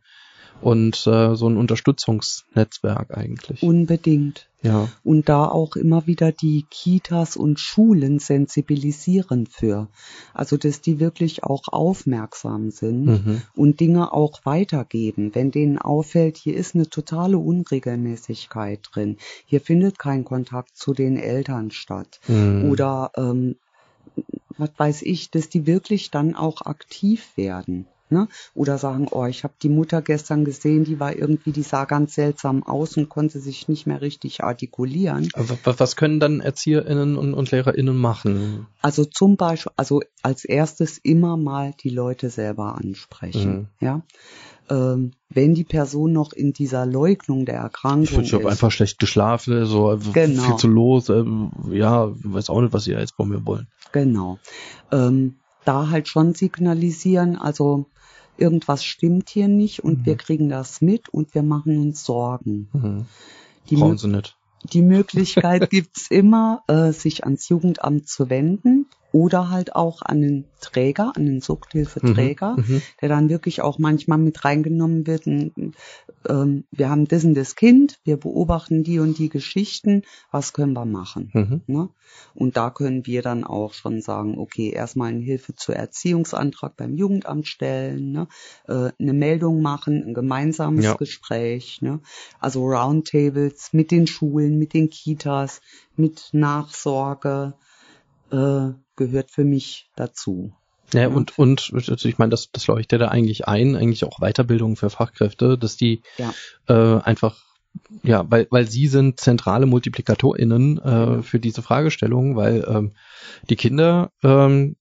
Und 0.61 1.05
äh, 1.07 1.35
so 1.35 1.47
ein 1.47 1.55
Unterstützungsnetzwerk 1.57 3.15
eigentlich. 3.15 3.61
Unbedingt. 3.61 4.49
ja. 4.63 4.89
Und 5.03 5.29
da 5.29 5.45
auch 5.47 5.75
immer 5.75 6.07
wieder 6.07 6.31
die 6.31 6.65
Kitas 6.71 7.35
und 7.37 7.59
Schulen 7.59 8.17
sensibilisieren 8.19 9.45
für. 9.45 9.87
Also, 10.33 10.57
dass 10.57 10.81
die 10.81 10.99
wirklich 10.99 11.43
auch 11.43 11.67
aufmerksam 11.67 12.71
sind 12.71 13.05
Mhm. 13.05 13.41
und 13.55 13.79
Dinge 13.79 14.11
auch 14.13 14.39
weitergeben. 14.45 15.35
Wenn 15.35 15.51
denen 15.51 15.77
auffällt, 15.77 16.37
hier 16.37 16.55
ist 16.55 16.73
eine 16.75 16.89
totale 16.89 17.37
Unregelmäßigkeit 17.37 18.79
drin. 18.91 19.17
Hier 19.45 19.61
findet 19.61 19.99
kein 19.99 20.25
Kontakt 20.25 20.75
zu 20.75 20.93
den 20.93 21.17
Eltern 21.17 21.69
statt. 21.71 22.19
Mhm. 22.27 22.69
Oder 22.71 23.11
ähm, 23.15 23.55
was 24.57 24.71
weiß 24.75 25.01
ich, 25.03 25.29
dass 25.29 25.49
die 25.49 25.67
wirklich 25.67 26.09
dann 26.09 26.33
auch 26.35 26.61
aktiv 26.63 27.37
werden. 27.37 27.85
Ne? 28.09 28.27
Oder 28.53 28.77
sagen, 28.77 29.07
oh, 29.11 29.25
ich 29.25 29.43
habe 29.43 29.53
die 29.61 29.69
Mutter 29.69 30.01
gestern 30.01 30.45
gesehen, 30.45 30.85
die 30.85 30.99
war 30.99 31.15
irgendwie, 31.15 31.51
die 31.51 31.63
sah 31.63 31.85
ganz 31.85 32.15
seltsam 32.15 32.63
aus 32.63 32.95
und 32.95 33.09
konnte 33.09 33.39
sich 33.39 33.67
nicht 33.67 33.85
mehr 33.85 34.01
richtig 34.01 34.43
artikulieren. 34.43 35.29
Aber 35.33 35.57
Was 35.79 35.95
können 35.97 36.19
dann 36.19 36.39
ErzieherInnen 36.39 37.17
und, 37.17 37.33
und 37.33 37.51
LehrerInnen 37.51 37.97
machen? 37.97 38.67
Also 38.81 39.03
zum 39.03 39.35
Beispiel, 39.35 39.71
also 39.75 40.01
als 40.21 40.45
erstes 40.45 40.97
immer 40.97 41.35
mal 41.35 41.73
die 41.83 41.89
Leute 41.89 42.29
selber 42.29 42.75
ansprechen. 42.75 43.67
Ja. 43.81 44.01
Ähm, 44.69 45.11
wenn 45.29 45.53
die 45.53 45.63
Person 45.63 46.11
noch 46.13 46.33
in 46.33 46.51
dieser 46.53 46.85
Leugnung 46.85 47.45
der 47.45 47.55
Erkrankung 47.55 48.21
Ich, 48.21 48.27
ich 48.27 48.33
habe 48.33 48.43
ist, 48.43 48.49
einfach 48.51 48.71
schlecht 48.71 48.99
geschlafen, 48.99 49.65
so 49.65 49.93
äh, 49.93 49.97
Genau. 50.13 50.43
viel 50.43 50.55
zu 50.57 50.67
los. 50.67 51.09
Äh, 51.09 51.23
ja, 51.71 52.09
weiß 52.23 52.49
auch 52.49 52.61
nicht, 52.61 52.73
was 52.73 52.83
sie 52.85 52.91
jetzt 52.91 53.15
von 53.15 53.29
mir 53.29 53.45
wollen. 53.45 53.67
Genau. 53.91 54.39
Ähm, 54.91 55.35
da 55.63 55.89
halt 55.89 56.07
schon 56.07 56.33
signalisieren, 56.33 57.35
also 57.37 57.87
irgendwas 58.39 58.83
stimmt 58.83 59.29
hier 59.29 59.47
nicht 59.47 59.83
und 59.83 59.99
Mhm. 59.99 60.05
wir 60.05 60.15
kriegen 60.17 60.49
das 60.49 60.81
mit 60.81 61.09
und 61.09 61.33
wir 61.35 61.43
machen 61.43 61.77
uns 61.77 62.03
Sorgen. 62.03 62.69
Mhm. 62.73 63.05
Die, 63.69 63.75
Brauchen 63.75 63.97
sie 63.97 64.07
nicht. 64.07 64.37
die 64.71 64.81
Möglichkeit 64.81 65.69
gibt's 65.69 66.07
immer, 66.09 66.63
äh, 66.67 66.91
sich 66.91 67.23
ans 67.23 67.49
Jugendamt 67.49 68.07
zu 68.07 68.29
wenden 68.29 68.85
oder 69.13 69.49
halt 69.49 69.75
auch 69.75 70.01
an 70.01 70.21
den 70.21 70.45
Träger, 70.59 71.13
an 71.15 71.25
den 71.25 71.41
Suchthilfeträger, 71.41 72.55
Mhm. 72.57 72.81
der 73.01 73.09
dann 73.09 73.29
wirklich 73.29 73.61
auch 73.61 73.79
manchmal 73.79 74.17
mit 74.17 74.43
reingenommen 74.45 75.07
wird. 75.07 75.27
Und, 75.27 75.75
ähm, 76.27 76.65
wir 76.71 76.89
haben 76.89 77.07
das 77.07 77.23
und 77.23 77.35
das 77.35 77.55
Kind, 77.55 77.99
wir 78.03 78.17
beobachten 78.17 78.83
die 78.83 78.99
und 78.99 79.17
die 79.17 79.29
Geschichten, 79.29 80.03
was 80.31 80.53
können 80.53 80.73
wir 80.73 80.85
machen? 80.85 81.31
Mhm. 81.33 81.61
Ne? 81.67 81.89
Und 82.33 82.57
da 82.57 82.69
können 82.69 83.05
wir 83.05 83.21
dann 83.21 83.43
auch 83.43 83.73
schon 83.73 84.01
sagen, 84.01 84.37
okay, 84.37 84.69
erstmal 84.69 85.09
eine 85.09 85.23
Hilfe 85.23 85.55
zur 85.55 85.75
Erziehungsantrag 85.75 86.75
beim 86.75 86.95
Jugendamt 86.95 87.47
stellen, 87.47 88.11
ne? 88.11 88.27
äh, 88.67 88.91
eine 88.99 89.13
Meldung 89.13 89.61
machen, 89.61 90.03
ein 90.03 90.13
gemeinsames 90.13 90.85
Ja. 90.85 90.93
Gespräch, 90.95 91.81
ne? 91.81 92.01
also 92.39 92.65
Roundtables 92.65 93.73
mit 93.73 93.91
den 93.91 94.07
Schulen, 94.07 94.57
mit 94.57 94.73
den 94.73 94.89
Kitas, 94.89 95.61
mit 95.95 96.29
Nachsorge 96.33 97.55
äh, 98.31 98.69
gehört 98.95 99.31
für 99.31 99.43
mich 99.43 99.89
dazu. 99.95 100.53
Ja, 100.93 101.07
und, 101.07 101.37
und 101.37 101.71
also 101.73 102.07
ich 102.07 102.17
meine, 102.17 102.29
das, 102.29 102.49
das 102.51 102.67
leuchtet 102.67 103.01
da 103.01 103.09
eigentlich 103.09 103.47
ein, 103.47 103.75
eigentlich 103.75 104.05
auch 104.05 104.19
Weiterbildung 104.19 104.75
für 104.77 104.89
Fachkräfte, 104.89 105.57
dass 105.57 105.75
die 105.75 106.01
Ja. 106.17 106.33
äh, 106.67 107.01
einfach, 107.01 107.37
ja, 108.03 108.25
weil, 108.29 108.47
weil 108.51 108.67
sie 108.67 108.87
sind 108.87 109.19
zentrale 109.19 109.65
MultiplikatorInnen 109.65 110.77
äh, 110.77 111.23
für 111.23 111.39
diese 111.39 111.61
Fragestellung, 111.61 112.35
weil 112.35 112.65
ähm, 112.67 112.93
die 113.49 113.57
Kinder 113.57 114.11
ähm, 114.23 114.77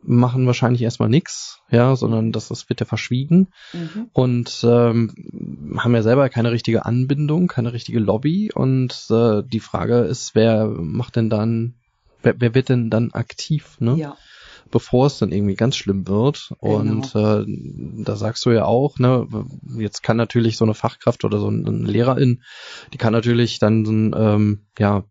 machen 0.00 0.46
wahrscheinlich 0.46 0.82
erstmal 0.82 1.08
nichts, 1.08 1.58
ja, 1.70 1.96
sondern 1.96 2.30
das, 2.30 2.48
das 2.48 2.68
wird 2.68 2.78
ja 2.80 2.86
verschwiegen. 2.86 3.48
Und 4.12 4.64
ähm, 4.64 5.76
haben 5.76 5.94
ja 5.94 6.02
selber 6.02 6.28
keine 6.28 6.52
richtige 6.52 6.86
Anbindung, 6.86 7.48
keine 7.48 7.72
richtige 7.72 7.98
Lobby. 7.98 8.52
Und 8.54 9.06
äh, 9.10 9.42
die 9.42 9.60
Frage 9.60 9.98
ist, 10.00 10.36
wer 10.36 10.66
macht 10.68 11.16
denn 11.16 11.30
dann, 11.30 11.74
wer, 12.22 12.40
wer 12.40 12.54
wird 12.54 12.68
denn 12.68 12.90
dann 12.90 13.10
aktiv, 13.12 13.76
ne? 13.80 13.96
Ja, 13.96 14.16
bevor 14.70 15.06
es 15.06 15.18
dann 15.18 15.32
irgendwie 15.32 15.54
ganz 15.54 15.76
schlimm 15.76 16.06
wird. 16.08 16.52
Genau. 16.60 16.76
Und 16.76 17.14
äh, 17.14 17.44
da 18.04 18.16
sagst 18.16 18.44
du 18.46 18.50
ja 18.50 18.64
auch, 18.64 18.98
ne, 18.98 19.26
jetzt 19.78 20.02
kann 20.02 20.16
natürlich 20.16 20.56
so 20.56 20.64
eine 20.64 20.74
Fachkraft 20.74 21.24
oder 21.24 21.38
so 21.38 21.48
eine 21.48 21.70
Lehrerin, 21.70 22.42
die 22.92 22.98
kann 22.98 23.12
natürlich 23.12 23.58
dann 23.58 24.14
ähm, 24.16 24.66
ja 24.78 25.04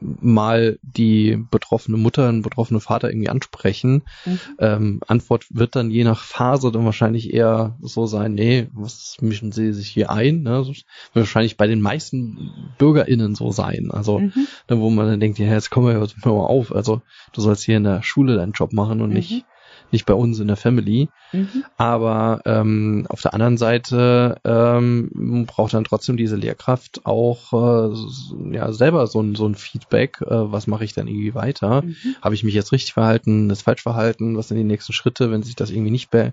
mal 0.00 0.78
die 0.82 1.36
betroffene 1.50 1.96
Mutter, 1.96 2.28
einen 2.28 2.42
betroffenen 2.42 2.80
Vater 2.80 3.10
irgendwie 3.10 3.28
ansprechen. 3.28 4.04
Mhm. 4.26 4.40
Ähm, 4.58 5.00
Antwort 5.06 5.46
wird 5.50 5.76
dann 5.76 5.90
je 5.90 6.04
nach 6.04 6.22
Phase 6.24 6.70
dann 6.72 6.84
wahrscheinlich 6.84 7.32
eher 7.32 7.76
so 7.80 8.06
sein, 8.06 8.34
nee, 8.34 8.68
was 8.72 9.16
mischen 9.20 9.52
Sie 9.52 9.72
sich 9.72 9.88
hier 9.88 10.10
ein? 10.10 10.42
Ne? 10.42 10.50
Das 10.50 10.68
wird 10.68 10.84
wahrscheinlich 11.14 11.56
bei 11.56 11.66
den 11.66 11.80
meisten 11.80 12.74
BürgerInnen 12.78 13.34
so 13.34 13.50
sein. 13.52 13.90
Also 13.90 14.20
Mhm. 14.20 14.32
ne, 14.68 14.80
wo 14.80 14.90
man 14.90 15.06
dann 15.06 15.20
denkt, 15.20 15.38
ja, 15.38 15.46
jetzt 15.46 15.70
komm 15.70 15.84
mal, 15.84 15.94
hör 15.94 16.32
mal 16.32 16.46
auf. 16.46 16.74
Also 16.74 17.02
du 17.32 17.40
sollst 17.40 17.64
hier 17.64 17.76
in 17.76 17.84
der 17.84 18.02
Schule 18.02 18.36
deinen 18.36 18.52
Job 18.52 18.72
machen 18.72 19.00
und 19.00 19.08
Mhm. 19.10 19.14
nicht 19.16 19.46
nicht 19.92 20.06
bei 20.06 20.14
uns 20.14 20.40
in 20.40 20.48
der 20.48 20.56
Family. 20.56 21.08
Mhm. 21.32 21.64
Aber 21.76 22.40
ähm, 22.44 23.06
auf 23.08 23.22
der 23.22 23.34
anderen 23.34 23.58
Seite 23.58 24.36
ähm, 24.44 25.44
braucht 25.46 25.74
dann 25.74 25.84
trotzdem 25.84 26.16
diese 26.16 26.36
Lehrkraft 26.36 27.04
auch 27.04 27.52
äh, 27.52 28.54
ja 28.54 28.72
selber 28.72 29.06
so 29.06 29.20
ein 29.20 29.34
so 29.34 29.46
ein 29.46 29.54
Feedback. 29.54 30.20
Äh, 30.22 30.52
was 30.52 30.66
mache 30.66 30.84
ich 30.84 30.94
dann 30.94 31.08
irgendwie 31.08 31.34
weiter? 31.34 31.82
Mhm. 31.82 31.96
Habe 32.20 32.34
ich 32.34 32.44
mich 32.44 32.54
jetzt 32.54 32.72
richtig 32.72 32.94
verhalten, 32.94 33.50
ist 33.50 33.62
falsch 33.62 33.82
verhalten? 33.82 34.36
Was 34.36 34.48
sind 34.48 34.56
die 34.56 34.64
nächsten 34.64 34.92
Schritte, 34.92 35.30
wenn 35.30 35.42
sich 35.42 35.56
das 35.56 35.70
irgendwie 35.70 35.90
nicht 35.90 36.10
be 36.10 36.32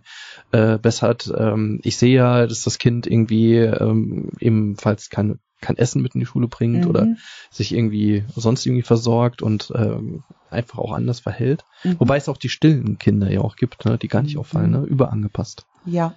äh, 0.51 0.77
bessert? 0.77 1.31
Ähm, 1.37 1.79
ich 1.83 1.97
sehe 1.97 2.15
ja, 2.15 2.47
dass 2.47 2.63
das 2.63 2.79
Kind 2.79 3.07
irgendwie 3.07 3.57
ähm, 3.57 4.29
ebenfalls 4.39 5.09
kein, 5.09 5.39
kein 5.61 5.77
Essen 5.77 6.01
mit 6.01 6.13
in 6.15 6.19
die 6.19 6.25
Schule 6.25 6.47
bringt 6.47 6.83
Mhm. 6.85 6.89
oder 6.89 7.07
sich 7.51 7.73
irgendwie 7.73 8.23
sonst 8.35 8.65
irgendwie 8.65 8.83
versorgt 8.83 9.41
und 9.41 9.71
ähm, 9.75 10.23
einfach 10.49 10.79
auch 10.79 10.91
anders 10.93 11.19
verhält. 11.19 11.63
Mhm. 11.83 11.99
Wobei 11.99 12.17
es 12.17 12.29
auch 12.29 12.37
die 12.37 12.49
stillen 12.49 12.97
Kinder 12.97 13.29
ja 13.31 13.41
auch 13.41 13.55
gibt, 13.55 13.85
ne, 13.85 13.97
die 13.97 14.07
gar 14.07 14.21
nicht 14.21 14.37
auffallen, 14.37 14.71
ne? 14.71 14.83
überangepasst. 14.83 15.65
Ja, 15.85 16.13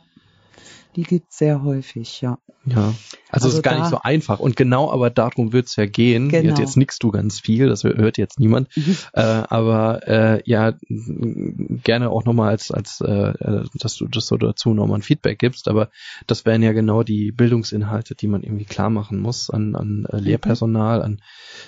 die 0.96 1.02
gibt's 1.04 1.38
sehr 1.38 1.62
häufig, 1.62 2.20
ja. 2.20 2.38
Ja, 2.64 2.76
also, 2.86 2.98
es 2.98 3.04
Also 3.30 3.48
ist 3.56 3.62
gar 3.64 3.74
da- 3.74 3.80
nicht 3.80 3.90
so 3.90 3.98
einfach. 4.02 4.38
Und 4.38 4.54
genau 4.54 4.90
aber 4.92 5.10
darum 5.10 5.52
wird's 5.52 5.74
ja 5.76 5.86
gehen. 5.86 6.28
Genau. 6.28 6.50
Jetzt, 6.50 6.58
jetzt 6.60 6.76
nickst 6.76 7.02
du 7.02 7.10
ganz 7.10 7.40
viel, 7.40 7.66
das 7.68 7.82
hört 7.82 8.18
jetzt 8.18 8.38
niemand. 8.38 8.68
Äh, 9.14 9.20
aber 9.20 10.06
äh, 10.06 10.42
ja, 10.44 10.74
gerne 10.88 12.10
auch 12.10 12.24
nochmal 12.24 12.50
als, 12.50 12.70
als 12.70 13.00
äh, 13.00 13.10
äh, 13.30 13.64
dass 13.74 13.96
du 13.96 14.06
das 14.06 14.26
so 14.28 14.36
dazu 14.36 14.74
nochmal 14.74 14.98
ein 14.98 15.02
Feedback 15.02 15.38
gibst. 15.40 15.66
Aber 15.66 15.90
das 16.26 16.44
wären 16.44 16.62
ja 16.62 16.72
genau 16.72 17.02
die 17.02 17.32
Bildungsinhalte, 17.32 18.14
die 18.14 18.28
man 18.28 18.42
irgendwie 18.42 18.64
klar 18.66 18.90
machen 18.90 19.18
muss 19.18 19.50
an, 19.50 19.74
an 19.74 20.06
äh, 20.10 20.18
Lehrpersonal, 20.18 21.02
an 21.02 21.20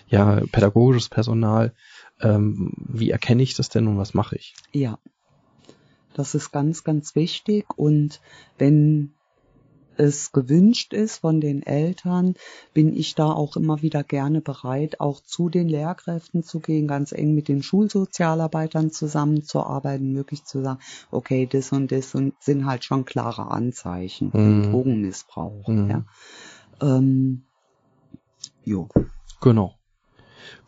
ja 0.07 0.43
pädagogisches 0.53 1.09
Personal. 1.09 1.75
Ähm, 2.21 2.73
wie 2.77 3.11
erkenne 3.11 3.43
ich 3.43 3.55
das 3.55 3.69
denn 3.69 3.89
und 3.89 3.99
was 3.99 4.15
mache 4.15 4.37
ich? 4.37 4.55
Ja, 4.73 4.99
das 6.15 6.35
ist 6.35 6.53
ganz, 6.53 6.85
ganz 6.85 7.15
wichtig. 7.15 7.67
Und 7.77 8.21
wenn 8.59 9.13
es 9.97 10.33
gewünscht 10.33 10.93
ist 10.93 11.19
von 11.19 11.41
den 11.41 11.63
Eltern, 11.63 12.35
bin 12.73 12.97
ich 12.97 13.15
da 13.15 13.31
auch 13.31 13.57
immer 13.57 13.83
wieder 13.83 14.03
gerne 14.03 14.41
bereit, 14.41 15.01
auch 15.01 15.21
zu 15.21 15.49
den 15.49 15.69
Lehrkräften 15.69 16.43
zu 16.43 16.61
gehen, 16.61 16.89
ganz 16.89 17.13
eng 17.13 17.35
mit 17.35 17.49
den 17.49 17.63
Schulsozialarbeitern 17.63 18.91
zusammenzuarbeiten, 18.91 20.17
wirklich 20.17 20.45
zu 20.45 20.63
sagen, 20.63 20.81
okay, 21.11 21.47
das 21.47 21.71
und 21.73 21.93
das 21.93 22.15
und 22.15 22.35
sind 22.41 22.67
halt 22.67 22.85
schon 22.85 23.05
klare 23.05 23.51
Anzeichen 23.51 24.33
für 24.33 24.39
Mhm. 24.39 24.73
Drogenmissbrauch. 24.73 25.69
Mhm. 25.69 25.91
Ja. 25.91 26.05
Ähm, 26.81 27.43
jo. 28.65 28.89
Genau. 29.41 29.75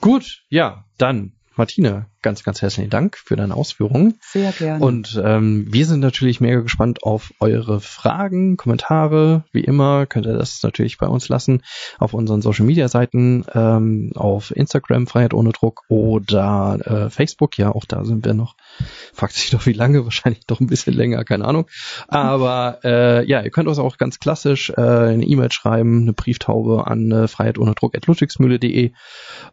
Gut, 0.01 0.45
ja, 0.49 0.85
dann, 0.99 1.33
Martina, 1.57 2.07
ganz, 2.27 2.43
ganz 2.43 2.61
herzlichen 2.61 2.91
Dank 2.91 3.17
für 3.19 3.37
deine 3.37 3.55
Ausführungen. 3.55 4.19
Sehr 4.21 4.51
gerne. 4.51 4.85
Und 4.85 5.23
ähm, 5.25 5.69
wir 5.71 5.87
sind 5.87 6.01
natürlich 6.01 6.41
mega 6.41 6.59
gespannt 6.59 7.05
auf 7.05 7.33
eure 7.39 7.79
Fragen, 7.79 8.57
Kommentare. 8.57 9.45
Wie 9.53 9.61
immer 9.61 10.07
könnt 10.07 10.27
ihr 10.27 10.33
das 10.33 10.61
natürlich 10.65 10.99
bei 10.99 11.07
uns 11.07 11.29
lassen 11.29 11.63
auf 12.01 12.15
unseren 12.15 12.43
Social 12.43 12.67
Media 12.67 12.89
Seiten, 12.89 13.45
ähm, 13.55 14.11
auf 14.17 14.51
Instagram 14.51 15.07
Freiheit 15.07 15.35
ohne 15.35 15.53
Druck 15.53 15.83
oder 15.87 16.81
äh, 17.07 17.11
Facebook. 17.11 17.59
Ja, 17.59 17.71
auch 17.71 17.85
da 17.85 18.05
sind 18.05 18.25
wir 18.25 18.35
noch. 18.35 18.57
Fragt 19.15 19.35
sich 19.35 19.51
doch 19.51 19.65
wie 19.65 19.73
lange, 19.73 20.05
wahrscheinlich 20.05 20.47
doch 20.49 20.59
ein 20.59 20.67
bisschen 20.67 20.95
länger, 20.95 21.23
keine 21.23 21.45
Ahnung. 21.45 21.69
Aber 22.09 22.81
äh, 22.83 23.25
ja, 23.25 23.41
ihr 23.41 23.51
könnt 23.51 23.69
uns 23.69 23.79
auch 23.79 23.99
ganz 23.99 24.19
klassisch 24.19 24.71
äh, 24.71 24.81
eine 24.81 25.25
E-Mail 25.25 25.53
schreiben, 25.53 26.03
eine 26.03 26.13
Brieftaube 26.13 26.89
an 26.89 27.13
äh, 27.13 27.29
Freiheit 27.29 27.57
ohne 27.57 27.77
Druck 27.77 27.97
at 27.97 28.09
ludwigsmühle.de. 28.09 28.91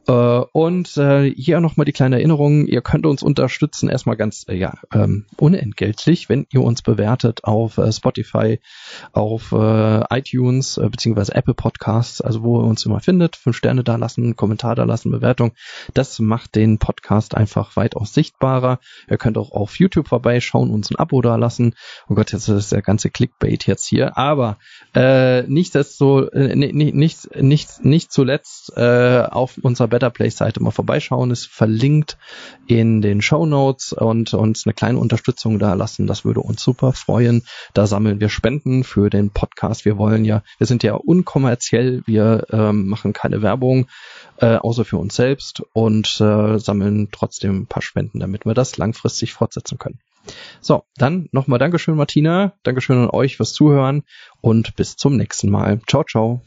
Äh, 0.07 0.11
und 0.11 0.97
äh, 0.97 1.29
hier 1.29 1.59
nochmal 1.59 1.85
die 1.85 1.91
kleine 1.91 2.15
Erinnerung, 2.15 2.62
ihr 2.67 2.81
könnt 2.81 3.05
uns 3.05 3.23
unterstützen, 3.23 3.89
erstmal 3.89 4.17
ganz 4.17 4.45
äh, 4.47 4.55
ja, 4.55 4.73
ähm, 4.93 5.25
unentgeltlich, 5.37 6.29
wenn 6.29 6.45
ihr 6.51 6.61
uns 6.61 6.81
bewertet 6.81 7.43
auf 7.43 7.77
äh, 7.77 7.91
Spotify, 7.91 8.59
auf 9.11 9.51
äh, 9.51 10.03
iTunes 10.09 10.77
äh, 10.77 10.89
beziehungsweise 10.89 11.35
Apple 11.35 11.53
Podcasts, 11.53 12.21
also 12.21 12.43
wo 12.43 12.59
ihr 12.61 12.65
uns 12.65 12.85
immer 12.85 12.99
findet, 12.99 13.35
fünf 13.35 13.57
Sterne 13.57 13.83
da 13.83 13.95
lassen, 13.95 14.35
Kommentar 14.35 14.75
da 14.75 14.83
lassen, 14.83 15.11
Bewertung. 15.11 15.53
Das 15.93 16.19
macht 16.19 16.55
den 16.55 16.79
Podcast 16.79 17.35
einfach 17.35 17.75
weitaus 17.75 18.13
sichtbarer. 18.13 18.79
Ihr 19.09 19.17
könnt 19.17 19.37
auch 19.37 19.51
auf 19.51 19.79
YouTube 19.79 20.07
vorbeischauen, 20.07 20.71
uns 20.71 20.91
ein 20.91 20.95
Abo 20.95 21.21
da 21.21 21.35
lassen. 21.35 21.75
Oh 22.07 22.15
Gott, 22.15 22.31
jetzt 22.31 22.47
ist 22.47 22.71
der 22.71 22.81
ganze 22.81 23.09
Clickbait 23.09 23.65
jetzt 23.67 23.85
hier. 23.87 24.17
Aber 24.17 24.57
äh, 24.95 25.43
nichtsdestotrotz, 25.43 26.33
äh, 26.33 26.55
nicht, 26.55 26.95
nicht, 26.95 27.35
nicht, 27.35 27.85
nicht 27.85 28.11
zuletzt 28.11 28.75
äh, 28.75 29.23
auf 29.29 29.57
unserer 29.61 29.87
Better 29.87 30.09
Place 30.09 30.37
Seite 30.37 30.61
mal 30.61 30.71
vorbeischauen. 30.71 31.31
Ist 31.31 31.47
verlinkt 31.47 32.17
in 32.67 33.01
den 33.01 33.21
Show 33.21 33.45
Notes 33.45 33.93
und 33.93 34.33
uns 34.33 34.65
eine 34.65 34.73
kleine 34.73 34.97
Unterstützung 34.97 35.59
da 35.59 35.73
lassen. 35.73 36.07
Das 36.07 36.25
würde 36.25 36.39
uns 36.41 36.63
super 36.63 36.93
freuen. 36.93 37.43
Da 37.73 37.87
sammeln 37.87 38.19
wir 38.19 38.29
Spenden 38.29 38.83
für 38.83 39.09
den 39.09 39.29
Podcast. 39.31 39.85
Wir 39.85 39.97
wollen 39.97 40.25
ja, 40.25 40.43
wir 40.57 40.67
sind 40.67 40.83
ja 40.83 40.93
unkommerziell, 40.95 42.03
wir 42.05 42.45
ähm, 42.51 42.87
machen 42.87 43.13
keine 43.13 43.41
Werbung, 43.41 43.87
äh, 44.37 44.55
außer 44.55 44.85
für 44.85 44.97
uns 44.97 45.15
selbst 45.15 45.61
und 45.73 46.19
äh, 46.19 46.59
sammeln 46.59 47.09
trotzdem 47.11 47.61
ein 47.61 47.67
paar 47.67 47.81
Spenden, 47.81 48.19
damit 48.19 48.45
wir 48.45 48.53
das 48.53 48.77
langfristig 48.77 49.33
fortsetzen 49.33 49.77
können. 49.77 49.99
So, 50.61 50.85
dann 50.95 51.27
nochmal 51.31 51.59
Dankeschön, 51.59 51.95
Martina. 51.95 52.53
Dankeschön 52.63 52.97
an 52.97 53.09
euch 53.09 53.37
fürs 53.37 53.53
Zuhören 53.53 54.03
und 54.41 54.75
bis 54.75 54.95
zum 54.95 55.17
nächsten 55.17 55.49
Mal. 55.49 55.81
Ciao, 55.87 56.03
ciao. 56.03 56.41